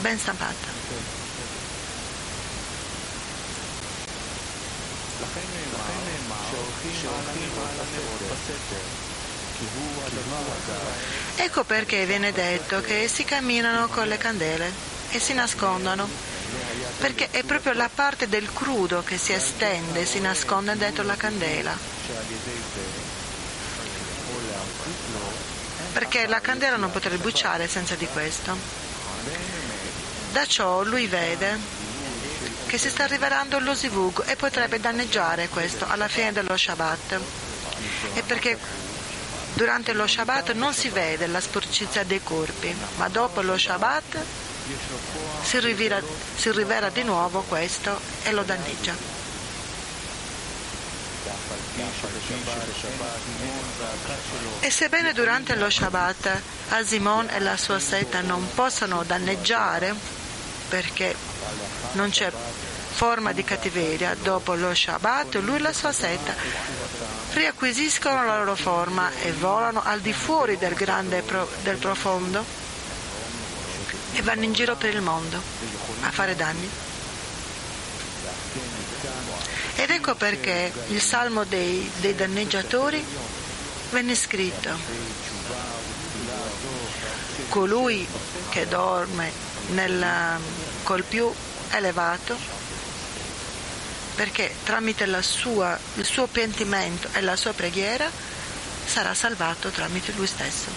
ben 0.00 0.18
stampata. 0.18 0.74
Ecco 11.36 11.64
perché 11.64 12.04
viene 12.06 12.32
detto 12.32 12.80
che 12.80 13.08
si 13.08 13.24
camminano 13.24 13.88
con 13.88 14.06
le 14.06 14.18
candele 14.18 14.70
e 15.10 15.18
si 15.18 15.32
nascondono. 15.32 16.08
Perché 16.98 17.28
è 17.30 17.42
proprio 17.42 17.72
la 17.72 17.90
parte 17.92 18.28
del 18.28 18.52
crudo 18.52 19.02
che 19.02 19.18
si 19.18 19.32
estende 19.32 20.00
e 20.00 20.06
si 20.06 20.20
nasconde 20.20 20.76
dentro 20.76 21.04
la 21.04 21.16
candela. 21.16 21.76
Perché 25.92 26.26
la 26.26 26.40
candela 26.40 26.76
non 26.76 26.90
potrebbe 26.90 27.16
bruciare 27.16 27.68
senza 27.68 27.94
di 27.94 28.06
questo. 28.06 28.56
Da 30.32 30.44
ciò 30.44 30.82
lui 30.82 31.06
vede 31.06 31.58
che 32.66 32.78
si 32.78 32.90
sta 32.90 33.06
rivelando 33.06 33.58
lo 33.58 33.74
zivug 33.74 34.24
e 34.26 34.36
potrebbe 34.36 34.80
danneggiare 34.80 35.48
questo 35.48 35.86
alla 35.88 36.08
fine 36.08 36.32
dello 36.32 36.56
Shabbat. 36.56 37.20
E 38.14 38.22
perché 38.22 38.58
durante 39.54 39.92
lo 39.92 40.06
Shabbat 40.06 40.52
non 40.52 40.74
si 40.74 40.88
vede 40.88 41.26
la 41.26 41.40
sporcizia 41.40 42.04
dei 42.04 42.22
corpi, 42.22 42.74
ma 42.96 43.08
dopo 43.08 43.40
lo 43.40 43.56
Shabbat 43.56 44.18
si 45.42 45.60
rivela, 45.60 46.00
si 46.34 46.50
rivela 46.50 46.90
di 46.90 47.02
nuovo 47.04 47.42
questo 47.42 48.00
e 48.24 48.32
lo 48.32 48.42
danneggia. 48.42 49.14
E 54.60 54.70
sebbene 54.70 55.12
durante 55.12 55.54
lo 55.54 55.70
Shabbat 55.70 56.40
Asimon 56.70 57.28
e 57.30 57.40
la 57.40 57.56
sua 57.56 57.78
setta 57.78 58.20
non 58.22 58.48
possano 58.54 59.04
danneggiare, 59.04 59.94
perché 60.68 61.14
non 61.92 62.10
c'è 62.10 62.30
forma 62.96 63.32
di 63.32 63.44
cattiveria, 63.44 64.14
dopo 64.14 64.54
lo 64.54 64.74
Shabbat 64.74 65.34
lui 65.36 65.56
e 65.56 65.60
la 65.60 65.72
sua 65.72 65.92
setta 65.92 66.34
riacquisiscono 67.32 68.24
la 68.24 68.38
loro 68.38 68.54
forma 68.54 69.10
e 69.20 69.32
volano 69.32 69.82
al 69.84 70.00
di 70.00 70.12
fuori 70.14 70.56
del 70.56 70.72
grande 70.72 71.20
pro, 71.20 71.46
del 71.62 71.76
profondo 71.76 72.42
e 74.14 74.22
vanno 74.22 74.44
in 74.44 74.54
giro 74.54 74.76
per 74.76 74.94
il 74.94 75.02
mondo 75.02 75.40
a 76.00 76.10
fare 76.10 76.34
danni. 76.34 76.70
Ed 79.74 79.90
ecco 79.90 80.14
perché 80.14 80.72
il 80.88 81.02
salmo 81.02 81.44
dei, 81.44 81.90
dei 81.96 82.14
danneggiatori 82.14 83.04
venne 83.90 84.14
scritto. 84.14 84.70
Colui 87.50 88.08
che 88.48 88.66
dorme 88.66 89.30
nel, 89.68 90.06
col 90.86 91.02
più 91.02 91.28
elevato, 91.72 92.36
perché 94.14 94.54
tramite 94.62 95.04
sua, 95.20 95.76
il 95.94 96.04
suo 96.04 96.28
pentimento 96.28 97.08
e 97.12 97.22
la 97.22 97.34
sua 97.34 97.52
preghiera 97.52 98.08
sarà 98.86 99.12
salvato 99.12 99.70
tramite 99.70 100.12
lui 100.12 100.28
stesso. 100.28 100.70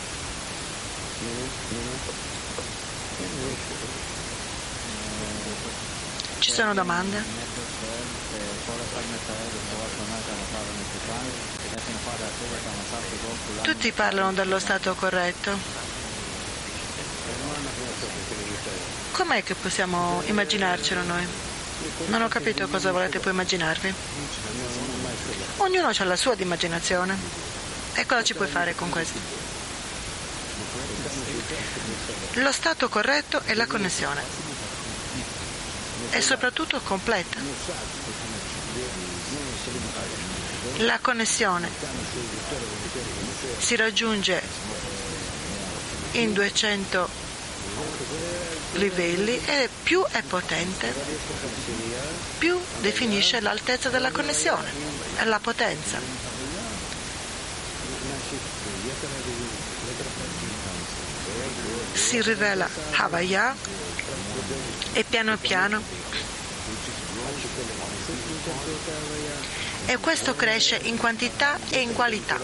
Ci 6.40 6.52
sono 6.52 6.74
domande? 6.74 7.24
Tutti 13.62 13.92
parlano 13.92 14.34
dello 14.34 14.58
stato 14.58 14.96
corretto. 14.96 15.99
Com'è 19.20 19.44
che 19.44 19.54
possiamo 19.54 20.22
immaginarcelo 20.28 21.04
noi? 21.04 21.28
Non 22.08 22.22
ho 22.22 22.30
capito 22.30 22.66
cosa 22.70 22.94
volete 22.94 23.20
poi 23.20 23.34
immaginarvi. 23.34 23.94
Ognuno 25.58 25.90
ha 25.90 26.04
la 26.06 26.16
sua 26.16 26.36
immaginazione. 26.38 27.18
E 27.96 28.06
cosa 28.06 28.24
ci 28.24 28.34
puoi 28.34 28.48
fare 28.48 28.76
con 28.76 28.90
questo? 28.90 29.20
Lo 32.36 32.52
stato 32.54 32.88
corretto 32.88 33.42
è 33.44 33.56
la 33.56 33.68
connessione. 33.68 34.24
E 36.12 36.22
soprattutto 36.22 36.80
completa. 36.80 37.42
La 40.78 40.98
connessione 41.02 41.70
si 43.58 43.76
raggiunge 43.76 44.42
in 46.12 46.32
200 46.32 47.28
livelli 48.74 49.40
e 49.46 49.70
più 49.84 50.06
è 50.10 50.22
potente, 50.22 50.94
più 52.38 52.60
definisce 52.82 53.40
l'altezza 53.40 53.90
della 53.90 54.12
connessione 54.12 54.72
e 55.20 55.26
la 55.26 55.40
potenza. 55.40 56.00
Si 61.94 62.22
rivela 62.22 62.68
Havaya 62.92 63.56
e 64.94 65.04
piano 65.04 65.38
piano 65.38 65.82
e 69.86 69.98
questo 69.98 70.36
cresce 70.36 70.80
in 70.84 70.98
quantità 70.98 71.58
e 71.70 71.80
in 71.80 71.94
qualità. 71.94 72.40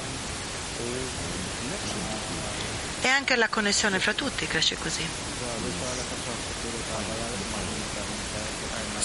E 3.02 3.08
anche 3.08 3.36
la 3.36 3.48
connessione 3.48 4.00
fra 4.00 4.14
tutti 4.14 4.48
cresce 4.48 4.76
così. 4.76 5.35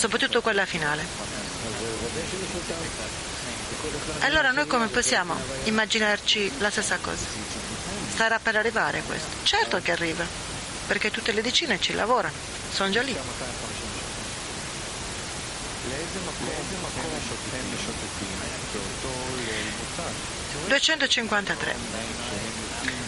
Soprattutto 0.01 0.41
quella 0.41 0.65
finale. 0.65 1.05
Allora 4.21 4.51
noi 4.51 4.67
come 4.67 4.87
possiamo 4.87 5.35
immaginarci 5.65 6.53
la 6.57 6.71
stessa 6.71 6.97
cosa? 7.03 7.27
Starà 8.11 8.39
per 8.39 8.57
arrivare 8.57 9.03
questo? 9.03 9.29
Certo 9.43 9.79
che 9.83 9.93
arriva, 9.93 10.25
perché 10.87 11.11
tutte 11.11 11.33
le 11.33 11.43
decine 11.43 11.79
ci 11.79 11.93
lavorano, 11.93 12.33
sono 12.73 12.89
già 12.89 13.03
lì. 13.03 13.15
253. 20.67 21.75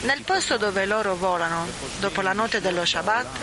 Nel 0.03 0.22
posto 0.24 0.59
dove 0.59 0.84
loro 0.84 1.16
volano, 1.16 1.66
dopo 2.01 2.20
la 2.20 2.34
notte 2.34 2.61
dello 2.61 2.84
Shabbat, 2.84 3.38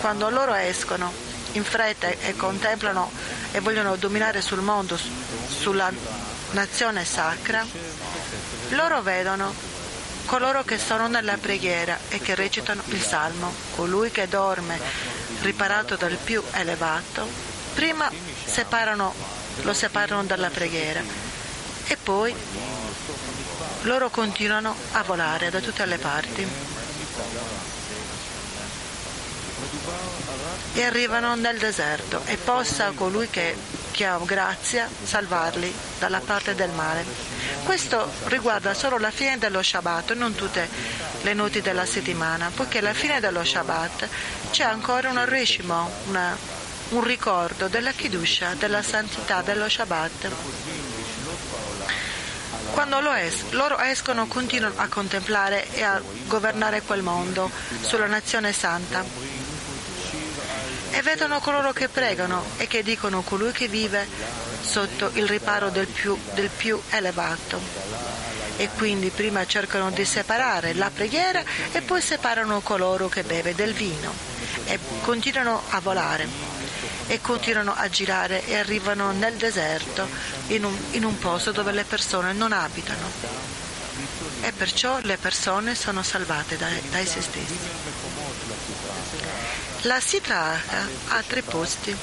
quando 0.00 0.28
loro 0.28 0.54
escono 0.54 1.33
in 1.54 1.64
fretta 1.64 2.08
e 2.08 2.36
contemplano 2.36 3.10
e 3.52 3.60
vogliono 3.60 3.96
dominare 3.96 4.40
sul 4.40 4.60
mondo, 4.60 4.98
sulla 5.48 5.90
nazione 6.52 7.04
sacra, 7.04 7.66
loro 8.70 9.02
vedono 9.02 9.52
coloro 10.26 10.64
che 10.64 10.78
sono 10.78 11.06
nella 11.06 11.36
preghiera 11.36 11.98
e 12.08 12.18
che 12.18 12.34
recitano 12.34 12.82
il 12.86 13.02
salmo, 13.02 13.52
colui 13.74 14.10
che 14.10 14.28
dorme 14.28 14.80
riparato 15.42 15.96
dal 15.96 16.16
più 16.16 16.42
elevato, 16.52 17.28
prima 17.74 18.10
separano, 18.44 19.14
lo 19.62 19.72
separano 19.72 20.24
dalla 20.24 20.48
preghiera 20.48 21.02
e 21.86 21.96
poi 21.96 22.34
loro 23.82 24.08
continuano 24.08 24.74
a 24.92 25.02
volare 25.02 25.50
da 25.50 25.60
tutte 25.60 25.84
le 25.84 25.98
parti 25.98 26.46
e 30.74 30.82
arrivano 30.82 31.34
nel 31.36 31.58
deserto 31.58 32.22
e 32.24 32.36
possa 32.36 32.90
colui 32.94 33.28
che, 33.30 33.56
che 33.92 34.04
ha 34.04 34.18
grazia 34.18 34.88
salvarli 35.04 35.72
dalla 35.98 36.20
parte 36.20 36.54
del 36.54 36.70
male. 36.70 37.04
Questo 37.62 38.10
riguarda 38.24 38.74
solo 38.74 38.98
la 38.98 39.10
fine 39.10 39.38
dello 39.38 39.62
Shabbat, 39.62 40.14
non 40.14 40.34
tutte 40.34 40.68
le 41.22 41.32
notti 41.32 41.60
della 41.60 41.86
settimana, 41.86 42.50
poiché 42.54 42.78
alla 42.78 42.92
fine 42.92 43.20
dello 43.20 43.44
Shabbat 43.44 44.08
c'è 44.50 44.64
ancora 44.64 45.10
un 45.10 45.24
rishimo, 45.26 45.90
una, 46.08 46.36
un 46.90 47.04
ricordo 47.04 47.68
della 47.68 47.92
Kidusha, 47.92 48.54
della 48.54 48.82
santità 48.82 49.42
dello 49.42 49.68
Shabbat. 49.68 50.30
Quando 52.72 53.00
es- 53.12 53.50
loro 53.50 53.78
escono 53.78 54.26
continuano 54.26 54.74
a 54.78 54.88
contemplare 54.88 55.70
e 55.72 55.84
a 55.84 56.02
governare 56.26 56.82
quel 56.82 57.02
mondo 57.02 57.48
sulla 57.80 58.06
nazione 58.06 58.52
santa 58.52 59.43
e 60.94 61.02
vedono 61.02 61.40
coloro 61.40 61.72
che 61.72 61.88
pregano 61.88 62.44
e 62.56 62.68
che 62.68 62.84
dicono 62.84 63.22
colui 63.22 63.50
che 63.50 63.66
vive 63.66 64.06
sotto 64.60 65.10
il 65.14 65.26
riparo 65.26 65.68
del 65.70 65.88
più, 65.88 66.16
del 66.34 66.48
più 66.48 66.80
elevato. 66.90 67.60
E 68.56 68.68
quindi 68.76 69.10
prima 69.10 69.44
cercano 69.44 69.90
di 69.90 70.04
separare 70.04 70.74
la 70.74 70.90
preghiera 70.94 71.42
e 71.72 71.80
poi 71.82 72.00
separano 72.00 72.60
coloro 72.60 73.08
che 73.08 73.24
beve 73.24 73.56
del 73.56 73.72
vino 73.72 74.12
e 74.66 74.78
continuano 75.02 75.60
a 75.70 75.80
volare 75.80 76.28
e 77.08 77.20
continuano 77.20 77.74
a 77.74 77.88
girare 77.88 78.46
e 78.46 78.56
arrivano 78.56 79.10
nel 79.10 79.34
deserto, 79.34 80.06
in 80.48 80.64
un, 80.64 80.76
in 80.92 81.04
un 81.04 81.18
posto 81.18 81.50
dove 81.50 81.72
le 81.72 81.84
persone 81.84 82.32
non 82.32 82.52
abitano. 82.52 83.10
E 84.42 84.52
perciò 84.52 85.00
le 85.02 85.16
persone 85.16 85.74
sono 85.74 86.04
salvate 86.04 86.56
dai, 86.56 86.80
dai 86.90 87.04
se 87.04 87.20
stessi. 87.20 88.13
La 89.84 90.00
Sitra 90.00 90.58
ha 91.08 91.22
tre 91.26 91.42
posti. 91.42 91.94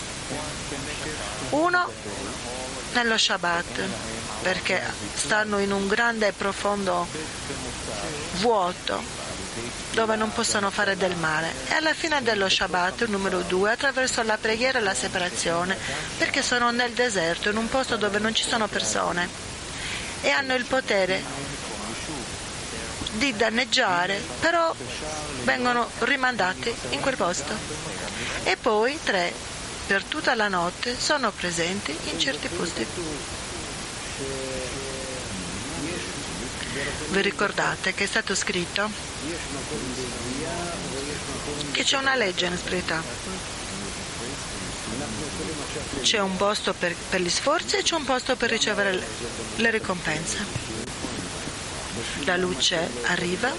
Uno 1.50 1.92
nello 2.94 3.18
Shabbat, 3.18 3.82
perché 4.44 4.80
stanno 5.16 5.58
in 5.58 5.72
un 5.72 5.88
grande 5.88 6.28
e 6.28 6.32
profondo 6.32 7.08
vuoto 8.34 9.02
dove 9.94 10.16
non 10.16 10.32
possono 10.32 10.70
fare 10.70 10.96
del 10.96 11.16
male. 11.16 11.54
E 11.70 11.74
alla 11.74 11.96
fine 11.96 12.22
dello 12.22 12.48
Shabbat, 12.48 13.08
numero 13.08 13.42
due, 13.42 13.72
attraverso 13.72 14.22
la 14.22 14.38
preghiera 14.38 14.78
e 14.78 14.84
la 14.84 14.94
separazione, 14.94 15.76
perché 16.20 16.44
sono 16.44 16.70
nel 16.70 16.92
deserto, 16.92 17.50
in 17.50 17.58
un 17.58 17.68
posto 17.68 17.98
dove 17.98 18.20
non 18.20 18.36
ci 18.36 18.48
sono 18.48 18.68
persone 18.68 19.28
e 20.22 20.30
hanno 20.30 20.54
il 20.54 20.66
potere 20.66 21.24
di 23.12 23.36
danneggiare, 23.36 24.22
però 24.40 24.74
vengono 25.44 25.90
rimandati 26.00 26.74
in 26.90 27.00
quel 27.02 27.16
posto. 27.16 27.54
E 28.44 28.58
poi 28.58 28.98
tre, 29.04 29.34
per 29.88 30.04
tutta 30.04 30.36
la 30.36 30.48
notte 30.48 30.98
sono 31.00 31.32
presenti 31.32 31.96
in 32.12 32.20
certi 32.20 32.48
posti. 32.48 32.86
Vi 37.10 37.22
ricordate 37.22 37.94
che 37.94 38.06
è 38.06 38.08
stato 38.08 38.34
scritto 38.34 38.90
che 41.72 41.84
c'è 41.84 41.98
una 41.98 42.16
legge 42.16 42.46
in 42.46 42.58
spiritualità 42.58 43.04
C'è 46.02 46.20
un 46.20 46.36
posto 46.36 46.74
per, 46.74 46.96
per 47.10 47.22
gli 47.22 47.30
sforzi 47.30 47.78
e 47.78 47.84
c'è 47.84 47.96
un 47.96 48.04
posto 48.04 48.36
per 48.36 48.50
ricevere 48.50 49.00
le 49.56 49.70
ricompense. 49.70 50.81
La 52.24 52.38
luce 52.38 52.90
arriva, 53.04 53.52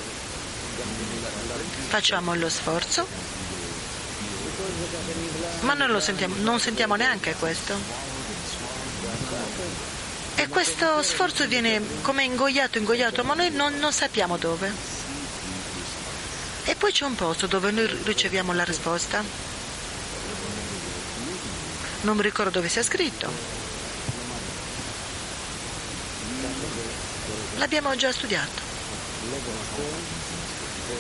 facciamo 1.89 2.35
lo 2.35 2.49
sforzo, 2.49 3.07
ma 5.61 5.74
non, 5.74 6.01
sentiamo, 6.01 6.35
non 6.39 6.59
sentiamo 6.59 6.95
neanche 6.95 7.35
questo. 7.35 7.74
E 10.35 10.49
questo 10.49 11.03
sforzo 11.03 11.47
viene 11.47 11.80
come 12.01 12.24
ingoiato, 12.24 12.78
ingoiato, 12.78 13.22
ma 13.22 13.35
noi 13.35 13.51
non, 13.51 13.74
non 13.78 13.93
sappiamo 13.93 14.37
dove. 14.39 14.72
E 16.64 16.74
poi 16.74 16.93
c'è 16.93 17.05
un 17.05 17.14
posto 17.14 17.47
dove 17.47 17.70
noi 17.70 17.87
riceviamo 18.05 18.53
la 18.53 18.64
risposta. 18.64 19.22
Non 22.03 22.16
mi 22.16 22.22
ricordo 22.22 22.51
dove 22.51 22.68
sia 22.68 22.83
scritto. 22.83 23.61
L'abbiamo 27.62 27.94
già 27.94 28.10
studiato. 28.10 28.60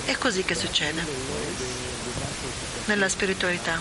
È 0.04 0.16
così 0.16 0.44
che 0.44 0.54
succede 0.54 1.04
nella 2.84 3.08
spiritualità. 3.08 3.80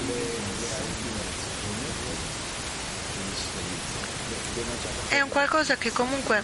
È 5.10 5.22
un 5.22 5.30
qualcosa 5.30 5.78
che 5.78 5.92
comunque 5.92 6.44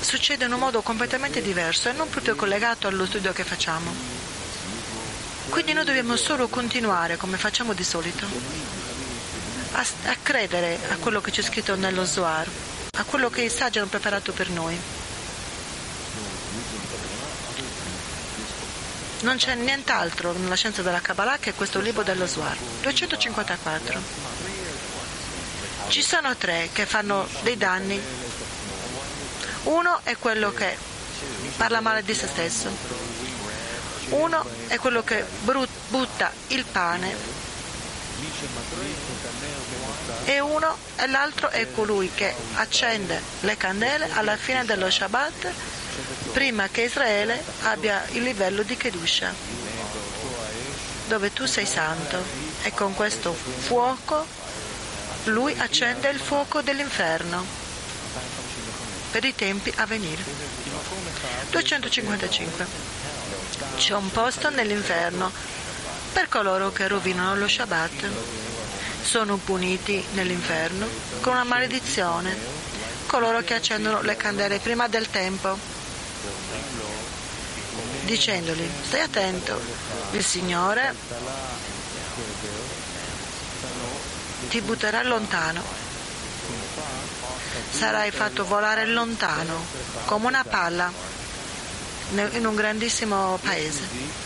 succede 0.00 0.46
in 0.46 0.52
un 0.52 0.58
modo 0.58 0.82
completamente 0.82 1.40
diverso 1.40 1.88
e 1.88 1.92
non 1.92 2.08
proprio 2.10 2.34
collegato 2.34 2.88
allo 2.88 3.06
studio 3.06 3.32
che 3.32 3.44
facciamo. 3.44 3.94
Quindi 5.50 5.72
noi 5.72 5.84
dobbiamo 5.84 6.16
solo 6.16 6.48
continuare 6.48 7.16
come 7.16 7.36
facciamo 7.36 7.74
di 7.74 7.84
solito 7.84 8.26
a, 9.70 9.86
a 10.06 10.16
credere 10.20 10.80
a 10.88 10.96
quello 10.96 11.20
che 11.20 11.30
c'è 11.30 11.42
scritto 11.42 11.76
nello 11.76 12.04
Zohar, 12.04 12.48
a 12.94 13.04
quello 13.04 13.30
che 13.30 13.42
i 13.42 13.50
saggi 13.50 13.78
hanno 13.78 13.88
preparato 13.88 14.32
per 14.32 14.50
noi. 14.50 14.78
Non 19.20 19.36
c'è 19.36 19.54
nient'altro 19.54 20.32
nella 20.32 20.54
scienza 20.54 20.82
della 20.82 21.00
Kabbalah 21.00 21.38
che 21.38 21.54
questo 21.54 21.80
libro 21.80 22.02
dello 22.02 22.26
Zohar. 22.26 22.56
254. 22.82 24.00
Ci 25.88 26.02
sono 26.02 26.36
tre 26.36 26.68
che 26.72 26.84
fanno 26.84 27.26
dei 27.42 27.56
danni. 27.56 28.00
Uno 29.64 30.00
è 30.02 30.16
quello 30.18 30.52
che 30.52 30.76
parla 31.56 31.80
male 31.80 32.02
di 32.02 32.14
se 32.14 32.26
stesso. 32.26 32.70
Uno 34.10 34.44
è 34.66 34.76
quello 34.76 35.02
che 35.02 35.24
butta 35.88 36.30
il 36.48 36.64
pane. 36.64 37.16
E 40.24 40.40
uno 40.40 40.76
e 40.96 41.06
l'altro 41.06 41.50
è 41.50 41.70
colui 41.72 42.10
che 42.14 42.34
accende 42.54 43.20
le 43.40 43.56
candele 43.56 44.08
alla 44.12 44.36
fine 44.36 44.64
dello 44.64 44.90
Shabbat 44.90 45.52
prima 46.32 46.68
che 46.68 46.82
Israele 46.82 47.42
abbia 47.62 48.04
il 48.12 48.22
livello 48.22 48.62
di 48.62 48.76
Kedusha, 48.76 49.32
dove 51.06 51.32
tu 51.32 51.46
sei 51.46 51.66
santo 51.66 52.22
e 52.62 52.72
con 52.72 52.94
questo 52.94 53.32
fuoco 53.32 54.26
lui 55.24 55.54
accende 55.58 56.08
il 56.10 56.18
fuoco 56.18 56.60
dell'inferno 56.60 57.44
per 59.10 59.24
i 59.24 59.34
tempi 59.34 59.72
a 59.76 59.86
venire. 59.86 60.22
255. 61.50 62.66
C'è 63.76 63.94
un 63.94 64.10
posto 64.10 64.50
nell'inferno 64.50 65.30
per 66.14 66.28
coloro 66.28 66.72
che 66.72 66.88
rovinano 66.88 67.36
lo 67.36 67.46
Shabbat. 67.46 68.08
Sono 69.02 69.36
puniti 69.36 70.02
nell'inferno 70.12 70.86
con 71.20 71.34
una 71.34 71.44
maledizione 71.44 72.34
coloro 73.04 73.42
che 73.42 73.54
accendono 73.54 74.00
le 74.00 74.16
candele 74.16 74.58
prima 74.58 74.88
del 74.88 75.10
tempo 75.10 75.74
dicendogli 78.04 78.68
stai 78.86 79.00
attento, 79.00 79.60
il 80.12 80.24
Signore 80.24 80.94
ti 84.48 84.60
butterà 84.60 85.02
lontano, 85.02 85.62
sarai 87.70 88.10
fatto 88.10 88.44
volare 88.44 88.86
lontano 88.86 89.64
come 90.04 90.26
una 90.26 90.44
palla 90.44 90.90
in 92.10 92.46
un 92.46 92.54
grandissimo 92.54 93.38
paese. 93.42 94.23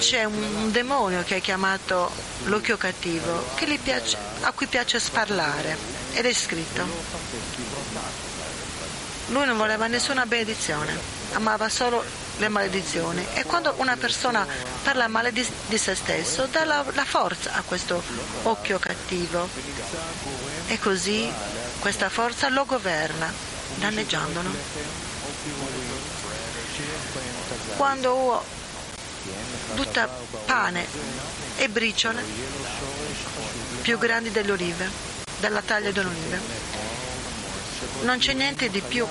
C'è 0.00 0.24
un 0.24 0.72
demonio 0.72 1.22
che 1.22 1.36
è 1.36 1.40
chiamato 1.42 2.10
l'occhio 2.44 2.76
cattivo 2.78 3.44
piace, 3.82 4.16
a 4.40 4.50
cui 4.52 4.66
piace 4.66 4.98
sparlare 4.98 5.76
ed 6.14 6.24
è 6.24 6.32
scritto 6.32 6.88
lui 9.30 9.46
non 9.46 9.56
voleva 9.56 9.86
nessuna 9.86 10.26
benedizione, 10.26 10.98
amava 11.32 11.68
solo 11.68 12.02
le 12.38 12.48
maledizioni. 12.48 13.24
E 13.34 13.44
quando 13.44 13.74
una 13.76 13.96
persona 13.96 14.46
parla 14.82 15.06
male 15.08 15.32
di, 15.32 15.46
di 15.66 15.78
se 15.78 15.94
stesso, 15.94 16.46
dà 16.46 16.64
la, 16.64 16.84
la 16.94 17.04
forza 17.04 17.52
a 17.52 17.62
questo 17.62 18.02
occhio 18.42 18.78
cattivo. 18.78 19.48
E 20.66 20.78
così 20.78 21.30
questa 21.78 22.08
forza 22.08 22.48
lo 22.48 22.64
governa, 22.64 23.32
danneggiandolo. 23.76 24.50
Quando 27.76 28.44
butta 29.74 30.08
pane 30.46 30.86
e 31.56 31.68
briciole 31.68 32.22
più 33.82 33.98
grandi 33.98 34.30
delle 34.30 34.52
olive, 34.52 34.90
dalla 35.38 35.62
taglia 35.62 35.90
delle 35.90 36.08
olive, 36.08 36.40
non 38.02 38.18
c'è 38.18 38.32
niente 38.34 38.68
di 38.68 38.80
più 38.80 39.06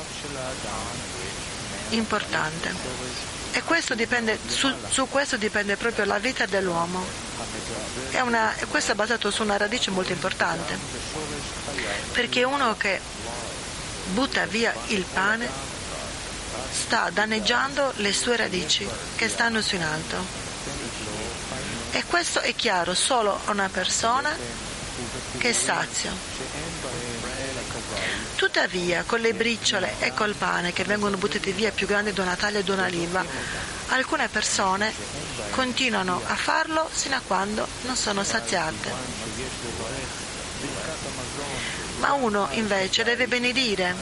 importante. 1.89 3.07
E 3.51 3.63
questo 3.63 3.95
dipende, 3.95 4.37
su, 4.47 4.71
su, 4.89 5.07
questo 5.09 5.37
dipende 5.37 5.75
proprio 5.75 6.05
la 6.05 6.19
vita 6.19 6.45
dell'uomo. 6.45 7.03
È 8.11 8.19
una, 8.19 8.53
questo 8.69 8.91
è 8.91 8.95
basato 8.95 9.31
su 9.31 9.41
una 9.41 9.57
radice 9.57 9.89
molto 9.89 10.11
importante. 10.11 10.77
Perché 12.11 12.43
uno 12.43 12.75
che 12.77 12.99
butta 14.11 14.45
via 14.45 14.73
il 14.87 15.03
pane 15.03 15.49
sta 16.71 17.09
danneggiando 17.11 17.93
le 17.97 18.13
sue 18.13 18.35
radici 18.35 18.87
che 19.15 19.27
stanno 19.27 19.61
su 19.61 19.75
in 19.75 19.83
alto. 19.83 20.48
E 21.91 22.03
questo 22.07 22.39
è 22.41 22.53
chiaro 22.55 22.93
solo 22.93 23.39
a 23.45 23.51
una 23.51 23.69
persona 23.69 24.35
che 25.37 25.49
è 25.49 25.53
sazio 25.53 26.11
Tuttavia, 28.35 29.03
con 29.05 29.19
le 29.19 29.33
briciole 29.33 29.95
e 29.99 30.13
col 30.13 30.33
pane 30.33 30.71
che 30.71 30.85
vengono 30.85 31.17
buttati 31.17 31.51
via 31.51 31.71
più 31.71 31.85
grandi 31.85 32.13
di 32.13 32.19
una 32.21 32.35
taglia 32.35 32.61
di 32.61 32.71
un'oliva, 32.71 33.25
alcune 33.87 34.29
persone 34.29 34.93
continuano 35.51 36.21
a 36.25 36.35
farlo 36.35 36.89
sino 36.93 37.17
a 37.17 37.21
quando 37.25 37.67
non 37.81 37.97
sono 37.97 38.23
saziate. 38.23 38.91
Ma 41.99 42.13
uno 42.13 42.47
invece 42.51 43.03
deve 43.03 43.27
benedire, 43.27 43.93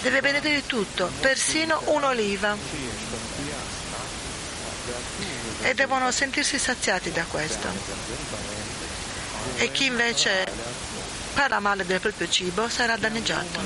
deve 0.00 0.20
benedire 0.22 0.64
tutto, 0.64 1.10
persino 1.20 1.82
un'oliva. 1.86 2.56
E 5.62 5.74
devono 5.74 6.10
sentirsi 6.10 6.58
saziati 6.58 7.10
da 7.10 7.24
questo. 7.24 7.68
E 9.56 9.70
chi 9.72 9.86
invece 9.86 10.46
parla 11.34 11.60
male 11.60 11.84
del 11.84 12.00
proprio 12.00 12.28
cibo 12.28 12.68
sarà 12.68 12.96
danneggiato. 12.96 13.60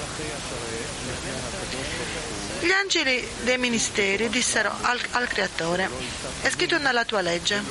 Gli 2.61 2.71
angeli 2.71 3.27
dei 3.41 3.57
ministeri 3.59 4.29
dissero 4.29 4.71
al, 4.83 5.01
al 5.13 5.29
Creatore, 5.29 5.89
è 6.43 6.51
scritto 6.51 6.79
nella 6.79 7.05
tua 7.05 7.23
legge, 7.23 7.63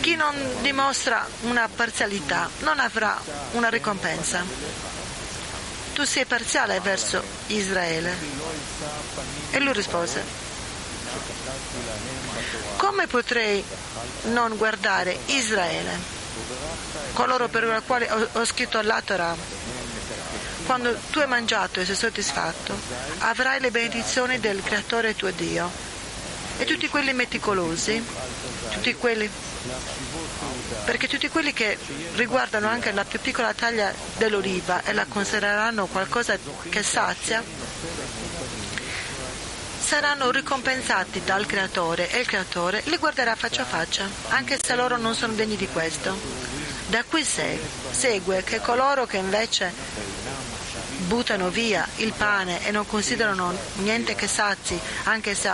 chi 0.00 0.14
non 0.14 0.34
dimostra 0.62 1.26
una 1.42 1.68
parzialità 1.68 2.48
non 2.60 2.78
avrà 2.78 3.20
una 3.52 3.68
ricompensa. 3.68 4.44
Tu 5.96 6.04
sei 6.04 6.26
parziale 6.26 6.78
verso 6.80 7.22
Israele. 7.46 8.14
E 9.50 9.60
lui 9.60 9.72
rispose, 9.72 10.22
come 12.76 13.06
potrei 13.06 13.64
non 14.24 14.58
guardare 14.58 15.18
Israele, 15.24 15.98
coloro 17.14 17.48
per 17.48 17.62
i 17.62 17.86
quali 17.86 18.06
ho, 18.10 18.44
scritto 18.44 18.78
la 18.82 19.00
Torah? 19.02 19.34
Quando 20.66 20.94
tu 21.10 21.20
hai 21.20 21.26
mangiato 21.28 21.80
e 21.80 21.86
sei 21.86 21.96
soddisfatto, 21.96 22.78
avrai 23.20 23.58
le 23.58 23.70
benedizioni 23.70 24.38
del 24.38 24.62
Creatore 24.62 25.16
tuo 25.16 25.30
Dio. 25.30 25.70
E 26.58 26.66
tutti 26.66 26.88
quelli 26.88 27.14
meticolosi, 27.14 28.04
tutti 28.68 28.94
quelli, 28.96 29.30
perché 30.84 31.08
tutti 31.08 31.28
quelli 31.28 31.52
che 31.52 31.78
riguardano 32.14 32.68
anche 32.68 32.92
la 32.92 33.04
più 33.04 33.20
piccola 33.20 33.52
taglia 33.54 33.92
dell'oliva 34.16 34.82
e 34.84 34.92
la 34.92 35.06
considereranno 35.06 35.86
qualcosa 35.86 36.36
che 36.68 36.82
sazia, 36.82 37.42
saranno 39.78 40.30
ricompensati 40.30 41.22
dal 41.24 41.46
Creatore 41.46 42.10
e 42.10 42.18
il 42.18 42.26
Creatore 42.26 42.82
li 42.86 42.96
guarderà 42.96 43.36
faccia 43.36 43.62
a 43.62 43.66
faccia, 43.66 44.08
anche 44.28 44.58
se 44.60 44.74
loro 44.74 44.96
non 44.96 45.14
sono 45.14 45.34
degni 45.34 45.56
di 45.56 45.68
questo. 45.68 46.18
Da 46.88 47.04
qui 47.04 47.24
segue 47.24 48.42
che 48.42 48.60
coloro 48.60 49.06
che 49.06 49.16
invece 49.16 49.72
buttano 51.06 51.50
via 51.50 51.86
il 51.96 52.12
pane 52.12 52.66
e 52.66 52.70
non 52.70 52.86
considerano 52.86 53.56
niente 53.76 54.14
che 54.14 54.26
sazi, 54.26 54.78
anche 55.04 55.34
se 55.34 55.50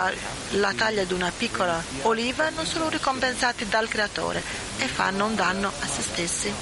la 0.51 0.73
taglia 0.75 1.03
di 1.03 1.13
una 1.13 1.31
piccola 1.35 1.81
oliva, 2.01 2.49
non 2.49 2.65
sono 2.65 2.89
ricompensati 2.89 3.67
dal 3.67 3.87
Creatore 3.87 4.43
e 4.77 4.87
fanno 4.87 5.25
un 5.25 5.35
danno 5.35 5.67
a 5.67 5.87
se 5.87 6.01
stessi. 6.01 6.53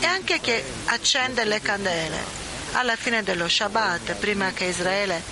E 0.00 0.06
anche 0.06 0.40
chi 0.40 0.62
accende 0.86 1.44
le 1.44 1.60
candele 1.60 2.38
alla 2.72 2.96
fine 2.96 3.22
dello 3.22 3.48
Shabbat, 3.48 4.14
prima 4.14 4.52
che 4.52 4.64
Israele 4.64 5.22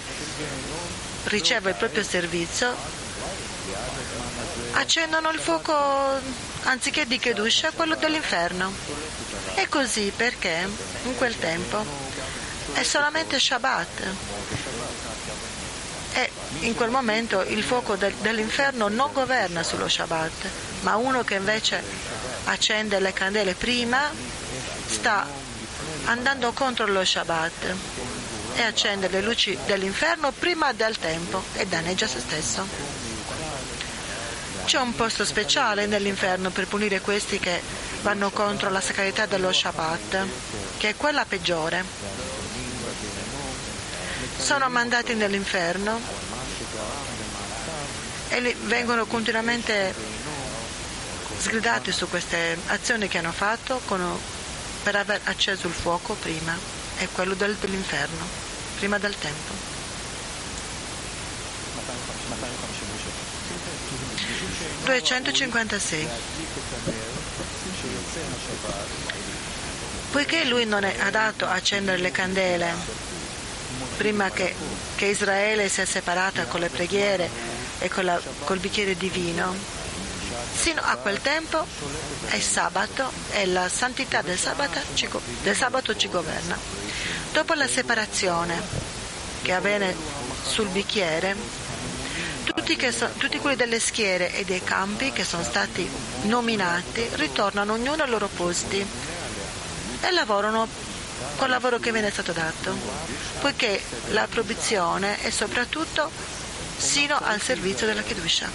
riceva 1.24 1.68
il 1.68 1.76
proprio 1.76 2.02
servizio, 2.02 2.74
accendono 4.72 5.30
il 5.30 5.38
fuoco 5.38 6.47
anziché 6.68 7.06
di 7.06 7.18
Kedusha, 7.18 7.70
quello 7.72 7.96
dell'inferno. 7.96 8.72
E 9.54 9.68
così 9.68 10.12
perché 10.14 10.68
in 11.04 11.16
quel 11.16 11.36
tempo 11.38 11.84
è 12.74 12.82
solamente 12.82 13.40
Shabbat. 13.40 14.02
E 16.12 16.30
in 16.60 16.74
quel 16.74 16.90
momento 16.90 17.42
il 17.42 17.62
fuoco 17.62 17.96
del, 17.96 18.14
dell'inferno 18.14 18.88
non 18.88 19.12
governa 19.12 19.62
sullo 19.62 19.88
Shabbat, 19.88 20.48
ma 20.80 20.96
uno 20.96 21.24
che 21.24 21.34
invece 21.34 21.82
accende 22.44 23.00
le 23.00 23.12
candele 23.12 23.54
prima 23.54 24.10
sta 24.86 25.26
andando 26.04 26.52
contro 26.52 26.86
lo 26.86 27.04
Shabbat 27.04 27.74
e 28.54 28.62
accende 28.62 29.08
le 29.08 29.20
luci 29.20 29.56
dell'inferno 29.66 30.32
prima 30.32 30.72
del 30.72 30.98
tempo 30.98 31.42
e 31.54 31.66
danneggia 31.66 32.06
se 32.06 32.20
stesso. 32.20 32.97
C'è 34.68 34.78
un 34.78 34.94
posto 34.94 35.24
speciale 35.24 35.86
nell'inferno 35.86 36.50
per 36.50 36.66
punire 36.66 37.00
questi 37.00 37.38
che 37.38 37.62
vanno 38.02 38.28
contro 38.28 38.68
la 38.68 38.82
sacralità 38.82 39.24
dello 39.24 39.50
Shabbat, 39.50 40.26
che 40.76 40.90
è 40.90 40.94
quella 40.94 41.24
peggiore. 41.24 41.82
Sono 44.36 44.68
mandati 44.68 45.14
nell'inferno 45.14 45.98
e 48.28 48.56
vengono 48.64 49.06
continuamente 49.06 49.94
sgridati 51.38 51.90
su 51.90 52.06
queste 52.10 52.58
azioni 52.66 53.08
che 53.08 53.16
hanno 53.16 53.32
fatto 53.32 53.80
con 53.86 54.20
per 54.82 54.96
aver 54.96 55.22
acceso 55.24 55.66
il 55.66 55.72
fuoco 55.72 56.12
prima 56.12 56.54
è 56.98 57.08
quello 57.10 57.32
del, 57.32 57.54
dell'inferno, 57.54 58.26
prima 58.76 58.98
del 58.98 59.16
tempo. 59.18 59.77
«256. 64.84 66.08
Poiché 70.10 70.44
lui 70.44 70.64
non 70.64 70.84
è 70.84 70.94
adatto 71.00 71.44
a 71.44 71.52
accendere 71.52 71.98
le 71.98 72.10
candele 72.10 72.72
prima 73.96 74.30
che, 74.30 74.54
che 74.96 75.06
Israele 75.06 75.68
sia 75.68 75.84
separata 75.84 76.46
con 76.46 76.60
le 76.60 76.68
preghiere 76.68 77.28
e 77.78 77.90
la, 78.02 78.20
col 78.44 78.58
bicchiere 78.58 78.96
di 78.96 79.08
vino, 79.08 79.76
Sino 80.52 80.82
a 80.82 80.96
quel 80.96 81.20
tempo 81.20 81.64
è 82.26 82.40
sabato 82.40 83.10
e 83.30 83.46
la 83.46 83.68
santità 83.68 84.22
del 84.22 84.38
sabato 84.38 84.80
ci, 84.94 85.08
del 85.42 85.56
sabato 85.56 85.96
ci 85.96 86.08
governa. 86.08 86.58
Dopo 87.32 87.54
la 87.54 87.66
separazione 87.66 88.60
che 89.42 89.52
avviene 89.52 89.94
sul 90.42 90.68
bicchiere, 90.68 91.36
tutti, 92.74 92.92
so, 92.92 93.08
tutti, 93.16 93.38
quelli 93.38 93.56
delle 93.56 93.80
schiere 93.80 94.34
e 94.34 94.44
dei 94.44 94.62
campi 94.62 95.10
che 95.10 95.24
sono 95.24 95.42
stati 95.42 95.88
nominati 96.24 97.08
ritornano 97.12 97.72
ognuno 97.72 98.02
ai 98.02 98.10
loro 98.10 98.28
posti 98.28 98.84
e 100.00 100.10
lavorano 100.10 100.68
col 101.36 101.48
lavoro 101.48 101.78
che 101.78 101.92
viene 101.92 102.10
stato 102.10 102.32
dato, 102.32 102.76
poiché 103.40 103.80
la 104.10 104.26
proibizione 104.28 105.22
è 105.22 105.30
soprattutto 105.30 106.10
sino 106.76 107.18
al 107.18 107.40
servizio 107.40 107.86
della 107.86 108.02
Kedusha. 108.02 108.50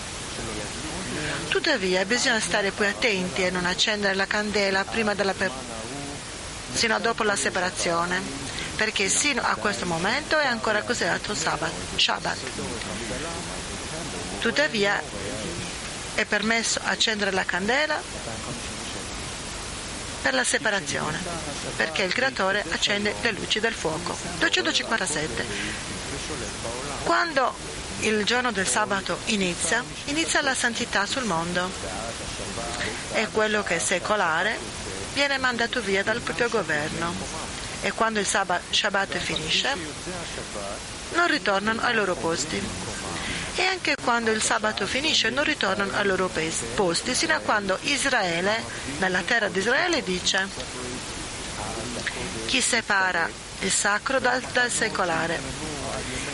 Tuttavia 1.47 2.05
bisogna 2.05 2.39
stare 2.39 2.69
poi 2.69 2.87
attenti 2.87 3.43
a 3.43 3.49
non 3.51 3.65
accendere 3.65 4.13
la 4.13 4.27
candela 4.27 4.85
per... 4.85 5.51
sino 6.71 6.93
a 6.93 6.99
dopo 6.99 7.23
la 7.23 7.35
separazione, 7.35 8.21
perché 8.75 9.09
sino 9.09 9.41
a 9.41 9.55
questo 9.55 9.87
momento 9.87 10.37
è 10.37 10.45
ancora 10.45 10.83
considerato 10.83 11.33
Sabbat, 11.33 11.71
Shabbat. 11.95 12.37
Tuttavia 14.43 15.01
è 16.15 16.25
permesso 16.25 16.81
accendere 16.83 17.31
la 17.31 17.45
candela 17.45 17.97
per 20.21 20.33
la 20.33 20.43
separazione, 20.43 21.17
perché 21.77 22.03
il 22.03 22.11
creatore 22.11 22.61
accende 22.69 23.15
le 23.21 23.31
luci 23.31 23.61
del 23.61 23.73
fuoco. 23.73 24.17
257. 24.39 25.45
Quando 27.05 27.55
il 27.99 28.25
giorno 28.25 28.51
del 28.51 28.67
sabato 28.67 29.19
inizia, 29.27 29.81
inizia 30.07 30.41
la 30.41 30.53
santità 30.53 31.05
sul 31.05 31.23
mondo 31.23 31.71
e 33.13 33.29
quello 33.29 33.63
che 33.63 33.77
è 33.77 33.79
secolare 33.79 34.59
viene 35.13 35.37
mandato 35.37 35.79
via 35.79 36.03
dal 36.03 36.19
proprio 36.19 36.49
governo 36.49 37.13
e 37.79 37.93
quando 37.93 38.19
il 38.19 38.25
Shabbat 38.25 39.17
finisce 39.19 39.73
non 41.13 41.27
ritornano 41.27 41.79
ai 41.79 41.93
loro 41.95 42.15
posti 42.15 42.92
e 43.55 43.63
anche 43.65 43.95
quando 44.03 44.31
il 44.31 44.41
sabato 44.41 44.87
finisce 44.87 45.29
non 45.29 45.43
ritornano 45.43 45.95
ai 45.95 46.05
loro 46.05 46.29
posti 46.75 47.13
sino 47.13 47.35
a 47.35 47.39
quando 47.39 47.77
Israele, 47.81 48.63
nella 48.99 49.21
terra 49.21 49.47
di 49.47 49.59
Israele, 49.59 50.03
dice 50.03 50.47
chi 52.45 52.61
separa 52.61 53.29
il 53.59 53.71
sacro 53.71 54.19
dal, 54.19 54.41
dal 54.51 54.69
secolare 54.69 55.39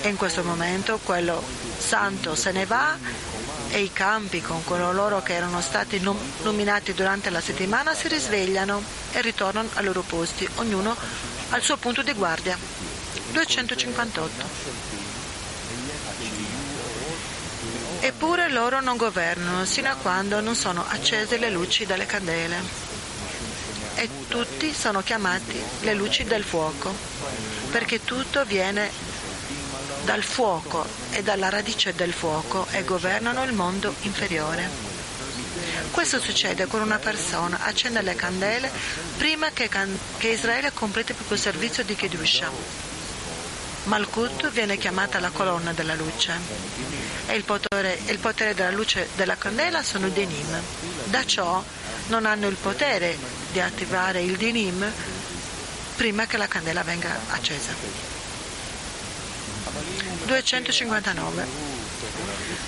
e 0.01 0.09
in 0.09 0.15
questo 0.15 0.43
momento 0.43 0.99
quello 1.03 1.41
santo 1.78 2.36
se 2.36 2.51
ne 2.51 2.65
va 2.65 2.97
e 3.72 3.82
i 3.82 3.93
campi 3.93 4.41
con 4.41 4.63
coloro 4.63 5.22
che 5.22 5.34
erano 5.34 5.61
stati 5.61 6.01
nominati 6.41 6.93
durante 6.93 7.30
la 7.30 7.39
settimana 7.39 7.93
si 7.93 8.07
risvegliano 8.07 8.82
e 9.11 9.22
ritornano 9.22 9.70
ai 9.76 9.84
loro 9.84 10.01
posti, 10.01 10.47
ognuno 10.55 10.95
al 11.49 11.61
suo 11.61 11.78
punto 11.78 12.01
di 12.01 12.13
guardia. 12.13 12.57
258. 13.32 14.88
Eppure 18.02 18.50
loro 18.50 18.80
non 18.80 18.95
governano 18.95 19.66
sino 19.66 19.89
a 19.89 19.95
quando 19.95 20.39
non 20.39 20.56
sono 20.56 20.86
accese 20.88 21.38
le 21.38 21.50
luci 21.50 21.86
delle 21.86 22.06
candele. 22.06 22.58
E 23.95 24.10
tutti 24.30 24.74
sono 24.74 25.02
chiamati 25.02 25.62
le 25.82 25.93
luci 25.93 26.24
del 26.24 26.45
fuoco, 26.45 26.95
perché 27.72 28.02
tutto 28.04 28.45
viene 28.45 28.89
dal 30.06 30.24
fuoco 30.24 30.86
e 31.12 31.22
dalla 31.24 31.50
radice 31.50 31.93
del 31.93 32.14
fuoco 32.14 32.66
e 32.72 32.86
governano 32.86 33.43
il 33.43 33.52
mondo 33.52 33.93
inferiore. 34.02 34.70
Questo 35.91 36.22
succede 36.22 36.68
quando 36.68 36.88
una 36.88 37.00
persona 37.00 37.60
accende 37.64 38.02
le 38.02 38.16
candele 38.16 38.72
prima 39.18 39.50
che, 39.52 39.70
che 40.18 40.28
Israele 40.30 40.72
completi 40.72 41.14
il 41.28 41.38
servizio 41.38 41.84
di 41.84 41.95
Kedusha. 41.95 42.50
Malkut 43.84 44.50
viene 44.52 44.78
chiamata 44.78 45.20
la 45.20 45.32
colonna 45.32 45.74
della 45.74 45.95
luce 45.95 47.09
e 47.30 47.36
il 47.36 47.43
potere, 47.43 47.99
il 48.07 48.17
potere 48.17 48.55
della 48.55 48.71
luce 48.71 49.07
della 49.15 49.38
candela 49.38 49.84
sono 49.84 50.07
i 50.07 50.11
dinim. 50.11 50.59
Da 51.05 51.23
ciò 51.25 51.63
non 52.07 52.25
hanno 52.25 52.47
il 52.47 52.55
potere 52.55 53.15
di 53.51 53.59
attivare 53.59 54.21
il 54.21 54.36
dinim 54.36 54.91
prima 55.95 56.25
che 56.25 56.38
la 56.38 56.47
candela 56.47 56.82
venga 56.82 57.19
accesa. 57.30 57.71
259. 60.25 61.45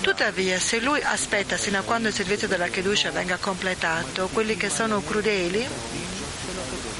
Tuttavia, 0.00 0.60
se 0.60 0.80
lui 0.80 1.00
aspetta 1.02 1.56
sino 1.56 1.78
a 1.78 1.82
quando 1.82 2.08
il 2.08 2.14
servizio 2.14 2.46
della 2.46 2.68
Kedusha 2.68 3.10
venga 3.10 3.38
completato, 3.38 4.28
quelli 4.32 4.56
che 4.56 4.70
sono 4.70 5.02
crudeli 5.02 5.66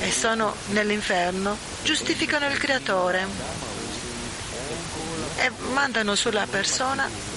e 0.00 0.10
sono 0.10 0.56
nell'inferno 0.70 1.56
giustificano 1.84 2.46
il 2.46 2.58
Creatore 2.58 3.26
e 5.36 5.50
mandano 5.72 6.14
sulla 6.16 6.46
persona 6.48 7.31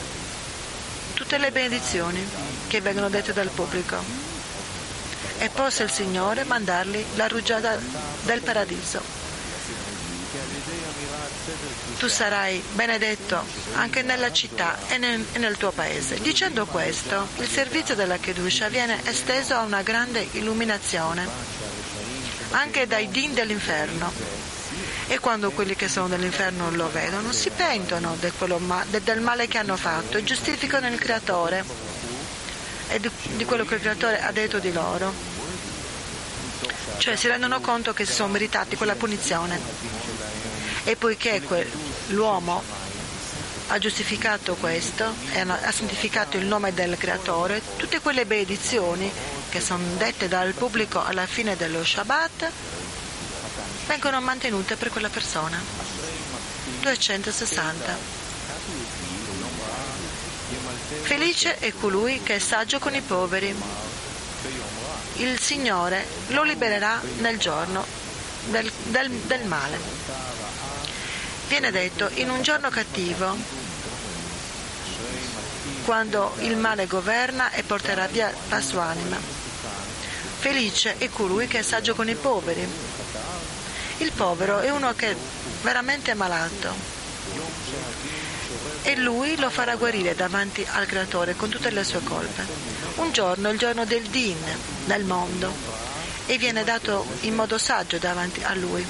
tutte 1.26 1.40
le 1.40 1.50
benedizioni 1.50 2.24
che 2.68 2.82
vengono 2.82 3.10
dette 3.10 3.34
dal 3.34 3.50
pubblico. 3.50 3.98
E 5.40 5.50
possa 5.50 5.82
il 5.82 5.90
Signore 5.90 6.44
mandargli 6.44 7.04
la 7.16 7.28
rugiada 7.28 7.78
del 8.24 8.42
paradiso 8.42 9.24
tu 11.98 12.08
sarai 12.08 12.62
benedetto 12.74 13.44
anche 13.76 14.02
nella 14.02 14.32
città 14.32 14.78
e 14.88 14.98
nel, 14.98 15.26
e 15.32 15.40
nel, 15.40 15.58
tuo 15.58 15.72
paese. 15.72 16.20
Dicendo 16.20 16.66
questo, 16.66 17.28
il 17.38 17.48
servizio 17.48 17.96
della 17.96 18.18
Kedusha 18.18 18.68
viene 18.68 19.00
esteso 19.06 19.56
a 19.56 19.62
una 19.62 19.82
grande 19.82 20.28
illuminazione, 20.32 21.28
anche 22.52 22.86
dai 22.88 23.10
din 23.10 23.34
dell'inferno. 23.34 24.55
E 25.08 25.20
quando 25.20 25.52
quelli 25.52 25.76
che 25.76 25.88
sono 25.88 26.08
nell'inferno 26.08 26.72
lo 26.72 26.90
vedono, 26.90 27.32
si 27.32 27.52
pentono 27.52 28.16
del, 28.20 28.34
ma- 28.60 28.84
del 28.88 29.22
male 29.22 29.48
che 29.48 29.60
hanno 29.60 29.78
fatto 29.78 30.18
e 30.18 30.24
giustificano 30.24 30.88
il 30.88 30.98
Creatore 30.98 31.64
e 32.88 33.00
di, 33.00 33.10
di 33.36 33.46
quello 33.46 33.66
che 33.66 33.76
il 33.76 33.82
Creatore 33.82 34.20
ha 34.22 34.32
detto 34.32 34.58
di 34.58 34.72
loro. 34.72 35.14
Cioè 36.98 37.16
si 37.16 37.28
rendono 37.28 37.60
conto 37.60 37.94
che 37.94 38.06
si 38.06 38.14
sono 38.14 38.32
meritati 38.32 38.76
quella 38.76 38.96
punizione. 38.96 39.60
E 40.86 40.96
poiché 40.96 41.42
que- 41.42 41.70
l'uomo 42.08 42.64
ha 43.68 43.78
giustificato 43.78 44.56
questo 44.56 45.14
e 45.34 45.40
ha 45.42 45.72
santificato 45.72 46.38
il 46.38 46.46
nome 46.46 46.74
del 46.74 46.98
Creatore, 46.98 47.62
tutte 47.78 48.00
quelle 48.00 48.26
benedizioni 48.26 49.12
che 49.50 49.60
sono 49.60 49.84
dette 49.98 50.28
dal 50.28 50.54
pubblico 50.54 51.04
alla 51.04 51.26
fine 51.26 51.56
dello 51.56 51.84
Shabbat 51.84 52.52
vengono 53.88 54.22
mantenute 54.22 54.76
per 54.76 54.90
quella 54.90 55.10
persona. 55.10 55.62
260. 56.82 57.98
Felice 61.02 61.58
è 61.60 61.72
colui 61.74 62.22
che 62.22 62.36
è 62.36 62.40
saggio 62.40 62.80
con 62.80 62.96
i 62.96 63.02
poveri. 63.02 63.56
Il 65.18 65.40
Signore 65.40 66.06
lo 66.28 66.44
libererà 66.44 67.02
nel 67.20 67.38
giorno 67.38 67.86
del, 68.48 68.72
del, 68.86 69.10
del 69.10 69.46
male. 69.46 69.80
Viene 71.48 71.72
detto 71.72 72.10
in 72.16 72.30
un 72.30 72.42
giorno 72.42 72.70
cattivo, 72.70 73.38
quando 75.86 76.34
il 76.40 76.58
male 76.58 76.88
governa 76.88 77.52
e 77.52 77.64
porterà 77.64 78.08
via 78.08 78.34
la 78.50 78.62
sua 78.62 78.86
anima. 78.86 79.18
Felice 80.40 80.98
è 80.98 81.10
colui 81.10 81.48
che 81.48 81.60
è 81.60 81.62
saggio 81.62 81.96
con 81.96 82.10
i 82.10 82.16
poveri. 82.16 82.68
Il 83.98 84.12
povero 84.12 84.60
è 84.60 84.70
uno 84.70 84.94
che 84.94 85.12
è 85.12 85.16
veramente 85.62 86.14
malato 86.14 86.74
e 88.84 88.96
lui 88.98 89.36
lo 89.38 89.50
farà 89.50 89.76
guarire 89.76 90.14
davanti 90.14 90.66
al 90.70 90.86
creatore 90.86 91.36
con 91.36 91.50
tutte 91.50 91.72
le 91.72 91.84
sue 91.84 92.04
colpe. 92.04 92.46
Un 92.96 93.12
giorno, 93.12 93.50
il 93.50 93.58
giorno 93.58 93.84
del 93.84 94.04
din 94.04 94.38
nel 94.86 95.04
mondo, 95.04 95.52
e 96.28 96.38
viene 96.38 96.64
dato 96.64 97.06
in 97.22 97.34
modo 97.34 97.58
saggio 97.58 97.98
davanti 97.98 98.44
a 98.44 98.54
lui. 98.54 98.86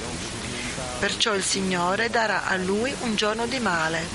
Perciò 0.98 1.34
il 1.34 1.42
Signore 1.42 2.10
darà 2.10 2.44
a 2.44 2.56
lui 2.56 2.94
un 3.00 3.16
giorno 3.16 3.46
di 3.46 3.58
male. 3.58 4.06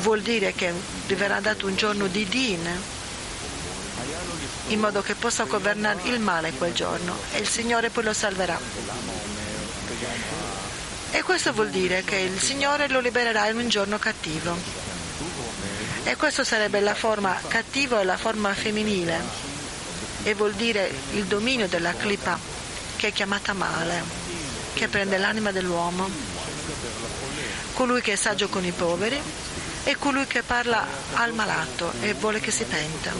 Vuol 0.00 0.20
dire 0.22 0.52
che 0.52 0.72
gli 1.06 1.14
verrà 1.14 1.40
dato 1.40 1.66
un 1.66 1.76
giorno 1.76 2.06
di 2.06 2.26
din, 2.26 2.68
in 4.68 4.80
modo 4.80 5.02
che 5.02 5.14
possa 5.14 5.44
governare 5.44 6.00
il 6.04 6.18
male 6.18 6.52
quel 6.52 6.72
giorno 6.72 7.16
e 7.32 7.38
il 7.38 7.48
Signore 7.48 7.90
poi 7.90 8.04
lo 8.04 8.12
salverà. 8.12 8.58
E 11.12 11.22
questo 11.22 11.52
vuol 11.52 11.70
dire 11.70 12.02
che 12.04 12.16
il 12.16 12.38
Signore 12.38 12.88
lo 12.88 13.00
libererà 13.00 13.48
in 13.48 13.56
un 13.56 13.68
giorno 13.68 13.98
cattivo. 13.98 14.56
E 16.04 16.16
questa 16.16 16.44
sarebbe 16.44 16.80
la 16.80 16.94
forma 16.94 17.38
cattiva 17.48 18.00
e 18.00 18.04
la 18.04 18.16
forma 18.16 18.54
femminile. 18.54 19.20
E 20.22 20.34
vuol 20.34 20.54
dire 20.54 20.90
il 21.12 21.24
dominio 21.24 21.66
della 21.66 21.94
clipa, 21.94 22.38
che 22.96 23.08
è 23.08 23.12
chiamata 23.12 23.52
male, 23.52 24.02
che 24.74 24.88
prende 24.88 25.18
l'anima 25.18 25.50
dell'uomo. 25.50 26.08
Colui 27.74 28.00
che 28.00 28.12
è 28.12 28.16
saggio 28.16 28.48
con 28.48 28.64
i 28.64 28.72
poveri 28.72 29.20
e 29.84 29.96
colui 29.96 30.26
che 30.26 30.42
parla 30.42 30.86
al 31.14 31.32
malato 31.32 31.92
e 32.00 32.14
vuole 32.14 32.40
che 32.40 32.50
si 32.50 32.64
penta. 32.64 33.12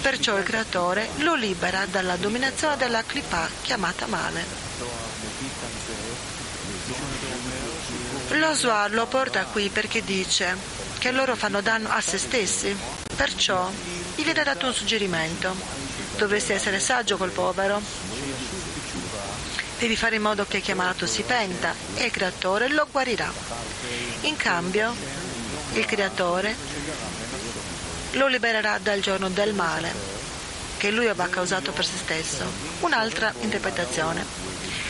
Perciò 0.00 0.36
il 0.36 0.44
creatore 0.44 1.08
lo 1.18 1.34
libera 1.34 1.86
dalla 1.86 2.16
dominazione 2.16 2.76
della 2.76 3.04
clipa 3.06 3.48
chiamata 3.62 4.06
male. 4.06 4.73
Lo 8.36 8.52
Zohar 8.52 8.90
lo 8.90 9.06
porta 9.06 9.44
qui 9.44 9.68
perché 9.68 10.02
dice 10.02 10.56
che 10.98 11.12
loro 11.12 11.36
fanno 11.36 11.60
danno 11.60 11.88
a 11.90 12.00
se 12.00 12.18
stessi. 12.18 12.76
Perciò 13.14 13.70
gli 14.16 14.24
viene 14.24 14.42
dato 14.42 14.66
un 14.66 14.74
suggerimento. 14.74 15.54
Dovresti 16.16 16.52
essere 16.52 16.80
saggio 16.80 17.16
col 17.16 17.30
povero. 17.30 17.80
Devi 19.78 19.94
fare 19.94 20.16
in 20.16 20.22
modo 20.22 20.46
che 20.46 20.60
chiamato 20.60 21.06
si 21.06 21.22
penta 21.22 21.74
e 21.94 22.06
il 22.06 22.10
creatore 22.10 22.68
lo 22.68 22.88
guarirà. 22.90 23.32
In 24.22 24.36
cambio, 24.36 24.92
il 25.74 25.84
creatore 25.84 26.56
lo 28.12 28.26
libererà 28.26 28.78
dal 28.78 29.00
giorno 29.00 29.28
del 29.28 29.54
male 29.54 29.92
che 30.76 30.90
lui 30.90 31.06
aveva 31.06 31.28
causato 31.28 31.70
per 31.70 31.86
se 31.86 31.96
stesso. 31.96 32.44
Un'altra 32.80 33.32
interpretazione. 33.42 34.24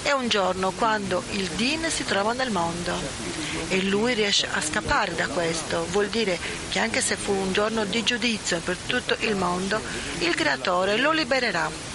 È 0.02 0.12
un 0.12 0.28
giorno 0.28 0.70
quando 0.72 1.22
il 1.30 1.48
Din 1.50 1.90
si 1.90 2.04
trova 2.04 2.32
nel 2.32 2.50
mondo 2.50 3.33
e 3.68 3.82
lui 3.82 4.14
riesce 4.14 4.48
a 4.50 4.60
scappare 4.60 5.14
da 5.14 5.28
questo. 5.28 5.86
Vuol 5.90 6.08
dire 6.08 6.38
che 6.70 6.78
anche 6.78 7.00
se 7.00 7.16
fu 7.16 7.32
un 7.32 7.52
giorno 7.52 7.84
di 7.84 8.02
giudizio 8.02 8.60
per 8.60 8.76
tutto 8.86 9.16
il 9.20 9.36
mondo, 9.36 9.80
il 10.18 10.34
creatore 10.34 10.96
lo 10.96 11.12
libererà 11.12 11.92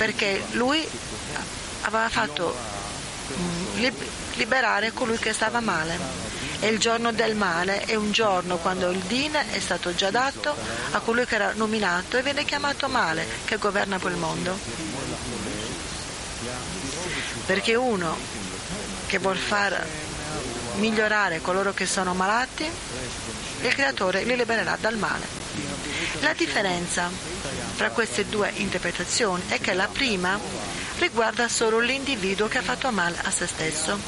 perché 0.00 0.42
lui 0.52 0.82
aveva 1.82 2.08
fatto 2.08 2.56
mm, 3.36 3.86
liberare 4.36 4.92
colui 4.92 5.18
che 5.18 5.34
stava 5.34 5.60
male. 5.60 6.28
E 6.58 6.68
il 6.68 6.78
giorno 6.78 7.12
del 7.12 7.36
male 7.36 7.84
è 7.84 7.94
un 7.96 8.10
giorno 8.10 8.56
quando 8.56 8.90
il 8.90 8.98
din 9.00 9.32
è 9.32 9.58
stato 9.60 9.94
già 9.94 10.10
dato 10.10 10.54
a 10.92 10.98
colui 11.00 11.26
che 11.26 11.34
era 11.34 11.52
nominato 11.54 12.16
e 12.16 12.22
viene 12.22 12.44
chiamato 12.46 12.88
male, 12.88 13.26
che 13.44 13.58
governa 13.58 13.98
quel 13.98 14.16
mondo. 14.16 14.58
Perché 17.44 17.74
uno 17.74 18.16
che 19.06 19.18
vuol 19.18 19.36
far 19.36 19.86
migliorare 20.76 21.40
coloro 21.40 21.72
che 21.72 21.86
sono 21.86 22.14
malati, 22.14 22.68
il 23.62 23.74
creatore 23.74 24.24
li 24.24 24.36
libererà 24.36 24.76
dal 24.80 24.96
male. 24.96 25.26
La 26.20 26.32
differenza 26.32 27.10
tra 27.76 27.90
queste 27.90 28.26
due 28.26 28.52
interpretazioni 28.56 29.42
è 29.48 29.60
che 29.60 29.74
la 29.74 29.88
prima 29.88 30.38
riguarda 30.98 31.48
solo 31.48 31.78
l'individuo 31.78 32.48
che 32.48 32.58
ha 32.58 32.62
fatto 32.62 32.90
male 32.90 33.18
a 33.22 33.30
se 33.30 33.46
stesso 33.46 33.98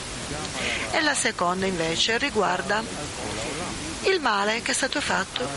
e 0.91 1.01
la 1.01 1.15
seconda 1.15 1.67
invece 1.67 2.19
riguarda 2.19 2.83
il 4.03 4.21
male 4.21 4.63
che 4.63 4.73
è 4.73 4.75
stato 4.75 5.01
fatto 5.01 5.49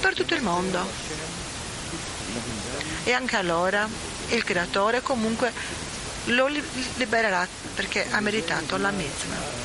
per 0.00 0.14
tutto 0.14 0.34
il 0.34 0.42
mondo. 0.42 0.84
E 3.04 3.12
anche 3.12 3.36
allora 3.36 3.88
il 4.28 4.44
creatore 4.44 5.00
comunque 5.02 5.52
lo 6.24 6.46
libererà 6.96 7.46
perché 7.74 8.06
ha 8.10 8.20
meritato 8.20 8.76
la 8.76 8.90
mitzvah. 8.90 9.59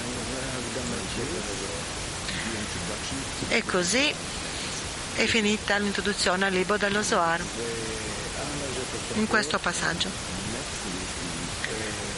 E 3.50 3.64
così 3.64 4.14
è 5.16 5.26
finita 5.26 5.78
l'introduzione 5.78 6.46
al 6.46 6.54
libro 6.54 6.78
dello 6.78 7.02
Zohar 7.02 7.42
in 9.14 9.28
questo 9.28 9.58
passaggio. 9.60 10.10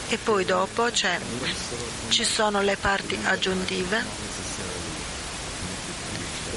E 0.09 0.17
poi 0.17 0.45
dopo 0.45 0.89
ci 0.91 2.23
sono 2.23 2.61
le 2.61 2.77
parti 2.77 3.19
aggiuntive 3.23 4.03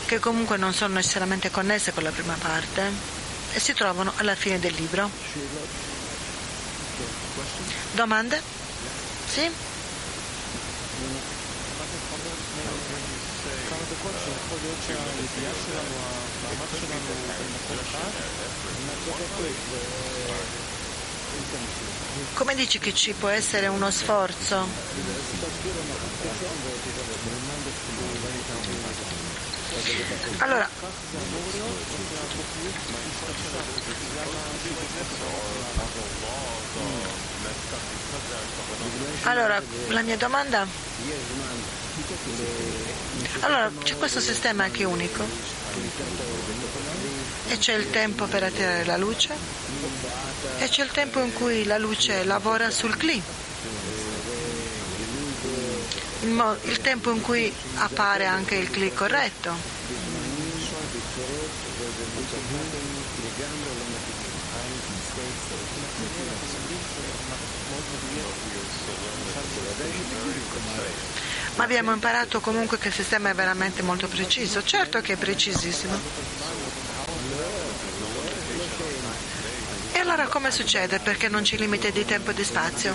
che 0.07 0.18
comunque 0.18 0.57
non 0.57 0.72
sono 0.72 0.95
necessariamente 0.95 1.51
connesse 1.51 1.93
con 1.93 2.03
la 2.03 2.11
prima 2.11 2.34
parte 2.34 2.91
e 3.53 3.61
si 3.61 3.75
trovano 3.75 4.12
alla 4.17 4.34
fine 4.34 4.58
del 4.58 4.75
libro. 4.75 5.11
Domande? 7.92 8.41
Sì? 9.29 9.70
Come 22.34 22.56
dici 22.56 22.80
che 22.80 22.92
ci 22.92 23.12
può 23.12 23.28
essere 23.28 23.68
uno 23.68 23.92
sforzo? 23.92 24.66
Allora, 30.38 30.68
allora, 39.22 39.62
la 39.90 40.02
mia 40.02 40.16
domanda... 40.16 40.66
Allora, 43.38 43.70
c'è 43.82 43.96
questo 43.96 44.20
sistema 44.20 44.68
che 44.68 44.82
è 44.82 44.86
unico 44.86 45.24
e 47.48 47.58
c'è 47.58 47.74
il 47.74 47.90
tempo 47.90 48.26
per 48.26 48.42
attirare 48.42 48.84
la 48.84 48.96
luce 48.96 49.34
e 50.58 50.68
c'è 50.68 50.82
il 50.82 50.90
tempo 50.90 51.20
in 51.20 51.32
cui 51.32 51.64
la 51.64 51.78
luce 51.78 52.24
lavora 52.24 52.70
sul 52.70 52.96
cli. 52.96 53.22
Il, 56.22 56.58
il 56.64 56.80
tempo 56.80 57.12
in 57.12 57.20
cui 57.22 57.52
appare 57.76 58.26
anche 58.26 58.57
il 58.57 58.70
cli 58.70 58.92
corretto. 58.92 59.54
Ma 71.56 71.64
abbiamo 71.64 71.92
imparato 71.92 72.40
comunque 72.40 72.78
che 72.78 72.88
il 72.88 72.94
sistema 72.94 73.30
è 73.30 73.34
veramente 73.34 73.82
molto 73.82 74.08
preciso. 74.08 74.62
Certo 74.62 75.00
che 75.00 75.14
è 75.14 75.16
precisissimo. 75.16 75.98
E 79.92 79.98
allora 79.98 80.26
come 80.28 80.50
succede? 80.50 80.98
Perché 81.00 81.28
non 81.28 81.42
c'è 81.42 81.56
limite 81.56 81.92
di 81.92 82.04
tempo 82.04 82.30
e 82.30 82.34
di 82.34 82.44
spazio? 82.44 82.94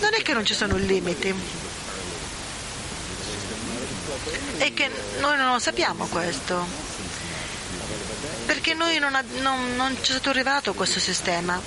Non 0.00 0.14
è 0.14 0.22
che 0.22 0.32
non 0.32 0.44
ci 0.44 0.54
sono 0.54 0.76
limiti, 0.76 1.34
è 4.58 4.72
che 4.72 4.90
noi 5.18 5.36
non 5.36 5.52
lo 5.52 5.58
sappiamo 5.58 6.06
questo, 6.06 6.66
perché 8.46 8.74
noi 8.74 8.98
non, 8.98 9.18
non, 9.40 9.76
non 9.76 9.96
ci 10.00 10.12
è 10.12 10.14
stato 10.14 10.30
arrivato 10.30 10.74
questo 10.74 11.00
sistema. 11.00 11.60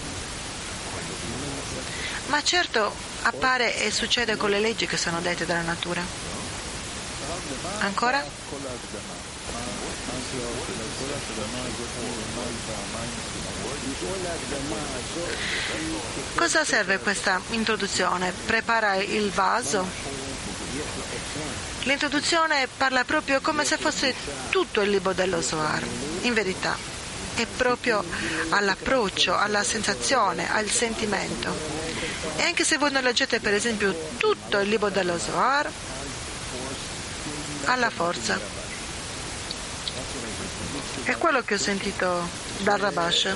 Ma 2.28 2.44
certo 2.44 3.09
appare 3.24 3.76
e 3.84 3.92
succede 3.92 4.36
con 4.38 4.50
le 4.50 4.60
leggi 4.60 4.86
che 4.88 4.98
sono 4.98 5.20
dette 5.22 5.46
dalla 5.46 5.62
natura. 5.62 6.02
Ancora? 7.80 8.24
Cosa 16.36 16.64
serve 16.64 17.00
questa 17.00 17.42
introduzione? 17.50 18.32
Prepara 18.46 18.96
il 18.96 19.30
vaso? 19.32 19.86
L'introduzione 21.84 22.68
parla 22.78 23.04
proprio 23.04 23.42
come 23.42 23.66
se 23.66 23.78
fosse 23.78 24.14
tutto 24.50 24.82
il 24.82 24.90
libro 24.90 25.14
dello 25.14 25.42
Zohar. 25.42 25.84
In 26.22 26.34
verità, 26.34 26.78
è 27.36 27.46
proprio 27.46 28.04
all'approccio, 28.50 29.36
alla 29.36 29.64
sensazione, 29.64 30.52
al 30.52 30.70
sentimento. 30.70 31.89
E 32.38 32.42
anche 32.44 32.64
se 32.64 32.78
voi 32.78 32.92
non 32.92 33.04
leggete 33.04 33.40
per 33.40 33.54
esempio 33.54 33.94
tutto 34.18 34.60
il 34.60 34.70
libro 34.70 34.90
dello 34.90 35.18
Zohar, 35.18 35.70
alla 37.66 37.90
forza. 37.90 38.40
È 41.04 41.16
quello 41.18 41.42
che 41.42 41.56
ho 41.56 41.58
sentito 41.58 42.28
dal 42.60 42.80
Rabash. 42.80 43.34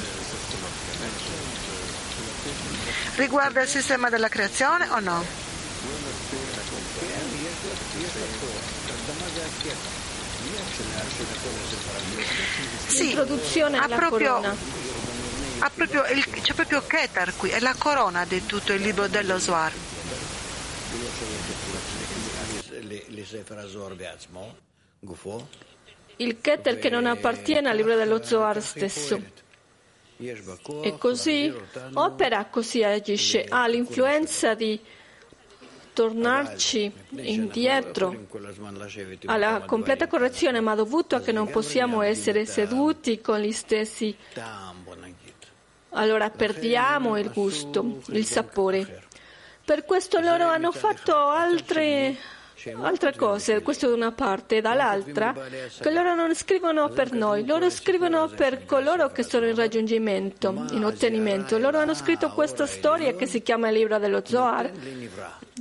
Riguarda 3.15 3.61
il 3.61 3.67
sistema 3.67 4.09
della 4.09 4.29
creazione 4.29 4.87
o 4.89 4.99
no? 4.99 5.25
Sì, 12.87 13.15
ha 13.15 13.87
proprio, 13.87 14.41
proprio 15.73 16.05
il, 16.05 16.25
c'è 16.41 16.53
proprio 16.53 16.81
Keter 16.85 17.33
qui, 17.35 17.49
è 17.49 17.59
la 17.59 17.75
corona 17.77 18.25
di 18.25 18.45
tutto 18.45 18.73
il 18.73 18.81
libro 18.81 19.07
dello 19.07 19.39
Zohar. 19.39 19.73
Il 26.17 26.41
Keter 26.41 26.79
che 26.79 26.89
non 26.89 27.05
appartiene 27.05 27.69
al 27.69 27.75
libro 27.75 27.95
dello 27.95 28.23
Zohar 28.23 28.61
stesso. 28.61 29.21
E 30.17 30.97
così 30.97 31.53
opera, 31.93 32.45
così 32.45 32.83
agisce, 32.83 33.45
ha 33.49 33.67
l'influenza 33.67 34.53
di 34.53 34.79
tornarci 35.93 36.91
indietro 37.09 38.27
alla 39.25 39.61
completa 39.61 40.07
correzione, 40.07 40.59
ma 40.59 40.75
dovuto 40.75 41.15
a 41.15 41.21
che 41.21 41.31
non 41.31 41.49
possiamo 41.49 42.01
essere 42.01 42.45
seduti 42.45 43.21
con 43.21 43.39
gli 43.39 43.51
stessi, 43.51 44.15
allora 45.93 46.29
perdiamo 46.29 47.17
il 47.17 47.31
gusto, 47.31 48.01
il 48.07 48.25
sapore. 48.25 49.03
Per 49.65 49.85
questo 49.85 50.19
loro 50.19 50.47
hanno 50.47 50.71
fatto 50.71 51.15
altre, 51.15 52.15
altre 52.81 53.15
cose, 53.15 53.61
questo 53.61 53.87
da 53.87 53.95
una 53.95 54.11
parte, 54.11 54.59
dall'altra, 54.59 55.33
che 55.79 55.91
loro 55.91 56.15
non 56.15 56.35
scrivono 56.35 56.89
per 56.89 57.13
noi, 57.13 57.45
loro 57.45 57.69
scrivono 57.69 58.27
per 58.27 58.65
coloro 58.65 59.11
che 59.11 59.23
sono 59.23 59.47
in 59.47 59.55
raggiungimento, 59.55 60.65
in 60.71 60.83
ottenimento. 60.83 61.57
Loro 61.57 61.79
hanno 61.79 61.93
scritto 61.93 62.29
questa 62.31 62.65
storia 62.65 63.15
che 63.15 63.25
si 63.25 63.41
chiama 63.41 63.69
il 63.69 63.75
libro 63.75 63.97
dello 63.99 64.21
Zohar, 64.25 64.71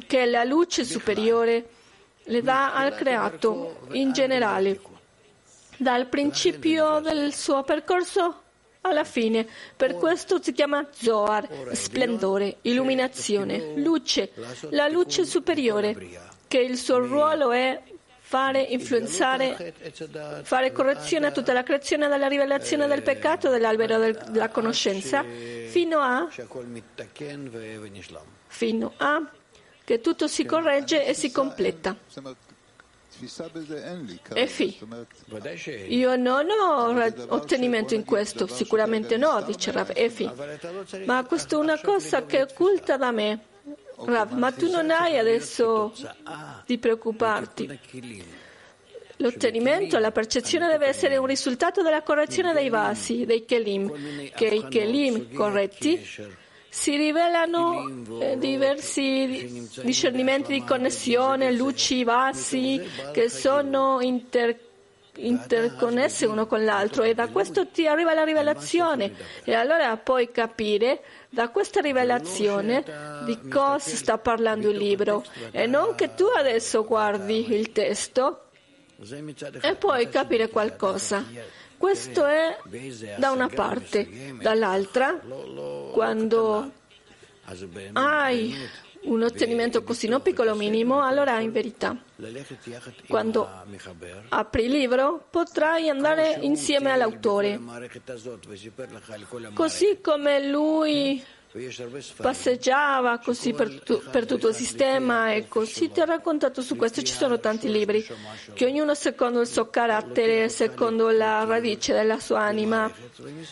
che 0.07 0.27
la 0.27 0.43
luce 0.43 0.85
superiore 0.85 1.65
le 2.25 2.43
dà 2.43 2.75
al 2.75 2.95
creato 2.95 3.87
in 3.93 4.13
generale, 4.13 4.81
dal 5.77 6.07
principio 6.07 7.01
del 7.01 7.33
suo 7.33 7.63
percorso 7.63 8.42
alla 8.83 9.05
fine. 9.05 9.47
Per 9.77 9.97
questo 9.97 10.43
si 10.43 10.53
chiama 10.53 10.87
Zohar, 10.91 11.49
splendore, 11.73 12.57
illuminazione, 12.63 13.75
luce, 13.77 14.31
la 14.71 14.89
luce 14.89 15.25
superiore, 15.25 15.97
che 16.49 16.59
il 16.59 16.77
suo 16.77 16.99
ruolo 16.99 17.51
è 17.53 17.81
fare 18.19 18.61
influenzare, 18.63 19.75
fare 20.43 20.73
correzione 20.73 21.27
a 21.27 21.33
tutta 21.33 21.53
la 21.53 21.63
creazione 21.63 22.09
dalla 22.09 22.29
rivelazione 22.29 22.87
del 22.87 23.03
peccato 23.03 23.51
dell'albero 23.51 23.99
del- 23.99 24.19
della 24.31 24.49
conoscenza 24.49 25.23
fino 25.67 25.99
a, 26.01 26.29
fino 28.47 28.93
a 28.97 29.31
che 29.85 30.01
tutto 30.01 30.29
si 30.29 30.45
corregge 30.47 31.05
e 31.05 31.13
si 31.13 31.31
completa. 31.31 31.95
E 34.35 34.47
fi. 34.47 34.79
Io 35.89 36.17
non 36.17 36.47
ho 36.51 37.35
ottenimento 37.35 37.95
in 37.95 38.05
questo, 38.05 38.47
sicuramente 38.47 39.17
no, 39.17 39.43
dice 39.43 39.71
Rav 39.71 39.91
Efi. 39.95 40.31
Ma 41.05 41.25
questa 41.25 41.57
è 41.57 41.59
una 41.59 41.81
cosa 41.81 42.25
che 42.25 42.39
è 42.39 42.43
occulta 42.43 42.97
da 42.97 43.11
me. 43.11 43.41
Rav, 44.05 44.33
ma 44.33 44.51
tu 44.51 44.69
non 44.69 44.91
hai 44.91 45.19
adesso 45.19 45.93
di 46.67 46.79
preoccuparti. 46.79 47.79
L'ottenimento, 49.19 49.99
la 49.99 50.11
percezione 50.11 50.69
deve 50.69 50.87
essere 50.87 51.17
un 51.17 51.27
risultato 51.27 51.83
della 51.83 52.03
correzione 52.03 52.53
dei 52.53 52.71
vasi, 52.71 53.25
dei 53.25 53.45
kelim, 53.45 54.31
che 54.35 54.47
i 54.47 54.67
kelim 54.69 55.33
corretti 55.33 56.05
si 56.73 56.97
rivelano 56.97 57.87
eh, 58.19 58.39
diversi 58.39 59.69
discernimenti 59.83 60.55
di 60.55 60.65
connessione, 60.65 61.53
luci, 61.53 62.03
vasi 62.03 62.81
che 63.13 63.29
sono 63.29 64.01
inter- 64.01 64.59
interconnesse 65.17 66.25
uno 66.25 66.47
con 66.47 66.65
l'altro 66.65 67.03
e 67.03 67.13
da 67.13 67.29
questo 67.29 67.67
ti 67.67 67.87
arriva 67.87 68.15
la 68.15 68.25
rivelazione 68.25 69.13
e 69.45 69.53
allora 69.53 69.95
puoi 69.99 70.31
capire 70.31 71.03
da 71.29 71.51
questa 71.51 71.83
rivelazione 71.83 72.83
di 73.27 73.39
cosa 73.51 73.95
sta 73.95 74.17
parlando 74.17 74.71
il 74.71 74.79
libro 74.79 75.25
e 75.51 75.67
non 75.67 75.95
che 75.95 76.15
tu 76.15 76.25
adesso 76.25 76.87
guardi 76.87 77.53
il 77.53 77.71
testo 77.73 78.45
e 79.61 79.75
puoi 79.75 80.09
capire 80.09 80.49
qualcosa. 80.49 81.23
Questo 81.83 82.27
è 82.27 82.57
da 83.17 83.33
una 83.33 83.49
parte, 83.49 84.37
dall'altra, 84.41 85.21
quando 85.93 86.71
hai 87.95 88.55
un 89.03 89.23
ottenimento 89.25 89.83
così 89.83 90.07
non 90.07 90.23
piccolo 90.23 90.55
minimo, 90.55 91.03
allora 91.03 91.41
in 91.41 91.51
verità, 91.51 92.01
quando 93.09 93.49
apri 94.29 94.67
il 94.67 94.71
libro, 94.71 95.27
potrai 95.29 95.89
andare 95.89 96.39
insieme 96.43 96.93
all'autore, 96.93 97.59
così 99.53 99.99
come 100.01 100.49
lui 100.49 101.21
passeggiava 102.17 103.19
così 103.19 103.53
per, 103.53 103.81
tu- 103.83 104.03
per 104.11 104.25
tutto 104.25 104.49
il 104.49 104.55
sistema 104.55 105.33
e 105.33 105.49
così 105.49 105.91
ti 105.91 106.01
ha 106.01 106.05
raccontato 106.07 106.63
su 106.63 106.77
questo. 106.77 107.03
Ci 107.03 107.13
sono 107.13 107.39
tanti 107.41 107.71
libri 107.71 108.07
che 108.55 108.65
ognuno 108.65 108.95
secondo 108.95 109.41
il 109.41 109.47
suo 109.47 109.69
carattere, 109.69 110.49
secondo 110.49 111.11
la 111.11 111.45
radice 111.45 111.93
della 111.93 112.19
sua 112.21 112.41
anima, 112.41 112.91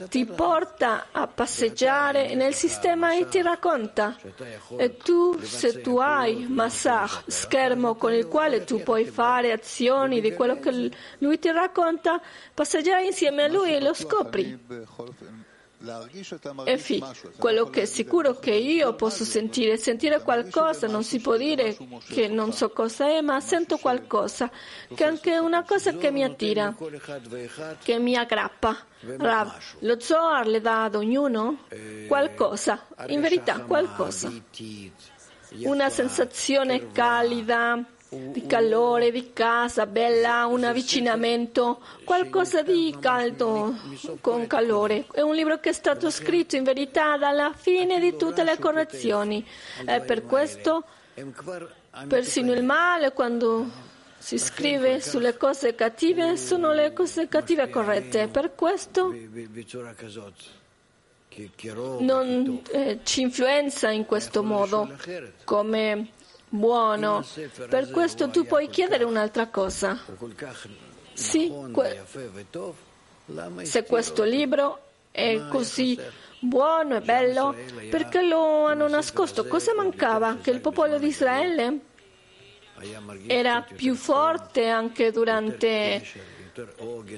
ti 0.08 0.24
porta 0.24 1.08
a 1.12 1.26
passeggiare 1.26 2.34
nel 2.34 2.54
sistema 2.54 3.14
e 3.14 3.28
ti 3.28 3.42
racconta. 3.42 4.16
E 4.78 4.96
tu, 4.96 5.38
se 5.42 5.80
tu 5.82 5.98
hai 5.98 6.46
Massach, 6.48 7.24
schermo 7.26 7.96
con 7.96 8.14
il 8.14 8.26
quale 8.26 8.64
tu 8.64 8.82
puoi 8.82 9.04
fare 9.04 9.52
azioni 9.52 10.20
di 10.20 10.32
quello 10.32 10.58
che 10.58 10.90
lui 11.18 11.38
ti 11.38 11.50
racconta, 11.50 12.20
passeggiare 12.54 13.04
insieme 13.04 13.44
a 13.44 13.48
lui 13.48 13.74
e 13.74 13.80
lo 13.80 13.92
scopri. 13.92 14.58
E 16.64 16.76
fi, 16.76 17.02
quello 17.38 17.70
che 17.70 17.82
è 17.82 17.84
sicuro 17.86 18.38
che 18.38 18.50
io 18.50 18.94
posso 18.94 19.24
sentire, 19.24 19.78
sentire 19.78 20.20
qualcosa, 20.20 20.86
non 20.86 21.02
si 21.02 21.20
può 21.20 21.38
dire 21.38 21.74
che 22.06 22.28
non 22.28 22.52
so 22.52 22.68
cosa 22.68 23.06
è, 23.08 23.22
ma 23.22 23.40
sento 23.40 23.78
qualcosa, 23.78 24.50
che 24.94 25.04
è 25.04 25.06
anche 25.06 25.38
una 25.38 25.64
cosa 25.64 25.94
che 25.94 26.10
mi 26.10 26.22
attira, 26.22 26.76
che 27.82 27.98
mi 27.98 28.14
aggrappa. 28.14 28.76
Rav, 29.16 29.54
lo 29.78 29.98
Zohar 29.98 30.46
le 30.46 30.60
dà 30.60 30.84
ad 30.84 30.96
ognuno? 30.96 31.64
Qualcosa, 32.06 32.86
in 33.06 33.22
verità 33.22 33.60
qualcosa, 33.60 34.30
una 35.62 35.88
sensazione 35.88 36.92
calida, 36.92 37.82
di 38.10 38.44
calore, 38.46 39.10
di 39.10 39.32
casa, 39.32 39.86
bella, 39.86 40.46
un 40.46 40.64
avvicinamento, 40.64 41.80
qualcosa 42.04 42.62
di 42.62 42.94
caldo 43.00 43.74
con 44.20 44.46
calore. 44.46 45.06
È 45.12 45.20
un 45.20 45.34
libro 45.34 45.60
che 45.60 45.70
è 45.70 45.72
stato 45.72 46.10
scritto 46.10 46.56
in 46.56 46.64
verità 46.64 47.16
dalla 47.16 47.52
fine 47.54 48.00
di 48.00 48.16
tutte 48.16 48.42
le 48.42 48.58
correzioni. 48.58 49.46
E 49.86 50.00
per 50.00 50.24
questo 50.24 50.84
Persino 52.06 52.52
il 52.52 52.62
male, 52.62 53.12
quando 53.12 53.68
si 54.16 54.38
scrive 54.38 55.00
sulle 55.00 55.36
cose 55.36 55.74
cattive, 55.74 56.36
sono 56.36 56.72
le 56.72 56.92
cose 56.92 57.26
cattive 57.28 57.68
corrette. 57.68 58.28
Per 58.28 58.54
questo 58.54 59.12
non 61.98 62.62
eh, 62.70 63.00
ci 63.02 63.20
influenza 63.22 63.90
in 63.90 64.06
questo 64.06 64.42
modo 64.42 64.88
come 65.44 66.12
buono. 66.50 67.24
Per 67.68 67.90
questo 67.90 68.28
tu 68.28 68.44
puoi 68.44 68.68
chiedere 68.68 69.04
un'altra 69.04 69.48
cosa. 69.48 69.98
Sì, 71.14 71.52
que- 71.72 72.02
se 73.62 73.84
questo 73.84 74.24
libro 74.24 74.80
è 75.10 75.40
così 75.48 75.98
buono 76.40 76.96
e 76.96 77.00
bello, 77.00 77.54
perché 77.88 78.22
lo 78.22 78.66
hanno 78.66 78.88
nascosto? 78.88 79.46
Cosa 79.46 79.74
mancava? 79.74 80.38
Che 80.42 80.50
il 80.50 80.60
popolo 80.60 80.98
di 80.98 81.06
Israele 81.06 81.78
era 83.26 83.62
più 83.62 83.94
forte 83.94 84.68
anche 84.68 85.10
durante 85.10 86.02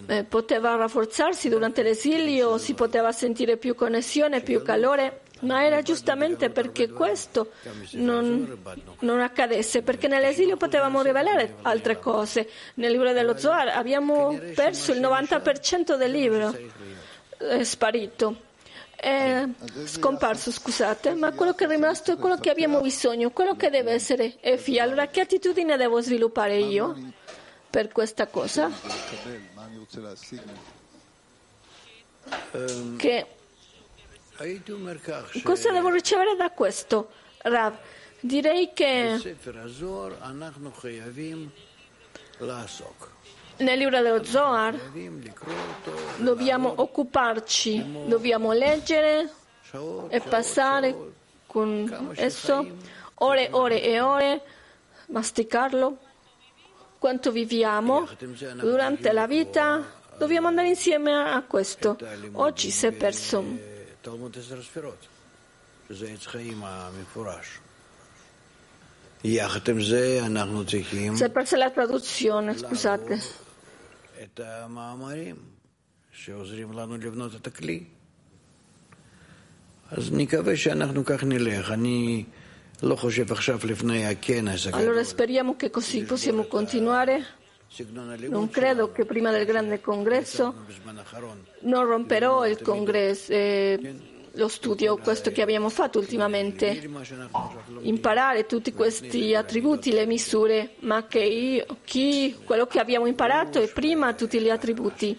eh, 0.07 0.25
poteva 0.25 0.75
rafforzarsi 0.77 1.49
durante 1.49 1.83
l'esilio, 1.83 2.59
si 2.59 2.75
poteva 2.75 3.13
sentire 3.13 3.57
più 3.57 3.75
connessione, 3.75 4.43
più 4.43 4.63
calore, 4.63 5.22
ma 5.43 5.65
era 5.65 5.83
giustamente 5.83 6.51
perché 6.51 6.91
questo 6.91 7.53
non, 7.93 8.59
non 9.01 9.21
accadesse, 9.21 9.83
perché 9.83 10.09
nell'esilio 10.09 10.57
potevamo 10.57 11.03
rivelare 11.03 11.57
altre 11.63 11.99
cose. 11.99 12.49
Nel 12.75 12.91
libro 12.91 13.13
dello 13.13 13.37
Zohar 13.37 13.69
abbiamo 13.69 14.39
perso 14.55 14.93
il 14.93 15.01
90% 15.01 15.97
del 15.97 16.11
libro, 16.11 16.57
è 17.39 17.63
sparito. 17.65 18.51
È 18.95 19.45
scomparso, 19.85 20.53
scusate, 20.53 21.15
ma 21.15 21.33
quello 21.33 21.55
che 21.55 21.65
è 21.65 21.69
rimasto 21.69 22.13
è 22.13 22.17
quello 22.17 22.37
che 22.37 22.51
abbiamo 22.51 22.81
bisogno, 22.81 23.31
quello 23.31 23.57
che 23.57 23.69
deve 23.69 23.93
essere 23.93 24.37
Efi. 24.41 24.79
Allora, 24.79 25.09
che 25.09 25.23
attitudine 25.23 25.77
devo 25.77 26.01
sviluppare 26.01 26.57
io? 26.59 26.97
per 27.73 27.91
questa 27.91 28.27
cosa? 28.27 28.71
Che 32.99 33.27
cosa 35.43 35.71
devo 35.71 35.91
ricevere 35.91 36.37
da 36.37 36.51
questo? 36.51 37.11
Rav, 37.43 37.75
direi 38.21 38.73
che 38.73 39.37
nel 43.59 43.79
libro 43.79 44.01
dello 44.01 44.25
Zohar 44.25 44.75
dobbiamo 46.17 46.73
occuparci, 46.77 48.07
dobbiamo 48.07 48.53
leggere 48.53 49.31
e 50.09 50.21
passare 50.21 50.97
con 51.47 52.13
esso 52.17 52.67
ore 53.15 53.49
e 53.49 53.53
ore 53.53 53.83
e 53.83 54.01
ore, 54.01 54.43
masticarlo 55.07 55.99
quanto 56.99 57.31
viviamo 57.33 58.09
durante 58.55 59.13
la 59.13 59.27
vita, 59.27 59.85
dobbiamo 60.17 60.49
andare 60.49 60.69
insieme 60.69 61.13
a 61.13 61.43
questo. 61.43 61.97
Oggi 62.33 62.71
si 62.71 62.87
è 62.87 62.93
perso. 62.93 63.71
תלמוד 64.03 64.37
עשר 64.39 64.63
ספירות, 64.63 65.07
שזה 65.89 66.09
עץ 66.09 66.27
חיים 66.27 66.65
המפורש. 66.65 67.47
Saperse 71.17 71.57
las 71.57 71.73
traducciones, 71.73 72.57
scusate. 72.63 73.21
Allora 84.73 85.05
speriamo 85.05 85.55
che 85.57 85.71
così 85.71 86.03
possiamo 86.03 86.45
continuare. 86.45 87.42
Non 88.29 88.51
credo 88.51 88.93
che 88.93 89.07
prima 89.07 89.31
del 89.31 89.47
grande 89.47 89.81
congresso 89.81 90.55
non 91.61 91.87
romperò 91.87 92.47
il 92.47 92.61
congresso, 92.61 93.33
eh, 93.33 93.95
lo 94.33 94.49
studio, 94.49 94.97
questo 94.99 95.31
che 95.31 95.43
abbiamo 95.43 95.69
fatto 95.69 95.99
ultimamente, 95.99 96.89
imparare 97.81 98.47
tutti 98.47 98.73
questi 98.73 99.35
attributi, 99.35 99.91
le 99.93 100.07
misure, 100.07 100.75
ma 100.81 101.07
che 101.07 101.21
io, 101.21 101.67
chi, 101.85 102.37
quello 102.45 102.67
che 102.67 102.79
abbiamo 102.79 103.07
imparato 103.07 103.61
è 103.61 103.71
prima 103.71 104.13
tutti 104.15 104.39
gli 104.41 104.51
attributi 104.51 105.19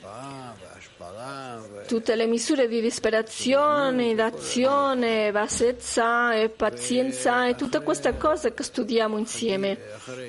tutte 1.85 2.15
le 2.15 2.25
misure 2.25 2.67
di 2.67 2.81
disperazione, 2.81 4.15
d'azione, 4.15 5.31
bassezza 5.31 6.33
e 6.33 6.49
pazienza 6.49 7.47
e 7.47 7.55
tutte 7.55 7.81
queste 7.81 8.17
cose 8.17 8.53
che 8.53 8.63
studiamo 8.63 9.17
insieme. 9.17 9.77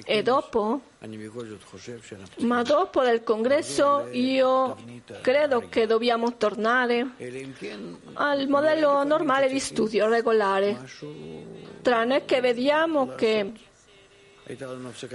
E 0.04 0.22
dopo? 0.22 0.80
Ma 2.38 2.62
dopo 2.62 3.02
del 3.02 3.22
congresso 3.22 4.08
io 4.12 4.76
credo 5.20 5.68
che 5.68 5.86
dobbiamo 5.86 6.36
tornare 6.36 7.06
al 8.14 8.48
modello 8.48 9.04
normale 9.04 9.48
di 9.48 9.60
studio, 9.60 10.08
regolare, 10.08 10.80
tranne 11.82 12.24
che 12.24 12.40
vediamo 12.40 13.14
che, 13.14 13.52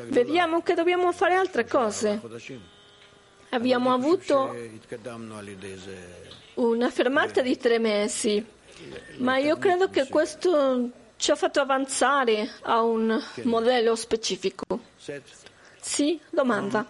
vediamo 0.09 0.61
che 0.61 0.73
dobbiamo 0.75 1.11
fare 1.11 1.33
altre 1.33 1.65
cose. 1.65 2.21
Abbiamo 3.51 3.93
avuto 3.93 4.55
una 6.55 6.89
fermata 6.89 7.41
di 7.41 7.57
tre 7.57 7.79
mesi, 7.79 8.45
ma 9.17 9.37
io 9.37 9.57
credo 9.57 9.89
che 9.89 10.07
questo 10.07 10.89
ci 11.17 11.31
ha 11.31 11.35
fatto 11.35 11.59
avanzare 11.59 12.49
a 12.61 12.81
un 12.81 13.19
modello 13.43 13.95
specifico. 13.95 14.63
Sì, 15.81 16.19
domanda. 16.29 16.87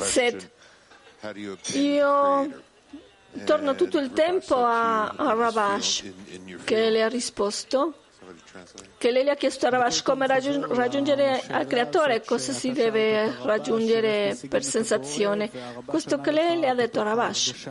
Sed 0.00 0.50
io 1.72 2.62
torno 3.44 3.74
tutto 3.74 3.98
il 3.98 4.12
tempo 4.12 4.56
a, 4.56 5.08
a 5.08 5.32
Rabash 5.32 6.04
che 6.64 6.90
le 6.90 7.02
ha 7.02 7.08
risposto 7.08 8.01
che 8.98 9.10
lei 9.10 9.24
le 9.24 9.30
ha 9.30 9.34
chiesto 9.34 9.66
a 9.66 9.70
Ravash 9.70 10.02
come 10.02 10.26
raggiungere 10.26 11.42
al 11.48 11.66
creatore, 11.66 12.22
cosa 12.22 12.52
si 12.52 12.72
deve 12.72 13.34
raggiungere 13.42 14.38
per 14.48 14.62
sensazione. 14.62 15.50
Questo 15.84 16.20
che 16.20 16.30
lei 16.30 16.58
le 16.58 16.68
ha 16.68 16.74
detto 16.74 17.00
a 17.00 17.04
Ravash. 17.04 17.70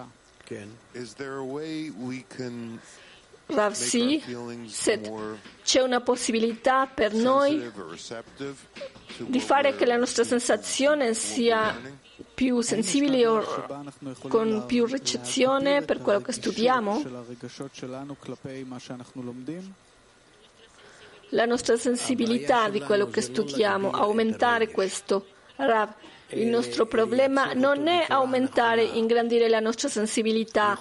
Rav 3.53 3.74
sì, 3.74 4.24
c'è 5.64 5.82
una 5.82 5.99
possibilità 5.99 6.88
per 6.88 7.14
noi 7.14 7.70
di 9.18 9.40
fare 9.40 9.76
che 9.76 9.86
la 9.86 9.98
nostra 9.98 10.24
sensazione 10.24 11.14
sia 11.14 11.78
più 12.34 12.62
sensibile 12.62 13.28
o 13.28 13.44
con 14.28 14.66
più 14.66 14.86
ricezione 14.86 15.82
per 15.82 15.99
quello 15.99 16.22
che 16.22 16.32
studiamo? 16.32 17.02
La 21.32 21.45
nostra 21.45 21.78
sensibilità 21.78 22.70
di 22.70 22.80
quello 22.82 23.08
che 23.08 23.22
studiamo, 23.22 23.91
aumentare 23.91 24.70
questo. 24.70 25.26
Rav, 25.58 25.94
il 26.34 26.48
nostro 26.48 26.86
problema 26.86 27.53
non 27.53 27.88
è 27.88 28.06
aumentare, 28.08 28.84
ingrandire 28.84 29.49
la 29.49 29.60
nostra 29.60 29.90
sensibilità, 29.90 30.80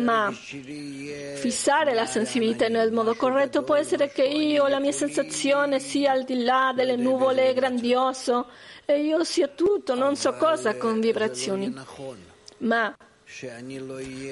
ma 0.00 0.32
fissare 0.32 1.94
la 1.94 2.06
sensibilità 2.06 2.68
nel 2.68 2.92
modo 2.92 3.14
corretto. 3.14 3.62
Può 3.62 3.76
essere 3.76 4.10
che 4.10 4.24
io, 4.24 4.66
la 4.66 4.80
mia 4.80 4.92
sensazione 4.92 5.78
sia 5.78 6.12
al 6.12 6.24
di 6.24 6.42
là 6.42 6.72
delle 6.74 6.96
nuvole, 6.96 7.54
grandioso, 7.54 8.46
e 8.84 9.00
io 9.02 9.22
sia 9.22 9.48
tutto, 9.48 9.94
non 9.94 10.16
so 10.16 10.32
cosa, 10.34 10.76
con 10.76 11.00
vibrazioni. 11.00 11.72
Ma 12.58 12.96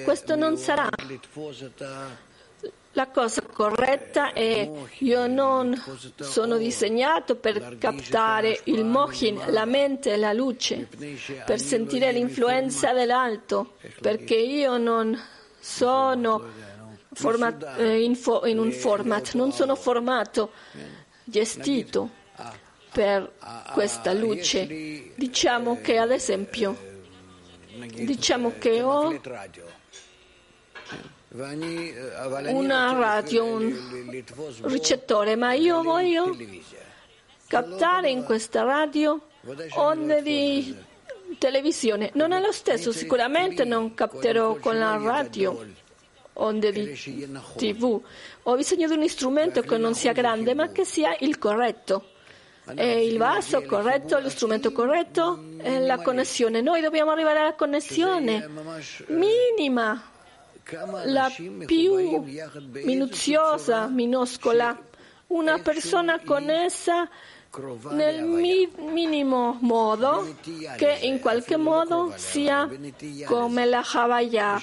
questo 0.04 0.34
non 0.34 0.56
sarà 0.56 0.88
la 2.96 3.08
cosa 3.08 3.42
corretta 3.42 4.32
è 4.32 4.68
io 4.98 5.26
non 5.26 5.80
sono 6.18 6.56
disegnato 6.56 7.36
per 7.36 7.76
captare 7.78 8.60
il 8.64 8.86
mohin, 8.86 9.38
la 9.48 9.66
mente, 9.66 10.16
la 10.16 10.32
luce, 10.32 10.88
per 11.44 11.60
sentire 11.60 12.10
l'influenza 12.10 12.94
dell'alto, 12.94 13.74
perché 14.00 14.36
io 14.36 14.78
non 14.78 15.18
sono 15.58 16.42
format, 17.12 17.78
eh, 17.78 18.02
in, 18.02 18.18
in 18.46 18.58
un 18.58 18.72
format, 18.72 19.34
non 19.34 19.52
sono 19.52 19.76
formato, 19.76 20.52
gestito 21.22 22.08
per 22.90 23.34
questa 23.74 24.14
luce. 24.14 25.12
Diciamo 25.14 25.82
che 25.82 25.98
ad 25.98 26.12
esempio, 26.12 26.74
diciamo 27.92 28.54
che 28.58 28.80
ho 28.80 29.20
una 32.52 32.92
radio, 32.92 33.44
un 33.44 34.08
ricettore, 34.62 35.36
ma 35.36 35.52
io 35.52 35.82
voglio 35.82 36.34
captare 37.46 38.10
in 38.10 38.24
questa 38.24 38.62
radio 38.62 39.20
onde 39.74 40.22
di 40.22 40.74
televisione. 41.38 42.10
Non 42.14 42.32
è 42.32 42.40
lo 42.40 42.52
stesso, 42.52 42.90
sicuramente 42.90 43.64
non 43.64 43.92
capterò 43.94 44.56
con 44.56 44.78
la 44.78 44.96
radio 44.96 45.62
onde 46.34 46.72
di 46.72 46.98
TV. 47.56 48.00
Ho 48.44 48.54
bisogno 48.56 48.88
di 48.88 48.96
un 48.96 49.08
strumento 49.08 49.60
che 49.60 49.76
non 49.76 49.94
sia 49.94 50.12
grande, 50.12 50.54
ma 50.54 50.68
che 50.68 50.84
sia 50.84 51.16
il 51.20 51.38
corretto. 51.38 52.12
È 52.74 52.82
il 52.82 53.16
vaso 53.18 53.62
corretto, 53.62 54.18
lo 54.18 54.28
strumento 54.28 54.72
corretto, 54.72 55.40
è 55.58 55.78
la 55.78 55.98
connessione. 55.98 56.60
Noi 56.62 56.80
dobbiamo 56.80 57.12
arrivare 57.12 57.38
alla 57.38 57.54
connessione. 57.54 58.48
Minima, 59.06 60.02
la 61.04 61.30
più 61.66 62.24
minuziosa, 62.84 63.86
minuscola. 63.86 64.76
Una 65.28 65.58
persona 65.58 66.20
connessa 66.24 67.08
nel 67.90 68.22
mi- 68.22 68.68
minimo 68.92 69.56
modo 69.60 70.36
che 70.76 70.98
in 71.02 71.20
qualche 71.20 71.56
modo 71.56 72.12
sia 72.16 72.68
come 73.24 73.64
la 73.64 73.82
Havaya, 73.92 74.60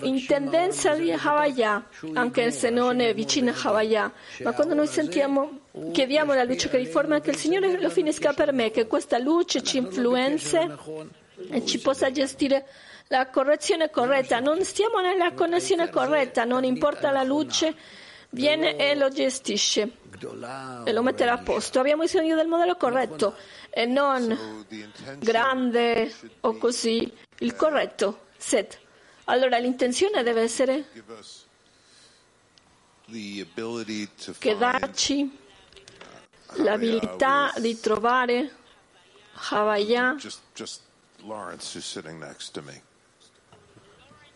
in 0.00 0.24
tendenza 0.26 0.94
di 0.94 1.12
Havaya, 1.12 1.86
anche 2.14 2.50
se 2.50 2.70
non 2.70 3.00
è 3.00 3.12
vicina 3.14 3.52
a 3.52 3.68
Havaya. 3.68 4.12
Ma 4.42 4.52
quando 4.52 4.74
noi 4.74 4.86
sentiamo, 4.86 5.60
chiediamo 5.92 6.32
la 6.32 6.44
luce 6.44 6.68
che 6.68 6.78
riforma, 6.78 7.20
che 7.20 7.30
il 7.30 7.36
Signore 7.36 7.78
lo 7.78 7.90
finisca 7.90 8.32
per 8.32 8.52
me, 8.52 8.70
che 8.70 8.86
questa 8.86 9.18
luce 9.18 9.62
ci 9.62 9.76
influenzi 9.76 10.58
e 11.50 11.64
ci 11.66 11.78
possa 11.80 12.10
gestire 12.10 12.64
la 13.12 13.28
correzione 13.28 13.90
corretta. 13.90 14.40
Non 14.40 14.64
stiamo 14.64 15.00
nella 15.00 15.34
connessione 15.34 15.90
corretta, 15.90 16.44
non 16.44 16.64
importa 16.64 17.10
la 17.10 17.22
luce, 17.22 17.74
viene 18.30 18.76
e 18.76 18.94
lo 18.94 19.10
gestisce 19.10 19.98
e 20.84 20.92
lo 20.92 21.02
metterà 21.02 21.34
a 21.34 21.38
posto. 21.38 21.78
Abbiamo 21.78 22.02
bisogno 22.02 22.34
del 22.34 22.46
modello 22.46 22.74
corretto 22.76 23.36
e 23.68 23.84
non 23.84 24.64
grande 25.18 26.10
o 26.40 26.56
così, 26.56 27.12
il 27.40 27.54
corretto, 27.54 28.28
set. 28.38 28.80
Allora 29.24 29.58
l'intenzione 29.58 30.22
deve 30.22 30.40
essere 30.40 30.86
che 34.38 34.56
darci 34.56 35.38
l'abilità 36.54 37.52
di 37.58 37.78
trovare 37.78 38.56
Havaya 39.50 40.16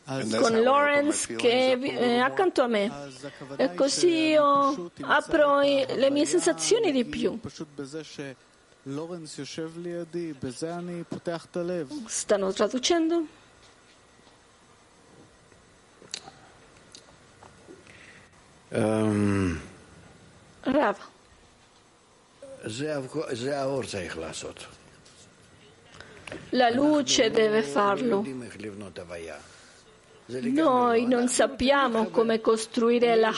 con 0.06 0.62
Lawrence 0.62 1.34
che 1.34 1.72
è 1.72 2.18
accanto 2.18 2.62
a 2.62 2.68
me 2.68 3.10
e 3.56 3.74
così 3.74 4.28
io 4.28 4.92
apro 5.00 5.58
le 5.60 6.10
mie 6.10 6.24
sensazioni 6.24 6.92
di 6.92 7.04
più. 7.04 7.38
Stanno 12.06 12.52
traducendo? 12.52 13.26
Um, 18.68 19.60
Rav. 20.60 20.98
La 26.50 26.70
luce 26.70 27.30
deve 27.30 27.62
farlo. 27.62 28.24
Noi 30.26 31.06
non 31.06 31.28
sappiamo 31.28 32.08
come 32.08 32.40
costruire 32.40 33.14
la. 33.14 33.32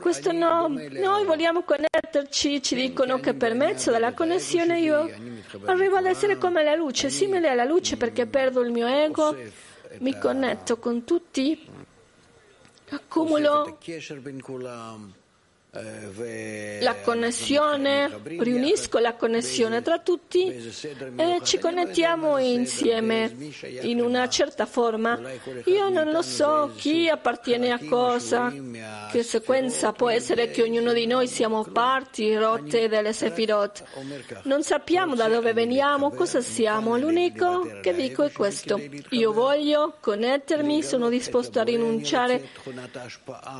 Questo 0.00 0.30
no, 0.30 0.68
noi 0.68 1.24
vogliamo 1.24 1.62
connetterci, 1.62 2.62
ci 2.62 2.74
dicono 2.74 3.18
che 3.18 3.32
per 3.32 3.54
mezzo 3.54 3.90
della 3.90 4.12
connessione 4.12 4.78
io 4.80 5.10
arrivo 5.64 5.96
ad 5.96 6.04
essere 6.04 6.36
come 6.36 6.62
la 6.62 6.74
luce, 6.74 7.08
simile 7.08 7.48
alla 7.48 7.64
luce 7.64 7.96
perché 7.96 8.26
perdo 8.26 8.60
il 8.60 8.72
mio 8.72 8.86
ego, 8.86 9.34
mi 10.00 10.18
connetto 10.18 10.78
con 10.78 11.04
tutti, 11.04 11.66
accumulo 12.90 13.78
la 15.72 16.96
connessione, 16.96 18.10
riunisco 18.24 18.98
la 18.98 19.14
connessione 19.14 19.82
tra 19.82 20.00
tutti 20.00 20.48
e 20.48 21.38
ci 21.44 21.58
connettiamo 21.58 22.38
insieme 22.38 23.32
in 23.82 24.00
una 24.00 24.28
certa 24.28 24.66
forma. 24.66 25.20
Io 25.66 25.88
non 25.88 26.10
lo 26.10 26.22
so 26.22 26.72
chi 26.74 27.08
appartiene 27.08 27.70
a 27.70 27.78
cosa, 27.88 28.52
che 29.12 29.22
sequenza 29.22 29.92
può 29.92 30.08
essere 30.08 30.50
che 30.50 30.62
ognuno 30.62 30.92
di 30.92 31.06
noi 31.06 31.28
siamo 31.28 31.62
parti 31.62 32.34
rotte 32.34 32.88
delle 32.88 33.12
Sefirot. 33.12 33.84
Non 34.44 34.64
sappiamo 34.64 35.14
da 35.14 35.28
dove 35.28 35.52
veniamo, 35.52 36.10
cosa 36.10 36.40
siamo. 36.40 36.98
L'unico 36.98 37.78
che 37.80 37.94
dico 37.94 38.24
è 38.24 38.32
questo. 38.32 38.80
Io 39.10 39.32
voglio 39.32 39.94
connettermi, 40.00 40.82
sono 40.82 41.08
disposto 41.08 41.60
a 41.60 41.62
rinunciare 41.62 42.48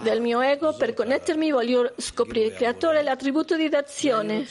del 0.02 0.20
mio 0.20 0.40
ego 0.40 0.74
per 0.74 0.92
connettermi, 0.92 1.52
voglio 1.52 1.92
scoprire 2.00 2.46
il 2.46 2.54
creatore, 2.54 3.02
l'attributo 3.02 3.56
di 3.56 3.68
d'azione. 3.68 4.46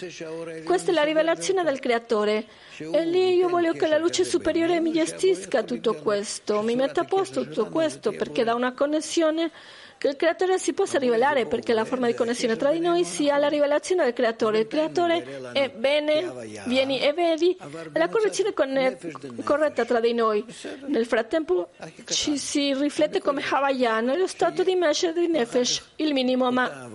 Questa 0.63 0.91
è 0.91 0.93
la 0.93 1.03
rivelazione 1.03 1.63
del 1.63 1.79
creatore. 1.79 2.45
E 2.77 3.05
lì 3.05 3.35
io 3.35 3.49
voglio 3.49 3.73
che 3.73 3.87
la 3.87 3.97
luce 3.97 4.23
superiore 4.23 4.79
mi 4.79 4.91
gestisca 4.91 5.63
tutto 5.63 5.95
questo, 5.95 6.61
mi 6.61 6.75
metta 6.75 7.01
a 7.01 7.05
posto 7.05 7.43
tutto 7.43 7.67
questo, 7.67 8.11
perché 8.11 8.43
da 8.43 8.53
una 8.53 8.73
connessione 8.73 9.51
che 9.99 10.07
il 10.07 10.15
creatore 10.15 10.57
si 10.57 10.71
possa 10.71 10.97
rivelare, 10.97 11.45
perché 11.45 11.73
la 11.73 11.83
forma 11.83 12.07
di 12.07 12.13
connessione 12.13 12.55
tra 12.55 12.71
di 12.71 12.79
noi 12.79 13.03
sia 13.03 13.37
la 13.37 13.49
rivelazione 13.49 14.05
del 14.05 14.13
creatore. 14.13 14.59
Il 14.59 14.67
creatore 14.67 15.51
è 15.51 15.69
bene, 15.69 16.25
vieni 16.65 17.01
e 17.01 17.11
vedi, 17.11 17.55
è 17.91 17.99
la 17.99 18.07
correzione 18.07 18.53
corretta 18.53 19.83
tra 19.83 19.99
di 19.99 20.13
noi. 20.13 20.45
Nel 20.85 21.05
frattempo 21.05 21.71
ci 22.05 22.37
si 22.37 22.73
riflette 22.73 23.19
come 23.21 23.43
Havaya, 23.47 23.99
nello 23.99 24.25
stato 24.25 24.63
di 24.63 24.73
Mesher 24.75 25.11
di 25.11 25.27
Nefesh, 25.27 25.89
il 25.97 26.13
minimo, 26.13 26.49
ma 26.49 26.89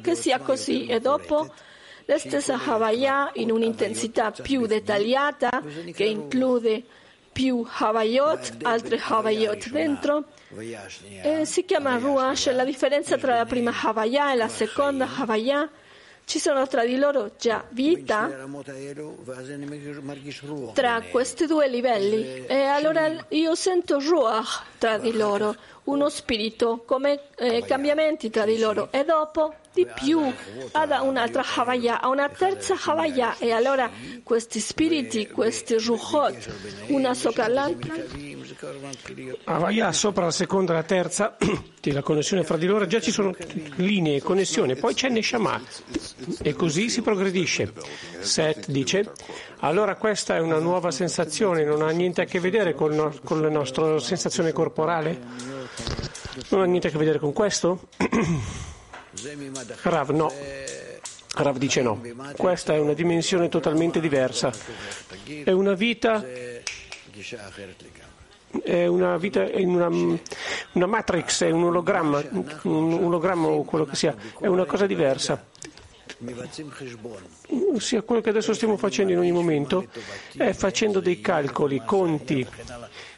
che 0.00 0.14
sia 0.14 0.38
così. 0.38 0.86
E 0.86 1.00
dopo 1.00 1.52
la 2.04 2.18
stessa 2.18 2.56
Havaya 2.64 3.30
in 3.34 3.50
un'intensità 3.50 4.30
più 4.30 4.66
dettagliata 4.66 5.60
che 5.92 6.04
include 6.04 6.84
più 7.32 7.66
Havayot, 7.66 8.58
altre 8.62 8.98
Havayot 8.98 9.70
dentro. 9.70 10.24
Eh, 11.22 11.44
si 11.44 11.64
chiama 11.64 11.96
Ruach, 11.96 12.46
la 12.52 12.64
differenza 12.64 13.16
tra 13.16 13.36
la 13.36 13.46
prima 13.46 13.72
Havaya 13.72 14.32
e 14.32 14.36
la 14.36 14.48
seconda 14.48 15.08
Havaya. 15.16 15.68
Ci 16.24 16.38
sono 16.38 16.66
tra 16.66 16.84
di 16.84 16.96
loro 16.96 17.32
già 17.38 17.64
vita 17.70 18.30
tra 20.72 21.02
questi 21.10 21.46
due 21.46 21.68
livelli. 21.68 22.46
e 22.46 22.62
allora 22.62 23.26
io 23.28 23.54
sento 23.54 23.98
Ruach 23.98 24.62
tra 24.78 24.98
di 24.98 25.12
loro, 25.12 25.54
uno 25.84 26.08
spirito, 26.08 26.84
come 26.86 27.20
eh, 27.36 27.64
cambiamenti 27.64 28.30
tra 28.30 28.44
di 28.44 28.58
loro. 28.58 28.88
E 28.92 29.04
dopo 29.04 29.54
di 29.72 29.86
più 29.86 30.20
ad 30.72 30.90
un'altra 31.00 31.44
Havaya, 31.56 32.00
a 32.00 32.08
una 32.08 32.28
terza 32.28 32.76
Havaya 32.78 33.36
e 33.38 33.52
allora 33.52 33.90
questi 34.22 34.60
spiriti, 34.60 35.28
questi 35.28 35.76
Ruchot, 35.78 36.86
una 36.88 37.14
sopra 37.14 37.48
l'altra. 37.48 37.94
Havaya 39.44 39.92
sopra 39.92 40.24
la 40.24 40.30
seconda 40.30 40.72
e 40.72 40.76
la 40.76 40.82
terza, 40.82 41.36
che 41.80 41.92
la 41.92 42.02
connessione 42.02 42.44
fra 42.44 42.56
di 42.56 42.66
loro, 42.66 42.86
già 42.86 43.00
ci 43.00 43.10
sono 43.10 43.34
linee, 43.76 44.20
connessioni, 44.20 44.76
poi 44.76 44.94
c'è 44.94 45.08
Neshama 45.08 45.60
e 46.42 46.52
così 46.54 46.88
si 46.88 47.02
progredisce. 47.02 47.72
Set 48.20 48.68
dice, 48.68 49.12
allora 49.60 49.96
questa 49.96 50.36
è 50.36 50.40
una 50.40 50.58
nuova 50.58 50.90
sensazione, 50.90 51.64
non 51.64 51.82
ha 51.82 51.90
niente 51.90 52.22
a 52.22 52.24
che 52.24 52.40
vedere 52.40 52.74
con, 52.74 52.94
no, 52.94 53.14
con 53.24 53.40
la 53.40 53.48
nostra 53.48 53.98
sensazione 53.98 54.52
corporale? 54.52 55.18
Non 56.48 56.60
ha 56.62 56.64
niente 56.64 56.88
a 56.88 56.90
che 56.90 56.98
vedere 56.98 57.18
con 57.18 57.32
questo? 57.32 57.88
Rav 59.82 60.10
no. 60.10 60.32
Rav 61.34 61.56
dice 61.56 61.82
no. 61.82 62.00
Questa 62.36 62.74
è 62.74 62.78
una 62.78 62.94
dimensione 62.94 63.48
totalmente 63.48 64.00
diversa. 64.00 64.50
È 65.44 65.50
una 65.50 65.74
vita 65.74 66.24
è 68.62 68.86
una 68.86 69.16
vita 69.16 69.44
è 69.44 69.62
una, 69.62 69.88
una, 69.88 70.86
matrix, 70.86 71.44
è 71.44 71.50
un 71.50 71.64
ologramma, 71.64 72.22
un 72.62 72.92
ologramma 73.04 73.48
o 73.48 73.62
quello 73.64 73.84
che 73.84 73.96
sia, 73.96 74.14
è 74.40 74.46
una 74.46 74.64
cosa 74.64 74.86
diversa. 74.86 75.44
Sia 77.78 78.02
quello 78.02 78.20
che 78.20 78.28
adesso 78.28 78.52
stiamo 78.52 78.76
facendo 78.76 79.12
in 79.12 79.18
ogni 79.18 79.32
momento 79.32 79.86
è 80.36 80.52
facendo 80.52 81.00
dei 81.00 81.20
calcoli, 81.20 81.82
conti, 81.84 82.46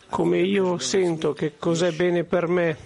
come 0.08 0.38
io 0.38 0.78
sento 0.78 1.32
che 1.32 1.54
cos'è 1.58 1.92
bene 1.92 2.24
per 2.24 2.46
me 2.48 2.76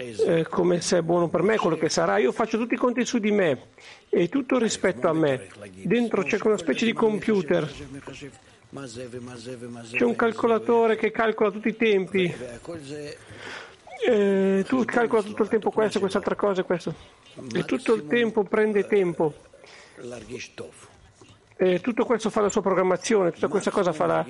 eh, 0.00 0.46
come 0.48 0.80
se 0.80 0.98
è 0.98 1.02
buono 1.02 1.28
per 1.28 1.42
me, 1.42 1.56
quello 1.56 1.76
che 1.76 1.88
sarà. 1.88 2.18
Io 2.18 2.32
faccio 2.32 2.56
tutti 2.56 2.74
i 2.74 2.78
conti 2.78 3.04
su 3.04 3.18
di 3.18 3.30
me 3.30 3.68
e 4.08 4.28
tutto 4.28 4.58
rispetto 4.58 5.08
a 5.08 5.12
me. 5.12 5.48
Dentro 5.74 6.22
c'è 6.22 6.38
una 6.42 6.56
specie 6.56 6.86
di 6.86 6.92
computer. 6.92 7.70
C'è 9.96 10.04
un 10.04 10.16
calcolatore 10.16 10.96
che 10.96 11.10
calcola 11.10 11.50
tutti 11.50 11.68
i 11.68 11.76
tempi. 11.76 12.32
Eh, 14.08 14.64
tu 14.66 14.84
calcola 14.84 15.22
tutto 15.22 15.42
il 15.42 15.48
tempo 15.48 15.70
questo, 15.70 15.98
quest'altra 15.98 16.34
cosa, 16.36 16.62
questo. 16.62 16.94
E 17.54 17.64
tutto 17.64 17.94
il 17.94 18.06
tempo 18.06 18.44
prende 18.44 18.86
tempo. 18.86 19.34
E 21.56 21.80
tutto 21.80 22.04
questo 22.06 22.30
fa 22.30 22.40
la 22.40 22.48
sua 22.48 22.62
programmazione, 22.62 23.32
tutta 23.32 23.48
questa 23.48 23.70
cosa 23.70 23.92
fa 23.92 24.06
la, 24.06 24.26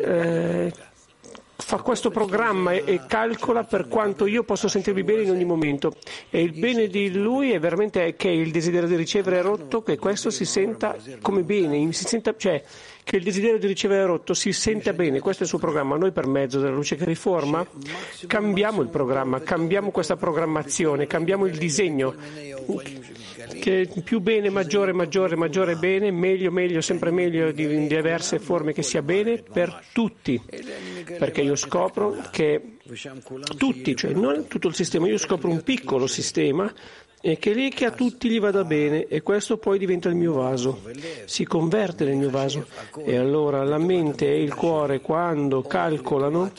eh, 0.00 0.72
fa 1.54 1.76
questo 1.82 2.10
programma 2.10 2.72
e 2.72 3.02
calcola 3.06 3.64
per 3.64 3.88
quanto 3.88 4.24
io 4.24 4.44
posso 4.44 4.68
sentirmi 4.68 5.02
bene 5.04 5.22
in 5.24 5.30
ogni 5.30 5.44
momento. 5.44 5.94
E 6.30 6.40
il 6.40 6.52
bene 6.58 6.86
di 6.86 7.12
lui 7.12 7.52
è 7.52 7.58
veramente 7.58 8.16
che 8.16 8.28
il 8.30 8.50
desiderio 8.50 8.88
di 8.88 8.96
ricevere 8.96 9.40
è 9.40 9.42
rotto, 9.42 9.82
che 9.82 9.98
questo 9.98 10.30
si 10.30 10.46
senta 10.46 10.96
come 11.20 11.42
bene, 11.42 11.92
si 11.92 12.04
senta, 12.06 12.34
cioè 12.34 12.64
che 13.08 13.16
il 13.16 13.22
desiderio 13.22 13.58
di 13.58 13.66
ricevere 13.66 14.04
rotto 14.04 14.34
si 14.34 14.52
senta 14.52 14.92
bene. 14.92 15.20
Questo 15.20 15.40
è 15.40 15.44
il 15.44 15.48
suo 15.48 15.58
programma. 15.58 15.96
Noi 15.96 16.12
per 16.12 16.26
mezzo 16.26 16.60
della 16.60 16.74
luce 16.74 16.94
che 16.94 17.06
riforma 17.06 17.66
cambiamo 18.26 18.82
il 18.82 18.88
programma, 18.88 19.40
cambiamo 19.40 19.90
questa 19.90 20.16
programmazione, 20.16 21.06
cambiamo 21.06 21.46
il 21.46 21.56
disegno 21.56 22.14
che 23.60 23.88
più 24.04 24.20
bene, 24.20 24.50
maggiore, 24.50 24.92
maggiore, 24.92 25.36
maggiore 25.36 25.76
bene, 25.76 26.10
meglio, 26.10 26.50
meglio, 26.50 26.82
sempre 26.82 27.10
meglio 27.10 27.50
di, 27.50 27.62
in 27.62 27.88
diverse 27.88 28.38
forme 28.38 28.74
che 28.74 28.82
sia 28.82 29.00
bene 29.00 29.42
per 29.42 29.84
tutti. 29.94 30.38
Perché 31.18 31.40
io 31.40 31.56
scopro 31.56 32.14
che 32.30 32.76
tutti, 33.56 33.96
cioè 33.96 34.12
non 34.12 34.48
tutto 34.48 34.68
il 34.68 34.74
sistema, 34.74 35.08
io 35.08 35.16
scopro 35.16 35.48
un 35.48 35.62
piccolo 35.62 36.06
sistema 36.06 36.70
e 37.20 37.38
che 37.38 37.52
lì 37.52 37.70
che 37.70 37.86
a 37.86 37.90
tutti 37.90 38.28
gli 38.28 38.38
vada 38.38 38.64
bene 38.64 39.06
e 39.06 39.22
questo 39.22 39.58
poi 39.58 39.78
diventa 39.78 40.08
il 40.08 40.14
mio 40.14 40.34
vaso, 40.34 40.82
si 41.24 41.44
converte 41.44 42.04
nel 42.04 42.16
mio 42.16 42.30
vaso 42.30 42.66
e 43.04 43.16
allora 43.16 43.64
la 43.64 43.78
mente 43.78 44.26
e 44.26 44.42
il 44.42 44.54
cuore 44.54 45.00
quando 45.00 45.62
calcolano 45.62 46.52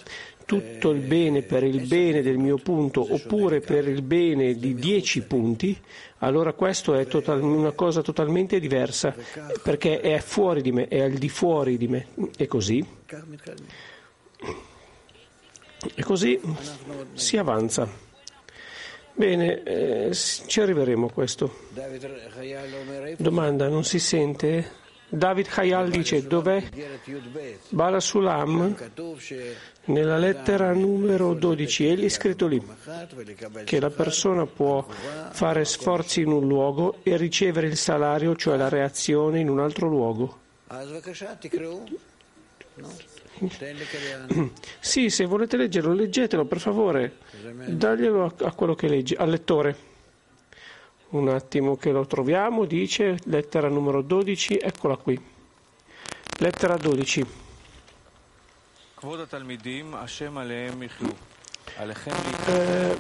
tutto 0.49 0.90
il 0.90 1.02
bene 1.02 1.44
per 1.44 1.64
il 1.64 1.86
bene 1.86 2.23
del 2.23 2.40
mio 2.40 2.57
punto 2.57 3.06
oppure 3.07 3.60
per 3.60 3.88
il 3.88 4.02
bene 4.02 4.56
di 4.56 4.73
dieci 4.73 5.22
punti, 5.22 5.80
allora 6.19 6.53
questo 6.53 6.95
è 6.95 7.06
total, 7.06 7.44
una 7.44 7.72
cosa 7.72 8.02
totalmente 8.02 8.60
diversa 8.60 9.15
perché 9.61 10.02
è 10.02 10.19
fuori 10.19 10.64
di 10.64 10.72
me, 10.72 10.88
è 10.88 11.02
al 11.02 11.11
di 11.11 11.30
fuori 11.30 11.77
di 11.77 11.88
me. 11.88 12.07
E 12.36 12.48
così, 12.48 12.84
e 15.95 16.03
così 16.03 16.41
si 17.14 17.38
avanza. 17.38 18.09
Bene, 19.19 19.63
eh, 19.63 20.13
ci 20.13 20.61
arriveremo 20.61 21.07
a 21.07 21.11
questo. 21.11 21.53
Domanda, 23.17 23.67
non 23.67 23.83
si 23.83 23.99
sente? 23.99 24.71
David 25.09 25.47
Hayal 25.55 25.89
dice 25.89 26.25
dov'è? 26.25 26.63
Bala 27.67 27.99
Sulam 27.99 28.77
nella 29.85 30.17
lettera 30.17 30.71
numero 30.71 31.33
12 31.33 31.85
egli 31.85 32.05
è 32.05 32.09
scritto 32.09 32.47
lì 32.47 32.65
che 33.65 33.79
la 33.81 33.89
persona 33.89 34.45
può 34.45 34.87
fare 35.31 35.65
sforzi 35.65 36.21
in 36.21 36.31
un 36.31 36.47
luogo 36.47 36.99
e 37.03 37.17
ricevere 37.17 37.67
il 37.67 37.75
salario 37.75 38.35
cioè 38.35 38.55
la 38.55 38.69
reazione 38.69 39.39
in 39.39 39.49
un 39.49 39.59
altro 39.59 39.89
luogo 39.89 40.37
sì, 44.80 45.10
se 45.10 45.26
volete 45.26 45.57
leggerlo, 45.57 45.94
leggetelo 45.94 46.45
per 46.45 46.60
favore, 46.60 47.18
daglielo 47.68 48.34
a, 48.41 48.53
quello 48.53 48.76
che 48.76 48.88
legge, 48.88 49.16
al 49.16 49.30
lettore. 49.30 49.88
Un 51.10 51.30
attimo 51.30 51.76
che 51.76 51.91
lo 51.91 52.06
troviamo, 52.06 52.66
dice 52.66 53.18
lettera 53.26 53.68
numero 53.68 54.02
12, 54.02 54.60
eccola 54.60 54.95
qui. 54.95 55.20
Lettera 56.40 56.76
12. 56.76 57.26
Eh, 61.81 62.99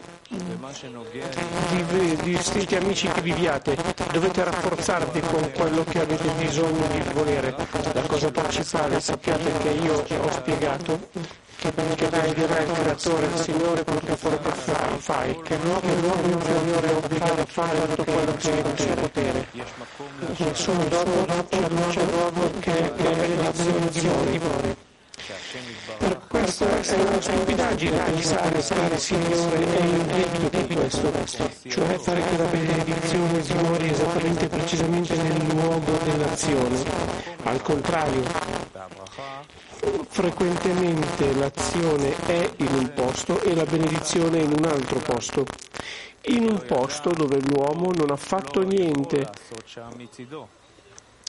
di, 1.89 2.15
distinti 2.23 2.77
amici 2.77 3.09
che 3.09 3.21
viviate, 3.21 3.75
dovete 4.13 4.41
rafforzarvi 4.41 5.19
con 5.19 5.51
quello 5.51 5.83
che 5.83 5.99
avete 5.99 6.29
bisogno 6.37 6.87
di 6.87 7.01
volere. 7.11 7.53
La 7.91 8.01
cosa 8.03 8.31
principale, 8.31 9.01
sappiate 9.01 9.51
che 9.57 9.69
io 9.71 9.95
ho 9.95 10.31
spiegato 10.31 11.09
che 11.57 11.71
benedirai 11.73 12.29
il 12.29 12.35
creatore, 12.71 13.25
il 13.25 13.35
Signore, 13.35 13.83
quello 13.83 13.99
che 13.99 14.15
fai, 14.15 14.99
fai 14.99 15.41
che 15.41 15.57
l'uomo, 15.61 15.93
l'uomo 15.99 16.27
inferiore 16.31 16.87
è 16.87 16.95
obbligato 16.95 17.41
a 17.41 17.45
fare 17.45 17.85
tutto 17.85 18.03
quello 18.05 18.33
che 18.37 18.59
è 18.59 18.61
nel 18.63 18.79
suo 18.79 18.93
potere. 18.93 19.47
Solo 20.53 20.83
dopo 20.85 21.25
c'è 21.89 22.05
l'uomo 22.05 22.49
che 22.59 22.77
è 22.77 22.91
benedizione 22.93 24.29
di 24.29 24.37
voi. 24.37 24.87
Per 25.99 26.21
questo 26.27 26.65
è 26.67 27.01
una 27.01 27.21
stupidaggine 27.21 27.97
pensare 28.01 28.49
che 28.49 28.93
il 28.93 28.99
Signore 28.99 29.77
è 29.77 29.83
il 29.83 30.05
debito 30.05 30.57
di 30.57 30.75
questo, 30.75 31.11
cioè 31.67 31.97
fare 31.99 32.23
che 32.23 32.37
la 32.37 32.45
benedizione 32.45 33.39
dimori 33.41 33.89
esattamente 33.89 34.47
precisamente 34.47 35.15
nel 35.15 35.47
luogo 35.49 35.91
dell'azione. 36.03 36.83
Al 37.43 37.61
contrario, 37.61 38.23
frequentemente 40.07 41.33
l'azione 41.35 42.15
è 42.25 42.49
in 42.57 42.73
un 42.73 42.91
posto 42.95 43.39
e 43.41 43.53
la 43.53 43.65
benedizione 43.65 44.39
in 44.39 44.53
un 44.57 44.65
altro 44.65 44.97
posto. 44.97 45.45
In 46.23 46.49
un 46.49 46.65
posto 46.65 47.11
dove 47.11 47.39
l'uomo 47.39 47.91
non 47.91 48.09
ha 48.09 48.17
fatto 48.17 48.63
niente 48.63 49.29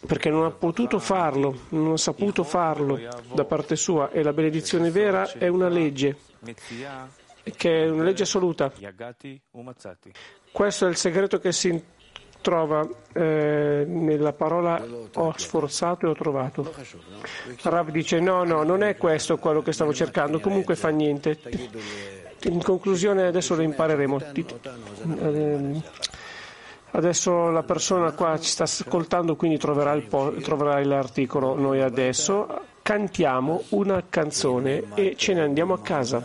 perché 0.07 0.31
non 0.31 0.45
ha 0.45 0.51
potuto 0.51 0.99
farlo, 0.99 1.67
non 1.71 1.93
ha 1.93 1.97
saputo 1.97 2.43
farlo 2.43 2.99
da 3.35 3.45
parte 3.45 3.77
sua 3.77 4.11
e 4.11 4.23
la 4.23 4.33
benedizione 4.33 4.91
vera 4.91 5.31
è 5.33 5.49
una 5.49 5.69
legge, 5.69 6.17
che 7.57 7.85
è 7.85 7.89
una 7.89 8.05
legge 8.05 8.23
assoluta. 8.23 8.73
Questo 10.53 10.87
è 10.87 10.89
il 10.89 10.97
segreto 10.97 11.39
che 11.39 11.53
si 11.53 11.83
trova 12.41 12.89
eh, 13.13 13.85
nella 13.87 14.33
parola 14.33 14.83
ho 15.15 15.35
sforzato 15.37 16.07
e 16.07 16.09
ho 16.11 16.15
trovato. 16.15 16.73
Rav 17.63 17.91
dice 17.91 18.19
no, 18.21 18.45
no, 18.45 18.63
non 18.63 18.83
è 18.83 18.97
questo 18.97 19.37
quello 19.37 19.63
che 19.63 19.73
stavo 19.73 19.93
cercando, 19.93 20.41
comunque 20.41 20.77
fa 20.77 20.89
niente. 20.89 21.39
In 22.45 22.63
conclusione 22.63 23.27
adesso 23.27 23.55
lo 23.55 23.63
impareremo. 23.63 24.19
Adesso 26.93 27.51
la 27.51 27.63
persona 27.63 28.13
qua 28.13 28.39
ci 28.39 28.49
sta 28.51 28.65
ascoltando, 28.65 29.37
quindi 29.37 29.59
troverà, 29.59 29.97
po- 30.01 30.33
troverà 30.43 30.85
l'articolo. 30.85 31.55
Noi 31.59 31.81
adesso 31.81 32.47
cantiamo 32.83 33.63
una 33.71 34.03
canzone 34.09 34.85
e 34.95 35.15
ce 35.17 35.35
ne 35.35 35.43
andiamo 35.43 35.75
a 35.75 35.81
casa. 35.81 36.23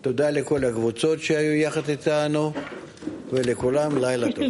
תודה 0.00 0.30
לכל 0.30 0.64
הקבוצות 0.64 1.20
שהיו 1.20 1.52
יחד 1.52 1.88
איתנו 1.88 2.52
ולכולם 3.32 3.98
לילה 4.04 4.26
טוב. 4.32 4.44